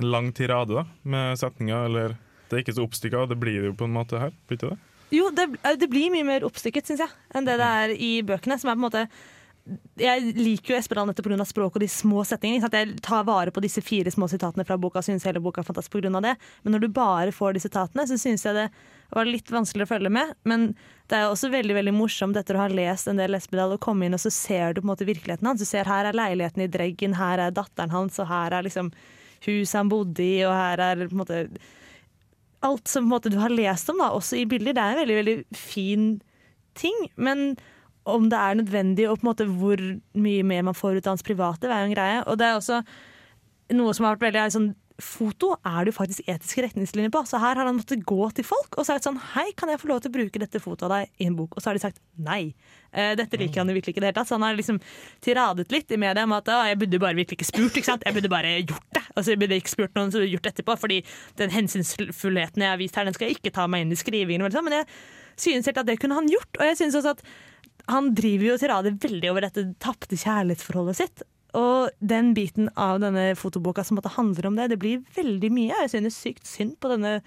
en 0.00 0.10
lang 0.10 0.30
tirade 0.32 0.72
da, 0.72 0.84
med 1.02 1.38
setninger, 1.38 1.88
eller 1.90 2.14
det 2.48 2.56
er 2.56 2.62
ikke 2.62 2.76
så 2.78 2.86
oppstykka, 2.86 3.26
det 3.28 3.36
blir 3.40 3.58
det 3.60 3.72
jo 3.72 3.74
på 3.82 3.88
en 3.88 3.92
måte 3.94 4.20
her, 4.20 4.32
blir 4.48 4.56
ikke 4.56 4.70
det? 4.72 4.78
Jo, 5.10 5.26
det, 5.34 5.48
det 5.82 5.90
blir 5.90 6.12
mye 6.14 6.26
mer 6.26 6.46
oppstykket, 6.46 6.86
syns 6.86 7.02
jeg, 7.04 7.12
enn 7.34 7.46
det 7.46 7.58
det 7.60 7.68
er 7.82 7.92
i 7.98 8.10
bøkene. 8.26 8.56
Som 8.62 8.70
er 8.70 8.78
på 8.78 8.80
en 8.80 8.86
måte 8.86 9.04
jeg 10.00 10.32
liker 10.38 10.74
jo 10.74 10.78
Esperanto 10.78 11.22
pga. 11.22 11.44
språk 11.44 11.76
og 11.76 11.82
de 11.82 11.88
små 11.90 12.24
setningene. 12.24 12.70
Jeg 12.72 12.96
tar 13.04 13.26
vare 13.28 13.52
på 13.54 13.62
disse 13.62 13.82
fire 13.84 14.10
små 14.10 14.26
sitatene 14.30 14.64
fra 14.66 14.78
boka, 14.80 15.02
synes 15.02 15.26
hele 15.28 15.42
boka 15.42 15.60
er 15.60 15.68
fantastisk 15.68 16.08
av 16.08 16.22
det. 16.22 16.36
Men 16.62 16.72
når 16.72 16.80
du 16.80 16.88
bare 16.88 17.32
får 17.32 17.54
de 17.54 17.60
sitatene, 17.60 18.06
så 18.06 18.18
syns 18.18 18.44
jeg 18.44 18.54
det 18.54 18.70
var 19.14 19.28
litt 19.28 19.50
vanskelig 19.50 19.86
å 19.86 19.90
følge 19.90 20.12
med. 20.12 20.34
Men 20.48 20.70
det 21.10 21.18
er 21.18 21.28
også 21.28 21.50
veldig 21.52 21.76
veldig 21.76 21.94
morsomt 21.96 22.38
etter 22.38 22.56
å 22.56 22.64
ha 22.64 22.68
lest 22.70 23.10
en 23.10 23.20
del 23.20 23.36
Espedal 23.38 23.74
og 23.74 23.82
komme 23.82 24.06
inn, 24.06 24.16
og 24.16 24.22
så 24.22 24.32
ser 24.34 24.74
du 24.74 24.82
på 24.82 24.86
en 24.86 24.92
måte 24.92 25.08
virkeligheten 25.08 25.48
hans. 25.50 25.62
Du 25.62 25.68
ser 25.68 25.90
her 25.90 26.08
er 26.08 26.16
leiligheten 26.16 26.64
i 26.64 26.70
Dreggen, 26.70 27.18
her 27.18 27.42
er 27.42 27.54
datteren 27.56 27.94
hans, 27.94 28.20
og 28.22 28.30
her 28.30 28.54
er 28.56 28.66
liksom 28.66 28.92
huset 29.46 29.76
han 29.78 29.90
bodde 29.90 30.24
i, 30.24 30.40
og 30.46 30.54
her 30.54 30.84
er 30.90 31.06
på 31.06 31.14
en 31.16 31.22
måte 31.24 31.44
Alt 32.60 32.90
som 32.92 33.06
på 33.06 33.08
en 33.08 33.12
måte 33.14 33.30
du 33.32 33.38
har 33.40 33.48
lest 33.48 33.88
om, 33.88 33.96
da, 34.02 34.10
også 34.12 34.36
i 34.36 34.42
bilder. 34.44 34.74
Det 34.76 34.82
er 34.82 34.90
en 34.92 34.98
veldig, 34.98 35.14
veldig 35.16 35.56
fin 35.56 36.02
ting. 36.76 36.98
Men 37.16 37.54
om 38.04 38.26
det 38.28 38.36
er 38.36 38.58
nødvendig, 38.58 39.06
og 39.08 39.16
på 39.16 39.24
en 39.24 39.30
måte 39.30 39.46
hvor 39.48 39.80
mye 40.12 40.42
mer 40.44 40.66
man 40.68 40.76
får 40.76 40.98
ut 40.98 41.06
av 41.06 41.14
hans 41.14 41.24
private, 41.24 41.64
det 41.64 41.72
er 41.72 41.80
jo 41.80 41.88
en 41.88 41.94
greie. 41.94 42.18
Og 42.28 42.36
det 42.36 42.46
er 42.50 42.58
også 42.58 42.82
noe 43.78 43.94
som 43.96 44.04
har 44.04 44.18
vært 44.18 44.26
veldig 44.28 44.44
sånn, 44.52 44.68
Foto 45.04 45.52
er 45.66 45.84
det 45.84 45.92
jo 45.92 45.96
faktisk 45.96 46.28
etiske 46.28 46.64
retningslinjer 46.64 47.12
på. 47.14 47.22
Så 47.28 47.40
her 47.42 47.58
har 47.58 47.68
han 47.68 47.78
måttet 47.78 48.04
gå 48.06 48.28
til 48.36 48.46
folk 48.46 48.78
og 48.78 48.86
sagt 48.88 49.06
sånn 49.06 49.18
Hei, 49.34 49.48
kan 49.58 49.72
jeg 49.72 49.80
få 49.82 49.90
lov 49.90 50.02
til 50.04 50.12
å 50.12 50.16
bruke 50.18 50.42
dette 50.42 50.62
fotoet 50.62 50.86
av 50.86 50.94
deg 50.94 51.22
i 51.22 51.28
en 51.28 51.36
bok? 51.38 51.56
Og 51.56 51.62
så 51.62 51.70
har 51.70 51.78
de 51.78 51.82
sagt 51.82 52.00
nei. 52.20 52.54
Eh, 52.92 53.12
dette 53.18 53.38
liker 53.40 53.62
han 53.62 53.70
jo 53.70 53.76
virkelig 53.76 53.94
ikke 53.94 54.02
i 54.02 54.04
det 54.06 54.10
hele 54.12 54.18
tatt. 54.20 54.30
Så 54.30 54.38
han 54.38 54.46
har 54.46 54.58
liksom 54.58 54.80
tiradet 55.24 55.68
litt 55.74 55.94
i 55.94 56.00
media 56.00 56.26
om 56.26 56.36
at 56.36 56.50
jeg 56.70 56.80
burde 56.82 57.02
bare 57.02 57.18
virkelig 57.18 57.40
ikke 57.40 57.50
spurt. 57.50 57.76
ikke 57.80 57.90
sant? 57.90 58.06
Jeg 58.06 58.16
burde 58.16 58.32
bare 58.32 58.54
gjort 58.58 58.88
det. 58.96 59.04
Altså, 59.14 59.32
jeg 59.32 59.42
burde 59.42 59.60
ikke 59.60 59.74
spurt 59.74 59.96
noen 59.98 60.14
som 60.14 60.24
har 60.24 60.32
gjort 60.32 60.46
det 60.46 60.54
etterpå, 60.54 60.78
fordi 60.84 61.00
den 61.40 61.54
hensynsfullheten 61.54 62.66
jeg 62.66 62.74
har 62.74 62.80
vist 62.80 62.98
her, 62.98 63.08
den 63.08 63.16
skal 63.16 63.30
jeg 63.30 63.40
ikke 63.40 63.54
ta 63.56 63.66
meg 63.70 63.86
inn 63.86 63.94
i 63.94 64.00
skrivingen. 64.00 64.46
Men 64.64 64.80
jeg 64.80 64.88
synes 65.40 65.70
helt 65.70 65.82
at 65.82 65.88
det 65.88 66.00
kunne 66.02 66.18
han 66.18 66.30
gjort. 66.30 66.52
Og 66.58 66.66
jeg 66.68 66.80
synes 66.82 66.98
også 67.00 67.16
at 67.16 67.24
han 67.90 68.12
driver 68.14 68.52
jo 68.52 68.58
tirader 68.60 68.96
veldig 69.02 69.30
over 69.32 69.46
dette 69.46 69.66
tapte 69.82 70.18
kjærlighetsforholdet 70.18 70.98
sitt. 70.98 71.22
Og 71.58 71.90
den 71.98 72.32
biten 72.36 72.68
av 72.78 73.00
denne 73.02 73.32
fotoboka 73.38 73.84
som 73.86 73.98
handler 74.04 74.46
om 74.46 74.58
det, 74.58 74.70
det 74.72 74.78
blir 74.82 75.02
veldig 75.16 75.50
mye. 75.54 75.80
Jeg 75.84 75.92
synes 75.94 76.20
sykt 76.20 76.46
synd 76.46 76.76
på 76.80 76.92
denne 76.92 77.18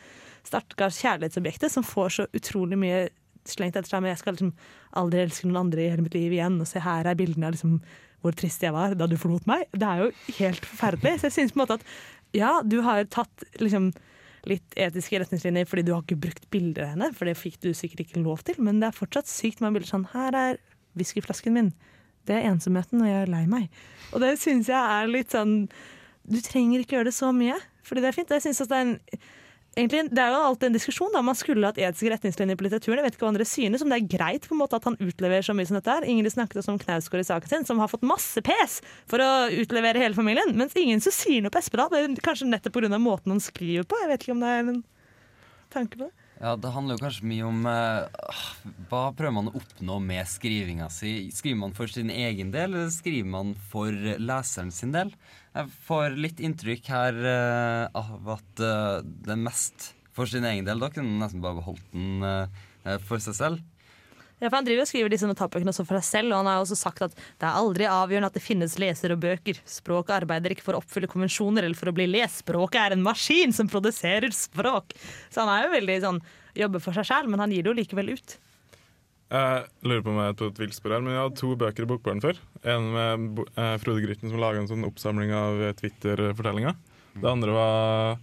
stakkars 0.47 1.01
kjærlighetsobjektet 1.03 1.73
som 1.73 1.85
får 1.87 2.15
så 2.17 2.29
utrolig 2.35 2.79
mye 2.79 3.03
slengt 3.49 3.75
etter 3.75 3.91
seg. 3.91 4.03
Men 4.03 4.13
jeg 4.13 4.23
skal 4.23 4.37
liksom 4.37 4.53
aldri 4.99 5.23
elske 5.25 5.49
noen 5.49 5.65
andre 5.65 5.83
i 5.83 5.91
hele 5.91 6.05
mitt 6.05 6.17
liv 6.17 6.35
igjen. 6.35 6.61
Og 6.63 6.69
se 6.69 6.83
her 6.83 7.09
er 7.09 7.19
bildene 7.19 7.49
av 7.49 7.57
liksom 7.57 7.77
hvor 8.23 8.35
trist 8.39 8.63
jeg 8.63 8.71
var 8.71 8.95
da 8.95 9.07
du 9.09 9.17
forlot 9.19 9.47
meg. 9.49 9.67
Det 9.75 9.87
er 9.87 10.05
jo 10.05 10.11
helt 10.39 10.65
forferdelig. 10.65 11.17
Så 11.19 11.27
jeg 11.27 11.37
synes 11.37 11.55
på 11.55 11.59
en 11.59 11.65
måte 11.65 11.79
at 11.81 11.87
ja, 12.33 12.53
du 12.63 12.79
har 12.85 13.03
tatt 13.11 13.43
liksom 13.59 13.91
litt 14.49 14.75
etiske 14.79 15.19
retningslinjer 15.21 15.67
fordi 15.69 15.85
du 15.87 15.93
har 15.93 16.03
ikke 16.03 16.19
brukt 16.25 16.47
bilder 16.51 16.85
av 16.85 16.93
henne, 16.93 17.09
for 17.15 17.29
det 17.29 17.37
fikk 17.39 17.61
du 17.63 17.69
sikkert 17.77 18.05
ikke 18.05 18.23
lov 18.23 18.43
til, 18.47 18.57
men 18.63 18.81
det 18.81 18.89
er 18.89 18.97
fortsatt 18.97 19.29
sykt 19.31 19.61
mange 19.63 19.77
bilder 19.77 19.91
sånn 19.93 20.09
Her 20.11 20.35
er 20.35 20.59
whiskyflasken 20.99 21.55
min. 21.55 21.69
Det 22.27 22.37
er 22.37 22.49
ensomheten 22.51 23.01
når 23.01 23.09
jeg 23.09 23.21
er 23.21 23.31
lei 23.33 23.43
meg. 23.51 23.69
Og 24.13 24.23
det 24.23 24.35
syns 24.41 24.71
jeg 24.71 24.79
er 24.79 25.11
litt 25.11 25.33
sånn 25.33 25.67
Du 26.23 26.39
trenger 26.43 26.83
ikke 26.83 26.99
gjøre 26.99 27.09
det 27.09 27.17
så 27.17 27.33
mye, 27.35 27.55
fordi 27.83 28.03
det 28.03 28.11
er 28.11 28.15
fint. 28.15 28.31
Jeg 28.31 28.45
synes 28.45 28.63
at 28.63 28.71
det 28.71 28.77
er 28.77 28.85
en 28.87 28.99
Egentlig, 29.73 30.03
det 30.13 30.21
er 30.21 30.29
jo 30.29 30.41
alltid 30.45 30.67
en 30.67 30.75
diskusjon. 30.75 31.09
da 31.15 31.21
Man 31.25 31.37
skulle 31.37 31.65
hatt 31.65 31.79
etiske 31.81 32.11
retningslinjer 32.13 32.57
på 32.59 32.65
litteraturen. 32.67 32.99
Jeg 32.99 33.07
vet 33.07 33.15
ikke 33.15 33.25
hva 33.25 33.31
andre 33.31 33.47
synes, 33.49 33.81
om 33.81 33.89
det 33.89 33.97
er 33.97 34.11
greit 34.11 34.45
på 34.45 34.53
en 34.53 34.59
måte 34.61 34.77
at 34.77 34.85
han 34.85 34.97
utleverer 35.01 35.45
så 35.45 35.55
mye 35.57 35.65
som 35.65 35.79
dette 35.79 35.95
her. 35.95 36.05
Ingrid 36.05 36.35
snakket 36.35 36.61
også 36.61 36.75
om 36.75 36.77
Knausgård 36.83 37.23
i 37.23 37.25
saken 37.25 37.49
sin, 37.49 37.65
som 37.65 37.81
har 37.81 37.89
fått 37.89 38.05
masse 38.05 38.43
pes 38.45 38.75
for 39.09 39.23
å 39.23 39.29
utlevere 39.49 40.03
hele 40.03 40.13
familien. 40.13 40.53
Mens 40.59 40.77
ingen 40.77 41.01
som 41.01 41.15
sier 41.15 41.41
noe 41.41 41.53
på 41.53 41.63
Espedal. 41.63 41.89
Kanskje 42.21 42.51
nettopp 42.51 42.77
pga. 42.77 42.99
måten 43.01 43.33
han 43.33 43.41
skriver 43.41 43.87
på. 43.89 43.97
Jeg 44.03 44.11
vet 44.13 44.27
ikke 44.27 44.35
om 44.37 44.45
det 44.45 44.51
er 44.51 44.61
en 44.61 44.83
tanke 45.73 45.97
på 45.97 46.05
det. 46.05 46.22
Ja, 46.43 46.57
Det 46.59 46.73
handler 46.75 46.97
jo 46.97 47.03
kanskje 47.05 47.27
mye 47.29 47.43
om 47.47 47.61
uh, 47.63 48.33
hva 48.89 49.03
prøver 49.15 49.31
man 49.37 49.47
å 49.47 49.53
oppnå 49.55 49.95
med 50.03 50.27
skrivinga 50.27 50.89
si. 50.91 51.29
Skriver 51.31 51.61
man 51.61 51.75
for 51.77 51.87
sin 51.87 52.11
egen 52.11 52.51
del, 52.51 52.73
eller 52.73 52.91
skriver 52.91 53.29
man 53.31 53.53
for 53.71 53.95
leseren 54.19 54.73
sin 54.75 54.91
del? 54.91 55.13
Jeg 55.55 55.71
får 55.85 56.17
litt 56.19 56.43
inntrykk 56.43 56.89
her 56.91 57.21
uh, 57.23 57.85
av 57.95 58.33
at 58.35 58.59
uh, 58.59 58.99
det 58.99 59.39
mest 59.39 59.93
for 60.11 60.27
sin 60.27 60.43
egen 60.49 60.67
del. 60.67 60.83
Da 60.83 60.91
kunne 60.91 61.13
man 61.13 61.23
nesten 61.23 61.45
bare 61.45 61.61
beholdt 61.61 61.95
den 61.95 62.99
for 63.07 63.23
seg 63.23 63.37
selv. 63.39 63.63
Ja, 64.43 64.49
for 64.49 64.59
Han 64.59 64.65
driver 64.67 64.83
og 64.83 64.89
skriver 64.89 65.11
disse 65.13 65.27
notatbøkene 65.29 65.71
også 65.71 65.85
for 65.87 66.01
seg 66.01 66.17
selv, 66.17 66.33
og 66.33 66.41
han 66.41 66.49
har 66.51 66.59
også 66.59 66.75
sagt 66.75 67.05
at 67.05 67.13
det 67.15 67.47
er 67.47 67.55
aldri 67.55 67.85
avgjørende 67.87 68.27
at 68.27 68.35
det 68.35 68.43
finnes 68.43 68.75
leser 68.81 69.13
og 69.15 69.21
bøker. 69.23 69.61
Språket 69.63 70.17
arbeider 70.17 70.51
ikke 70.51 70.65
for 70.65 70.75
å 70.75 70.81
oppfylle 70.83 71.07
konvensjoner 71.07 71.63
eller 71.63 71.79
for 71.79 71.87
å 71.87 71.95
bli 71.95 72.09
lest. 72.11 72.41
Språket 72.43 72.81
er 72.81 72.95
en 72.97 73.05
maskin 73.05 73.55
som 73.55 73.71
produserer 73.71 74.35
språk. 74.35 74.91
Så 75.31 75.45
han 75.45 75.53
er 75.53 75.69
jo 75.69 75.75
veldig 75.77 75.95
sånn 76.03 76.19
jobber 76.59 76.83
for 76.83 76.99
seg 76.99 77.07
selv, 77.07 77.31
men 77.31 77.39
han 77.39 77.55
gir 77.55 77.63
det 77.63 77.71
jo 77.71 77.77
likevel 77.79 78.11
ut. 78.17 78.35
Jeg 79.33 79.63
lurer 79.87 80.03
på 80.03 80.11
om 80.11 80.19
jeg 80.19 80.33
er 80.33 80.39
på 80.41 80.51
et 80.51 80.59
villspor 80.65 80.93
her, 80.93 81.05
men 81.05 81.15
jeg 81.15 81.23
hadde 81.23 81.39
to 81.39 81.55
bøker 81.63 81.87
i 81.87 81.89
Bokbaren 81.93 82.21
før. 82.21 82.41
En 82.75 82.89
med 82.93 83.43
eh, 83.47 83.77
Frode 83.81 84.03
Grytten 84.03 84.29
som 84.29 84.43
laga 84.43 84.59
en 84.59 84.69
sånn 84.69 84.83
oppsamling 84.85 85.31
av 85.33 85.63
Twitter-fortellinga. 85.79 86.75
Det 87.15 87.31
andre 87.31 87.55
var 87.55 88.19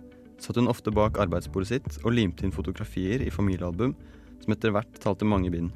satt 0.42 0.58
hun 0.58 0.70
ofte 0.70 0.90
bak 0.94 1.20
arbeidsbordet 1.22 1.70
sitt 1.70 2.00
og 2.02 2.16
limte 2.16 2.44
inn 2.44 2.54
fotografier 2.54 3.22
i 3.22 3.30
familiealbum 3.30 3.94
som 4.42 4.54
etter 4.54 4.74
hvert 4.74 4.98
talte 5.00 5.28
mange 5.28 5.52
bind. 5.54 5.70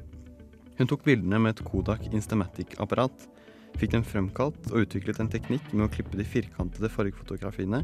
Hun 0.77 0.89
tok 0.89 1.03
bildene 1.07 1.39
med 1.41 1.55
et 1.55 1.65
Kodak 1.65 2.05
Instamatic-apparat, 2.11 3.25
fikk 3.77 3.93
dem 3.95 4.05
fremkalt 4.05 4.69
og 4.71 4.85
utviklet 4.85 5.19
en 5.21 5.29
teknikk 5.31 5.71
med 5.73 5.87
å 5.87 5.91
klippe 5.93 6.17
de 6.19 6.25
firkantede 6.25 6.89
fargefotografiene 6.93 7.83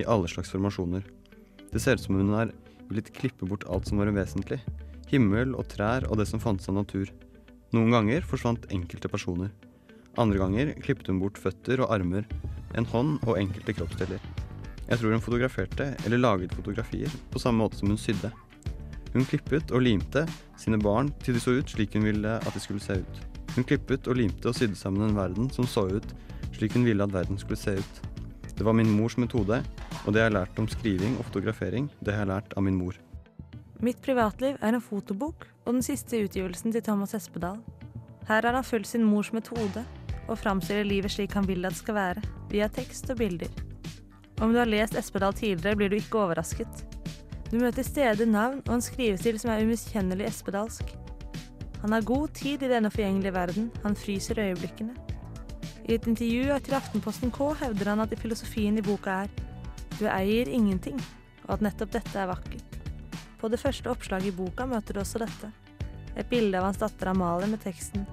i 0.00 0.06
alle 0.10 0.30
slags 0.30 0.50
formasjoner. 0.50 1.06
Det 1.72 1.80
ser 1.82 1.98
ut 1.98 2.04
som 2.04 2.18
hun 2.18 2.34
har 2.34 2.50
villet 2.88 3.12
klippe 3.16 3.46
bort 3.48 3.66
alt 3.70 3.88
som 3.88 4.02
var 4.02 4.10
uvesentlig. 4.10 4.60
Himmel 5.12 5.54
og 5.58 5.68
trær 5.70 6.06
og 6.10 6.18
det 6.18 6.26
som 6.30 6.42
fantes 6.42 6.68
av 6.70 6.76
natur. 6.80 7.10
Noen 7.72 7.94
ganger 7.94 8.26
forsvant 8.28 8.66
enkelte 8.74 9.10
personer. 9.12 9.52
Andre 10.20 10.42
ganger 10.42 10.74
klippet 10.84 11.08
hun 11.08 11.22
bort 11.22 11.40
føtter 11.40 11.80
og 11.80 11.92
armer, 11.94 12.26
en 12.76 12.88
hånd 12.88 13.22
og 13.24 13.38
enkelte 13.38 13.74
kroppsdeler. 13.78 14.20
Jeg 14.88 14.98
tror 14.98 15.14
hun 15.14 15.24
fotograferte 15.24 15.92
eller 16.04 16.20
laget 16.20 16.52
fotografier 16.58 17.12
på 17.32 17.40
samme 17.40 17.62
måte 17.62 17.78
som 17.78 17.92
hun 17.92 18.00
sydde. 18.00 18.32
Hun 19.12 19.26
klippet 19.28 19.72
og 19.72 19.84
limte 19.84 20.24
sine 20.60 20.78
barn 20.80 21.10
til 21.24 21.36
de 21.36 21.42
så 21.42 21.58
ut 21.58 21.68
slik 21.74 21.96
hun 21.96 22.06
ville 22.06 22.38
at 22.38 22.54
de 22.54 22.60
skulle 22.62 22.80
se 22.80 23.00
ut. 23.02 23.20
Hun 23.56 23.66
klippet 23.68 24.08
og 24.08 24.16
limte 24.16 24.48
og 24.48 24.56
sydde 24.56 24.78
sammen 24.78 25.10
en 25.10 25.16
verden 25.18 25.50
som 25.52 25.68
så 25.68 25.84
ut 25.90 26.14
slik 26.52 26.76
hun 26.76 26.86
ville 26.88 27.04
at 27.04 27.12
verden 27.12 27.38
skulle 27.40 27.60
se 27.60 27.76
ut. 27.78 28.02
Det 28.56 28.64
var 28.64 28.76
min 28.76 28.90
mors 28.90 29.16
metode, 29.16 29.62
Og 30.06 30.12
det 30.12 30.18
jeg 30.18 30.30
har 30.30 30.34
lært 30.34 30.58
om 30.58 30.66
skriving 30.68 31.16
og 31.18 31.24
fotografering, 31.28 31.88
det 32.02 32.14
har 32.14 32.24
jeg 32.24 32.30
lært 32.32 32.54
av 32.56 32.62
min 32.66 32.74
mor. 32.74 32.96
Mitt 33.82 34.00
privatliv 34.02 34.56
er 34.60 34.74
en 34.74 34.82
fotobok 34.82 35.46
og 35.64 35.72
den 35.72 35.82
siste 35.82 36.18
utgivelsen 36.24 36.72
til 36.72 36.82
Thomas 36.82 37.14
Espedal. 37.14 37.60
Her 38.28 38.42
har 38.42 38.54
han 38.54 38.64
fulgt 38.64 38.90
sin 38.90 39.04
mors 39.04 39.32
metode 39.32 39.84
og 40.28 40.38
framstiller 40.38 40.86
livet 40.86 41.10
slik 41.14 41.34
han 41.34 41.46
vil 41.46 41.64
at 41.66 41.74
det 41.74 41.82
skal 41.82 41.94
være, 41.94 42.22
via 42.50 42.68
tekst 42.68 43.10
og 43.10 43.18
bilder. 43.18 43.50
Om 44.40 44.52
du 44.52 44.58
har 44.58 44.70
lest 44.70 44.98
Espedal 44.98 45.34
tidligere, 45.34 45.76
blir 45.76 45.90
du 45.90 45.96
ikke 45.98 46.18
overrasket. 46.18 46.91
Du 47.52 47.58
møter 47.60 47.84
steder, 47.84 48.24
navn 48.24 48.62
og 48.64 48.78
en 48.78 48.80
skrivestil 48.80 49.36
som 49.36 49.50
er 49.52 49.60
umiskjennelig 49.66 50.24
espedalsk. 50.24 50.94
Han 51.82 51.92
har 51.92 52.06
god 52.08 52.30
tid 52.38 52.62
i 52.64 52.70
denne 52.70 52.88
forgjengelige 52.88 53.34
verden, 53.34 53.66
han 53.82 53.96
fryser 53.98 54.40
øyeblikkene. 54.40 54.94
I 55.84 55.98
et 55.98 56.08
intervju 56.08 56.58
til 56.64 56.78
Aftenposten 56.78 57.30
K 57.34 57.52
hevder 57.60 57.90
han 57.90 58.00
at 58.00 58.16
filosofien 58.18 58.78
i 58.78 58.86
boka 58.86 59.18
er 59.26 59.28
du 59.98 60.06
eier 60.08 60.48
ingenting, 60.48 60.96
og 61.44 61.58
at 61.58 61.68
nettopp 61.68 61.92
dette 61.92 62.18
er 62.18 62.32
vakkert. 62.32 62.80
På 63.36 63.52
det 63.52 63.60
første 63.60 63.90
oppslaget 63.90 64.32
i 64.32 64.36
boka 64.36 64.64
møter 64.64 64.96
du 64.96 65.04
også 65.04 65.20
dette. 65.20 65.52
Et 66.16 66.28
bilde 66.32 66.56
av 66.56 66.70
hans 66.70 66.80
datter 66.80 67.12
Amalie 67.12 67.52
med 67.52 67.60
teksten 67.60 68.06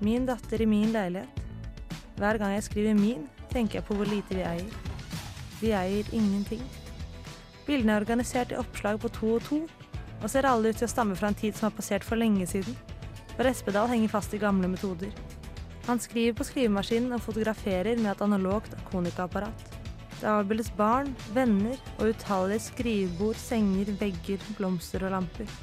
Min 0.00 0.24
datter 0.24 0.62
i 0.62 0.66
min 0.66 0.92
leilighet. 0.96 1.40
Hver 2.16 2.38
gang 2.38 2.54
jeg 2.54 2.64
skriver 2.64 2.94
min, 2.94 3.28
tenker 3.52 3.80
jeg 3.80 3.84
på 3.84 3.94
hvor 3.98 4.08
lite 4.08 4.36
vi 4.38 4.40
eier. 4.40 4.76
Vi 5.60 5.76
eier 5.76 6.14
ingenting. 6.16 6.64
Bildene 7.70 7.94
er 7.94 8.02
organisert 8.02 8.50
i 8.50 8.56
oppslag 8.58 8.96
på 8.98 9.08
to 9.14 9.36
og 9.36 9.44
to, 9.46 9.60
og 10.20 10.30
ser 10.32 10.48
alle 10.48 10.72
ut 10.72 10.80
til 10.80 10.88
å 10.88 10.90
stamme 10.90 11.14
fra 11.14 11.28
en 11.30 11.36
tid 11.38 11.54
som 11.54 11.68
har 11.68 11.76
passert 11.76 12.02
for 12.02 12.18
lenge 12.18 12.48
siden. 12.50 12.74
For 13.36 13.46
Espedal 13.46 13.86
henger 13.92 14.10
fast 14.10 14.34
i 14.34 14.40
gamle 14.42 14.66
metoder. 14.72 15.12
Han 15.86 16.02
skriver 16.02 16.34
på 16.34 16.48
skrivemaskinen 16.48 17.14
og 17.14 17.22
fotograferer 17.22 17.94
med 18.00 18.10
et 18.10 18.24
analogt 18.26 18.74
Akonika-apparat. 18.74 19.62
Det 20.16 20.26
avbildes 20.28 20.72
barn, 20.76 21.14
venner 21.32 21.78
og 22.00 22.10
utallige 22.10 22.66
skrivebord, 22.66 23.38
senger, 23.38 23.94
vegger, 24.02 24.42
blomster 24.58 25.06
og 25.06 25.14
lamper. 25.14 25.54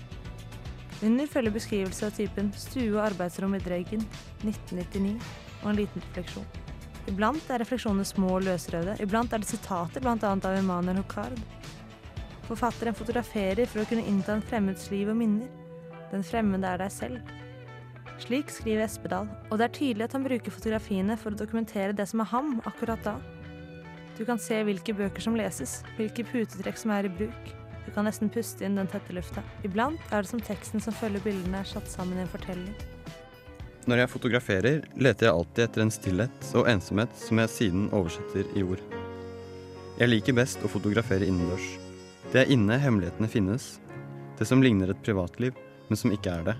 Under 1.03 1.27
følger 1.29 1.53
beskrivelse 1.59 2.07
av 2.07 2.15
typen 2.15 2.53
stue 2.55 2.95
og 2.95 3.03
arbeidsrom 3.11 3.53
i 3.59 3.61
Dreggen 3.61 4.07
1999 4.47 5.19
og 5.59 5.69
en 5.73 5.83
liten 5.83 6.07
refleksjon. 6.07 6.47
Iblant 7.11 7.51
er 7.51 7.61
refleksjonene 7.61 8.07
små 8.07 8.37
og 8.39 8.47
løsrevde, 8.47 8.97
iblant 9.03 9.35
er 9.35 9.43
det 9.43 9.51
sitater 9.51 10.03
bl.a. 10.03 10.17
av 10.23 10.53
Emanuel 10.55 11.03
Hokard. 11.03 11.37
Forfatteren 12.47 12.95
fotograferer 12.95 13.67
for 13.67 13.83
å 13.83 13.87
kunne 13.89 14.05
innta 14.07 14.37
en 14.37 14.45
fremmeds 14.45 14.87
liv 14.93 15.09
og 15.11 15.17
minner. 15.19 15.49
Den 16.13 16.23
fremmede 16.23 16.69
er 16.69 16.79
deg 16.79 16.93
selv. 16.95 17.33
Slik 18.23 18.49
skriver 18.49 18.85
Espedal, 18.85 19.27
og 19.51 19.59
det 19.59 19.67
er 19.67 19.75
tydelig 19.75 20.07
at 20.07 20.15
han 20.15 20.25
bruker 20.25 20.53
fotografiene 20.53 21.17
for 21.19 21.35
å 21.35 21.39
dokumentere 21.39 21.93
det 21.93 22.07
som 22.09 22.23
er 22.23 22.31
ham 22.31 22.55
akkurat 22.65 23.03
da. 23.05 23.17
Du 24.17 24.23
kan 24.25 24.39
se 24.41 24.57
hvilke 24.65 24.95
bøker 24.97 25.21
som 25.21 25.35
leses, 25.37 25.81
hvilke 25.99 26.25
putetrekk 26.25 26.79
som 26.81 26.95
er 26.95 27.05
i 27.05 27.13
bruk. 27.19 27.51
Du 27.85 27.91
kan 27.95 28.07
nesten 28.07 28.31
puste 28.33 28.65
inn 28.65 28.79
den 28.79 28.89
tette 28.89 29.13
lufta. 29.15 29.43
Iblant 29.67 30.01
er 30.09 30.23
det 30.23 30.31
som 30.31 30.41
teksten 30.41 30.81
som 30.83 30.95
følger 30.97 31.21
bildene, 31.27 31.61
er 31.61 31.69
satt 31.69 31.91
sammen 31.91 32.17
i 32.17 32.25
en 32.25 32.31
fortelling. 32.31 32.73
Når 33.87 34.01
jeg 34.01 34.11
fotograferer, 34.11 34.79
leter 34.99 35.29
jeg 35.29 35.35
alltid 35.35 35.63
etter 35.67 35.83
en 35.85 35.93
stillhet 35.93 36.53
og 36.59 36.67
ensomhet 36.71 37.13
som 37.21 37.43
jeg 37.43 37.53
siden 37.53 37.89
oversetter 37.95 38.49
i 38.57 38.65
ord. 38.65 38.81
Jeg 39.99 40.11
liker 40.11 40.35
best 40.35 40.65
å 40.65 40.71
fotografere 40.71 41.29
innendørs. 41.29 41.86
Det 42.27 42.41
er 42.41 42.49
inne 42.51 42.75
hemmelighetene 42.83 43.29
finnes. 43.31 43.77
Det 44.35 44.45
som 44.49 44.59
ligner 44.59 44.91
et 44.91 45.03
privatliv, 45.05 45.55
men 45.87 45.99
som 45.99 46.11
ikke 46.11 46.33
er 46.33 46.49
det. 46.49 46.55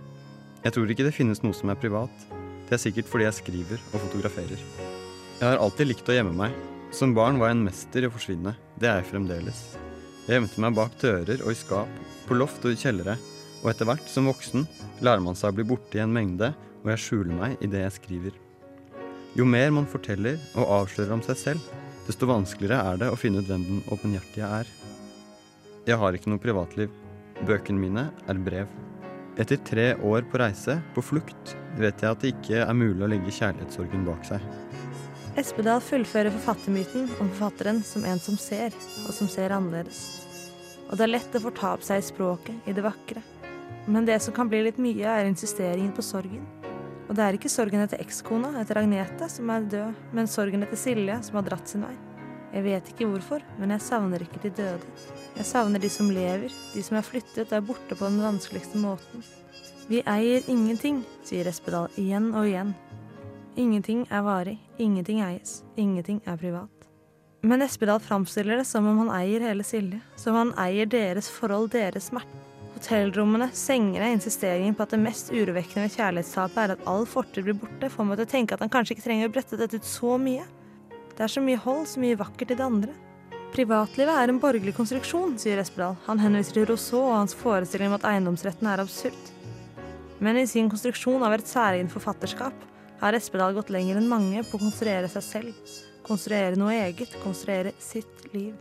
Jeg 0.63 0.73
tror 0.73 0.91
ikke 0.93 1.03
det 1.03 1.15
finnes 1.15 1.41
noe 1.43 1.55
som 1.55 1.73
er 1.73 1.79
privat. 1.79 2.23
Det 2.69 2.77
er 2.77 2.81
sikkert 2.85 3.09
fordi 3.11 3.27
jeg 3.27 3.37
skriver 3.41 3.83
og 3.91 3.99
fotograferer. 4.05 4.61
Jeg 5.37 5.43
har 5.43 5.59
alltid 5.59 5.89
likt 5.91 6.07
å 6.07 6.15
gjemme 6.15 6.31
meg. 6.39 6.55
Som 6.95 7.11
barn 7.17 7.35
var 7.41 7.51
jeg 7.51 7.57
en 7.57 7.65
mester 7.67 8.05
i 8.05 8.07
å 8.07 8.13
forsvinne. 8.13 8.55
Det 8.79 8.87
er 8.87 9.01
jeg 9.01 9.09
fremdeles. 9.11 9.59
Jeg 10.23 10.39
gjemte 10.39 10.63
meg 10.63 10.79
bak 10.79 10.95
dører 11.03 11.43
og 11.43 11.51
i 11.51 11.59
skap, 11.59 11.99
på 12.27 12.39
loft 12.39 12.63
og 12.63 12.71
i 12.71 12.79
kjellere, 12.79 13.17
og 13.59 13.69
etter 13.73 13.87
hvert, 13.89 14.07
som 14.07 14.31
voksen, 14.31 14.63
lærer 15.03 15.23
man 15.23 15.35
seg 15.35 15.51
å 15.51 15.57
bli 15.59 15.67
borte 15.67 15.99
i 15.99 16.03
en 16.03 16.15
mengde, 16.15 16.53
og 16.83 16.91
jeg 16.93 17.03
skjuler 17.03 17.35
meg 17.35 17.59
i 17.63 17.71
det 17.71 17.83
jeg 17.83 17.97
skriver. 17.99 18.39
Jo 19.35 19.43
mer 19.47 19.71
man 19.75 19.87
forteller 19.91 20.39
og 20.55 20.71
avslører 20.81 21.17
om 21.19 21.23
seg 21.27 21.43
selv, 21.43 21.71
desto 22.07 22.31
vanskeligere 22.31 22.79
er 22.93 23.01
det 23.03 23.11
å 23.11 23.19
finne 23.19 23.43
ut 23.43 23.51
hvem 23.51 23.67
den 23.67 23.87
åpenhjertige 23.91 24.51
er. 24.63 24.77
Jeg 25.87 25.95
har 26.01 26.11
ikke 26.17 26.27
noe 26.27 26.41
privatliv. 26.43 26.91
Bøkene 27.47 27.79
mine 27.79 28.01
er 28.27 28.39
brev. 28.43 28.67
Etter 29.39 29.59
tre 29.63 29.85
år 30.03 30.25
på 30.27 30.41
reise, 30.41 30.73
på 30.91 31.03
flukt, 31.05 31.53
vet 31.79 32.01
jeg 32.03 32.11
at 32.11 32.23
det 32.23 32.31
ikke 32.33 32.59
er 32.65 32.75
mulig 32.75 33.05
å 33.05 33.07
legge 33.07 33.31
kjærlighetssorgen 33.31 34.03
bak 34.03 34.25
seg. 34.27 34.43
Espedal 35.39 35.79
fullfører 35.85 36.33
forfattermyten 36.33 37.05
om 37.21 37.29
forfatteren 37.29 37.79
som 37.87 38.03
en 38.09 38.19
som 38.19 38.35
ser, 38.41 38.75
og 39.05 39.13
som 39.15 39.29
ser 39.31 39.55
annerledes. 39.55 40.01
Og 40.89 40.97
det 40.97 41.05
er 41.05 41.13
lett 41.13 41.39
å 41.39 41.43
fortape 41.45 41.87
seg 41.87 42.01
i 42.01 42.07
språket, 42.09 42.67
i 42.67 42.75
det 42.75 42.83
vakre. 42.83 43.23
Men 43.87 44.09
det 44.09 44.19
som 44.25 44.35
kan 44.35 44.51
bli 44.51 44.65
litt 44.65 44.83
mye, 44.83 45.07
er 45.07 45.29
insisteringen 45.29 45.95
på 45.95 46.03
sorgen. 46.03 46.43
Og 47.07 47.15
det 47.15 47.23
er 47.23 47.39
ikke 47.39 47.53
sorgen 47.53 47.85
etter 47.85 48.03
ekskona, 48.03 48.57
etter 48.59 48.81
Agnete, 48.81 49.31
som 49.31 49.55
er 49.55 49.71
død, 49.71 50.05
men 50.11 50.27
sorgen 50.27 50.67
etter 50.67 50.83
Silje, 50.83 51.21
som 51.23 51.39
har 51.39 51.47
dratt 51.47 51.71
sin 51.71 51.87
vei. 51.87 51.95
Jeg 52.53 52.63
vet 52.63 52.89
ikke 52.91 53.07
hvorfor, 53.11 53.43
men 53.59 53.73
jeg 53.75 53.83
savner 53.83 54.23
ikke 54.23 54.39
de 54.45 54.53
døde. 54.61 54.93
Jeg 55.35 55.45
savner 55.45 55.83
de 55.83 55.89
som 55.91 56.09
lever, 56.11 56.53
de 56.73 56.83
som 56.83 56.97
er 56.97 57.05
flyttet 57.05 57.51
og 57.51 57.57
er 57.57 57.65
borte 57.67 57.97
på 57.97 58.07
den 58.07 58.21
vanskeligste 58.23 58.79
måten. 58.79 59.25
Vi 59.87 60.01
eier 60.07 60.43
ingenting, 60.51 61.03
sier 61.27 61.47
Espedal 61.47 61.91
igjen 61.99 62.33
og 62.35 62.47
igjen. 62.47 62.73
Ingenting 63.57 64.05
er 64.13 64.23
varig, 64.25 64.57
ingenting 64.77 65.21
eies, 65.25 65.61
ingenting 65.75 66.21
er 66.25 66.39
privat. 66.39 66.87
Men 67.47 67.61
Espedal 67.61 67.99
framstiller 68.03 68.59
det 68.59 68.67
som 68.67 68.87
om 68.89 68.99
han 69.03 69.13
eier 69.19 69.43
hele 69.45 69.63
Silje, 69.65 70.01
som 70.19 70.35
om 70.35 70.41
han 70.41 70.53
eier 70.67 70.89
deres 70.89 71.29
forhold, 71.31 71.71
deres 71.75 72.09
smerte. 72.11 72.43
Hotellrommene, 72.77 73.47
sengene, 73.57 74.11
insisteringen 74.13 74.75
på 74.77 74.85
at 74.85 74.91
det 74.93 74.99
mest 75.01 75.31
urovekkende 75.33 75.87
ved 75.87 75.95
kjærlighetstapet 75.95 76.59
er 76.61 76.73
at 76.75 76.83
all 76.89 77.07
fortid 77.09 77.47
blir 77.47 77.57
borte, 77.57 77.89
får 77.89 78.05
meg 78.05 78.19
til 78.19 78.27
å 78.27 78.31
tenke 78.35 78.53
at 78.53 78.61
han 78.61 78.73
kanskje 78.73 78.97
ikke 78.97 79.05
trenger 79.07 79.31
å 79.31 79.33
brette 79.33 79.57
dette 79.57 79.79
ut 79.79 79.87
så 79.87 80.17
mye. 80.21 80.45
Det 81.17 81.25
er 81.25 81.31
så 81.33 81.41
mye 81.41 81.57
hold, 81.57 81.87
så 81.89 81.97
mye 81.97 82.17
vakkert 82.19 82.51
i 82.53 82.57
det 82.59 82.61
andre. 82.61 82.93
Privatlivet 83.55 84.13
er 84.13 84.29
en 84.29 84.37
borgerlig 84.41 84.75
konstruksjon, 84.77 85.33
sier 85.41 85.57
Espedal. 85.57 85.95
Han 86.05 86.21
henviser 86.21 86.59
til 86.59 86.67
Rousseau 86.69 87.07
og 87.07 87.15
hans 87.15 87.33
forestilling 87.33 87.89
om 87.89 87.95
at 87.97 88.05
eiendomsretten 88.05 88.69
er 88.69 88.83
absurd. 88.83 89.31
Men 90.21 90.37
i 90.37 90.45
sin 90.49 90.69
konstruksjon 90.69 91.25
av 91.25 91.33
et 91.33 91.49
særegent 91.49 91.93
forfatterskap 91.93 92.67
har 93.01 93.17
Espedal 93.17 93.57
gått 93.57 93.73
lenger 93.73 93.97
enn 93.97 94.09
mange 94.11 94.45
på 94.45 94.59
å 94.59 94.61
konstruere 94.67 95.09
seg 95.09 95.25
selv. 95.25 95.75
Konstruere 96.05 96.59
noe 96.59 96.77
eget, 96.85 97.17
konstruere 97.23 97.73
sitt 97.81 98.27
liv. 98.35 98.53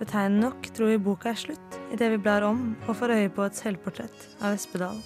Betegnende 0.00 0.46
nok 0.46 0.70
tror 0.72 0.94
vi 0.94 1.00
boka 1.04 1.34
er 1.34 1.40
slutt 1.42 1.80
idet 1.92 2.14
vi 2.14 2.20
blar 2.24 2.46
om 2.48 2.70
og 2.86 2.96
får 2.96 3.12
øye 3.18 3.32
på 3.36 3.44
et 3.44 3.60
selvportrett 3.60 4.28
av 4.40 4.56
Espedal. 4.56 4.96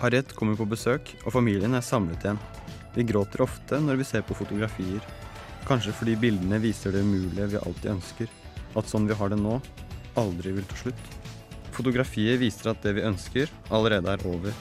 Harriet 0.00 0.34
kommer 0.34 0.58
på 0.58 0.66
besøk, 0.66 1.14
og 1.22 1.36
familien 1.36 1.78
er 1.78 1.86
samlet 1.86 2.26
igjen. 2.26 2.42
Vi 2.96 3.06
gråter 3.06 3.44
ofte 3.46 3.78
når 3.78 4.02
vi 4.02 4.08
ser 4.08 4.26
på 4.26 4.34
fotografier. 4.34 5.06
Kanskje 5.64 5.94
fordi 5.96 6.14
bildene 6.20 6.58
viser 6.60 6.92
det 6.92 7.00
umulige 7.00 7.54
vi 7.54 7.60
alltid 7.62 7.94
ønsker. 7.94 8.32
At 8.76 8.90
sånn 8.90 9.06
vi 9.08 9.16
har 9.16 9.30
det 9.32 9.38
nå, 9.40 9.60
aldri 10.20 10.52
vil 10.56 10.66
ta 10.68 10.76
slutt. 10.76 11.06
Fotografiet 11.74 12.38
viser 12.42 12.70
at 12.70 12.82
det 12.84 12.92
vi 12.98 13.06
ønsker, 13.06 13.50
allerede 13.74 14.12
er 14.12 14.26
over. 14.28 14.52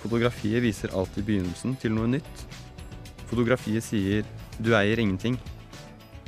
Fotografiet 0.00 0.62
viser 0.64 0.94
alltid 0.96 1.26
begynnelsen 1.26 1.76
til 1.82 1.94
noe 1.94 2.08
nytt. 2.10 2.44
Fotografiet 3.28 3.84
sier 3.84 4.24
'du 4.58 4.72
eier 4.74 4.98
ingenting'. 4.98 5.38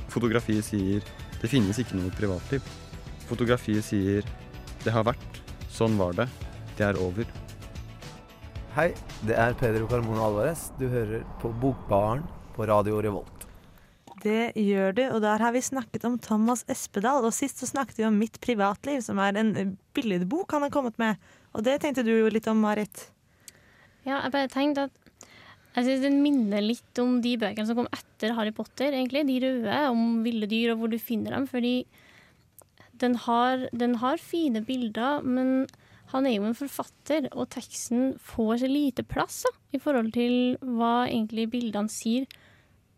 Fotografiet 0.09 0.65
sier 0.65 1.01
'det 1.41 1.49
finnes 1.51 1.79
ikke 1.79 1.97
noe 1.97 2.11
privatliv'. 2.11 2.63
Fotografiet 3.27 3.85
sier 3.85 4.23
'det 4.85 4.93
har 4.93 5.05
vært, 5.05 5.41
sånn 5.71 5.97
var 5.97 6.13
det, 6.13 6.29
det 6.77 6.87
er 6.87 6.95
over'. 7.01 7.27
Hei, 8.77 8.95
det 9.27 9.35
er 9.35 9.55
Pedro 9.55 9.87
Carmona 9.87 10.29
Alvarez. 10.29 10.71
Du 10.79 10.89
hører 10.89 11.25
på 11.41 11.49
Bokbaren 11.61 12.23
på 12.55 12.69
Radio 12.69 13.01
Revolt. 13.01 13.40
Det 14.21 14.53
gjør 14.59 14.97
du, 14.97 15.03
og 15.15 15.21
der 15.25 15.41
har 15.41 15.55
vi 15.55 15.63
snakket 15.65 16.05
om 16.09 16.19
Thomas 16.21 16.65
Espedal. 16.71 17.25
Og 17.25 17.35
sist 17.37 17.63
så 17.63 17.69
snakket 17.71 18.01
vi 18.03 18.09
om 18.09 18.19
Mitt 18.21 18.41
privatliv, 18.45 19.01
som 19.05 19.21
er 19.23 19.39
en 19.41 19.77
billedbok 19.97 20.53
han 20.57 20.67
har 20.67 20.75
kommet 20.75 20.99
med. 21.01 21.21
Og 21.57 21.65
det 21.67 21.79
tenkte 21.83 22.05
du 22.07 22.13
jo 22.13 22.31
litt 22.33 22.49
om, 22.51 22.61
Marit. 22.61 23.09
Ja, 24.05 24.21
jeg 24.23 24.35
bare 24.35 24.53
tenkte 24.53 24.89
at 24.89 25.01
jeg 25.77 25.87
synes 25.87 26.03
den 26.03 26.19
minner 26.25 26.63
litt 26.65 26.99
om 26.99 27.21
de 27.23 27.37
bøkene 27.39 27.69
som 27.69 27.79
kom 27.79 27.91
etter 27.95 28.35
Harry 28.35 28.53
Potter, 28.55 28.91
egentlig. 28.91 29.23
De 29.29 29.39
røde, 29.45 29.77
om 29.93 30.23
ville 30.27 30.49
dyr 30.51 30.75
og 30.75 30.83
hvor 30.83 30.91
du 30.91 30.99
finner 30.99 31.37
dem. 31.37 31.47
Fordi 31.51 31.75
den 33.01 33.15
har, 33.27 33.69
den 33.73 33.95
har 34.03 34.19
fine 34.21 34.65
bilder, 34.67 35.23
men 35.23 35.69
han 36.11 36.27
er 36.27 36.37
jo 36.37 36.49
en 36.49 36.59
forfatter, 36.59 37.29
og 37.31 37.53
teksten 37.55 38.17
får 38.19 38.65
så 38.65 38.71
lite 38.71 39.05
plass 39.07 39.45
da, 39.47 39.53
i 39.79 39.81
forhold 39.83 40.11
til 40.17 40.57
hva 40.59 41.07
egentlig 41.07 41.47
bildene 41.53 41.93
sier. 41.93 42.27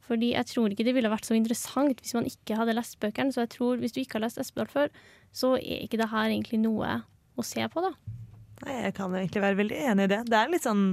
Fordi 0.06 0.32
jeg 0.32 0.48
tror 0.50 0.72
ikke 0.72 0.86
det 0.86 0.96
ville 0.96 1.12
vært 1.12 1.28
så 1.28 1.36
interessant 1.38 2.02
hvis 2.02 2.16
man 2.18 2.26
ikke 2.28 2.58
hadde 2.58 2.74
lest 2.74 2.98
bøkene. 3.02 3.34
Så 3.34 3.44
jeg 3.44 3.52
tror 3.54 3.80
hvis 3.82 3.94
du 3.94 4.02
ikke 4.02 4.18
har 4.18 4.26
lest 4.26 4.40
Espedal 4.42 4.70
før, 4.70 4.92
så 5.32 5.54
er 5.60 5.84
ikke 5.84 6.00
det 6.00 6.10
her 6.12 6.28
egentlig 6.28 6.60
noe 6.62 7.00
å 7.38 7.46
se 7.46 7.64
på, 7.72 7.84
da. 7.84 7.94
Nei, 8.62 8.78
jeg 8.86 8.94
kan 8.98 9.14
egentlig 9.16 9.42
være 9.42 9.58
veldig 9.58 9.82
enig 9.90 10.06
i 10.06 10.12
det. 10.12 10.22
Det 10.28 10.38
er 10.38 10.52
litt 10.52 10.66
sånn 10.66 10.86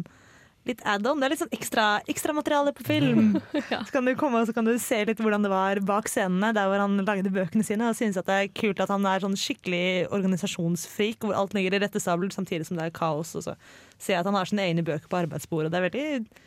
litt 0.67 0.81
add-on. 0.87 1.19
Det 1.19 1.25
er 1.25 1.33
litt 1.33 1.41
sånn 1.41 1.55
ekstra, 1.55 1.85
ekstramateriale 2.11 2.73
på 2.75 2.85
film. 2.85 3.31
Så 3.69 3.93
kan 3.93 4.05
du 4.05 4.13
komme 4.19 4.41
og 4.41 4.49
så 4.49 4.55
kan 4.55 4.67
du 4.67 4.73
se 4.81 4.99
litt 5.07 5.21
hvordan 5.23 5.45
det 5.45 5.51
var 5.51 5.79
bak 5.87 6.09
scenene, 6.11 6.51
der 6.55 6.67
hvor 6.69 6.81
han 6.83 6.99
lagde 7.07 7.31
bøkene 7.33 7.65
sine. 7.65 7.87
Og 7.89 7.97
synes 7.97 8.19
at 8.19 8.27
det 8.29 8.37
er 8.37 8.51
kult 8.53 8.83
at 8.83 8.91
han 8.93 9.07
er 9.09 9.23
sånn 9.23 9.37
skikkelig 9.39 10.09
organisasjonsfrik, 10.15 11.23
hvor 11.23 11.37
alt 11.37 11.55
ligger 11.57 11.77
i 11.77 11.81
rette 11.85 12.01
samtidig 12.03 12.67
som 12.67 12.77
det 12.77 12.89
er 12.89 12.95
kaos. 12.95 13.33
Og 13.39 13.47
så 13.47 13.55
ser 13.97 14.17
jeg 14.17 14.21
at 14.21 14.29
han 14.29 14.37
har 14.37 14.51
sine 14.51 14.67
egne 14.67 14.85
bøker 14.85 15.09
på 15.09 15.21
arbeidsbordet. 15.23 15.71
Det 15.73 15.79
er 15.79 15.87
veldig 15.89 16.45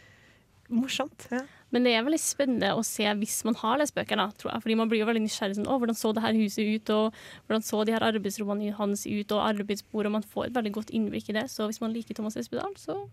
morsomt. 0.75 1.27
Ja. 1.33 1.43
Men 1.73 1.87
det 1.87 1.95
er 1.97 2.05
veldig 2.05 2.21
spennende 2.21 2.71
å 2.77 2.83
se 2.85 3.07
hvis 3.23 3.39
man 3.49 3.57
har 3.63 3.79
lest 3.81 3.95
bøkene, 3.97 4.27
tror 4.37 4.53
jeg. 4.53 4.65
Fordi 4.65 4.77
man 4.77 4.91
blir 4.91 5.01
jo 5.01 5.09
veldig 5.09 5.23
nysgjerrig 5.25 5.57
sånn, 5.57 5.69
å, 5.73 5.79
hvordan 5.81 5.97
så 5.97 6.13
det 6.13 6.25
her 6.25 6.37
huset 6.37 6.69
ut, 6.69 6.93
og 6.93 7.23
hvordan 7.47 7.65
så 7.65 7.81
de 7.89 7.95
her 7.97 8.07
arbeidsrommene 8.11 8.75
hans 8.77 9.07
ut, 9.09 9.33
og 9.33 9.45
arbeidsbordet, 9.47 10.11
og 10.11 10.17
man 10.19 10.27
får 10.35 10.51
et 10.51 10.59
veldig 10.59 10.75
godt 10.77 10.93
innblikk 10.93 11.33
i 11.33 11.37
det. 11.39 11.47
Så 11.53 11.69
hvis 11.71 11.81
man 11.83 11.95
liker 11.95 12.19
Thomas 12.19 12.37
Espedal, 12.41 12.77
så 12.81 13.05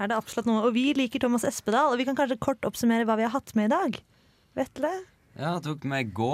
Er 0.00 0.08
det 0.08 0.16
absolutt 0.16 0.46
noe. 0.48 0.62
Og 0.64 0.76
vi 0.78 0.92
liker 0.96 1.20
Thomas 1.20 1.44
Espedal, 1.44 1.92
og 1.92 2.00
vi 2.00 2.06
kan 2.08 2.16
kanskje 2.16 2.40
kort 2.40 2.64
oppsummere 2.64 3.04
hva 3.08 3.18
vi 3.20 3.26
har 3.26 3.34
hatt 3.34 3.52
med 3.58 3.68
i 3.68 3.74
dag. 3.74 3.98
Vetle? 4.56 4.92
Ja, 5.34 5.56
jeg 5.56 5.64
tok 5.66 5.84
med 5.88 6.14
Gå, 6.16 6.32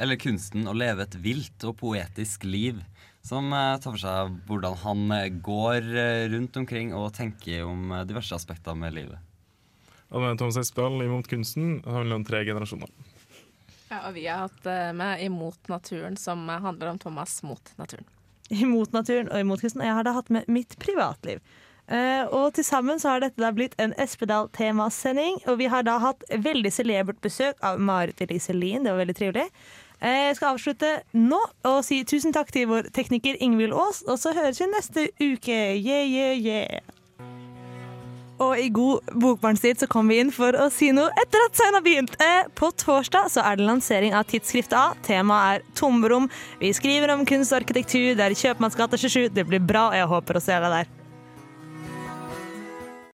eller 0.00 0.18
kunsten 0.20 0.68
å 0.68 0.76
leve 0.76 1.06
et 1.06 1.16
vilt 1.22 1.64
og 1.68 1.78
poetisk 1.80 2.44
liv. 2.48 2.82
Som 3.24 3.52
eh, 3.52 3.76
tar 3.80 3.92
for 3.94 4.00
seg 4.00 4.36
hvordan 4.48 4.78
han 4.82 5.10
eh, 5.12 5.32
går 5.44 5.88
eh, 5.92 6.28
rundt 6.32 6.56
omkring 6.56 6.94
og 6.96 7.12
tenker 7.16 7.66
om 7.68 7.92
diverse 8.08 8.32
aspekter 8.36 8.76
med 8.78 8.96
livet. 8.96 9.29
Og 10.10 10.26
er 10.26 10.36
Thomas 10.38 10.58
Espedal 10.58 11.02
imot 11.04 11.28
kunsten 11.30 11.80
handler 11.86 12.18
om 12.18 12.26
tre 12.26 12.42
generasjoner. 12.46 12.90
Ja, 13.90 14.04
og 14.06 14.14
vi 14.14 14.26
har 14.26 14.44
hatt 14.44 14.66
eh, 14.70 14.92
med 14.94 15.22
Imot 15.24 15.70
naturen, 15.70 16.16
som 16.16 16.46
handler 16.48 16.92
om 16.92 16.98
Thomas 16.98 17.40
mot 17.42 17.72
naturen. 17.78 18.06
Imot 18.50 18.92
naturen 18.94 19.30
og 19.30 19.42
imot 19.42 19.62
kunsten. 19.62 19.82
Og 19.82 19.90
jeg 19.90 19.98
har 19.98 20.06
da 20.06 20.14
hatt 20.14 20.30
med 20.30 20.46
mitt 20.50 20.76
privatliv. 20.82 21.42
Eh, 21.90 22.22
og 22.30 22.54
til 22.54 22.66
sammen 22.66 23.02
så 23.02 23.16
har 23.16 23.24
dette 23.24 23.42
da 23.42 23.50
blitt 23.54 23.74
en 23.82 23.94
Espedal-temasending. 23.98 25.42
Og 25.50 25.58
vi 25.58 25.70
har 25.70 25.86
da 25.86 25.98
hatt 26.02 26.22
veldig 26.30 26.70
celebert 26.74 27.18
besøk 27.22 27.58
av 27.66 27.82
Marit 27.82 28.22
Elise 28.22 28.54
Lien. 28.54 28.86
Det 28.86 28.94
var 28.94 29.02
veldig 29.02 29.18
trivelig. 29.18 29.48
Eh, 29.98 30.28
jeg 30.28 30.38
skal 30.38 30.54
avslutte 30.54 30.92
nå 31.18 31.40
og 31.66 31.82
si 31.84 32.04
tusen 32.06 32.34
takk 32.34 32.54
til 32.54 32.70
vår 32.70 32.92
tekniker 32.94 33.42
Ingvild 33.42 33.74
Aas. 33.74 34.04
Og 34.06 34.22
så 34.22 34.34
høres 34.38 34.62
vi 34.62 34.70
neste 34.70 35.10
uke. 35.18 35.58
Yeah, 35.82 36.06
yeah, 36.06 36.38
yeah. 36.38 36.99
Og 38.40 38.56
i 38.56 38.70
god 38.72 39.10
bokbarnstid 39.20 39.82
så 39.82 39.88
kom 39.90 40.08
vi 40.08 40.20
inn 40.22 40.30
for 40.32 40.56
å 40.56 40.70
si 40.72 40.90
noe 40.96 41.12
etter 41.20 41.44
at 41.44 41.58
Sein 41.58 41.76
har 41.76 41.84
begynt. 41.84 42.14
På 42.56 42.70
torsdag 42.72 43.28
så 43.34 43.44
er 43.44 43.60
det 43.60 43.66
lansering 43.68 44.16
av 44.16 44.24
Tidsskrift 44.30 44.72
A. 44.76 44.94
Temaet 45.04 45.60
er 45.60 45.66
tomrom. 45.76 46.30
Vi 46.62 46.72
skriver 46.76 47.12
om 47.12 47.26
kunst 47.28 47.52
og 47.52 47.60
arkitektur. 47.60 48.14
Det 48.16 48.24
er 48.24 48.32
i 48.32 48.40
Kjøpmannsgata 48.40 49.00
27. 49.00 49.28
Det 49.36 49.44
blir 49.48 49.60
bra, 49.60 49.90
og 49.90 50.00
jeg 50.00 50.10
håper 50.14 50.40
å 50.40 50.44
se 50.46 50.56
deg 50.56 50.76
der. 50.78 50.99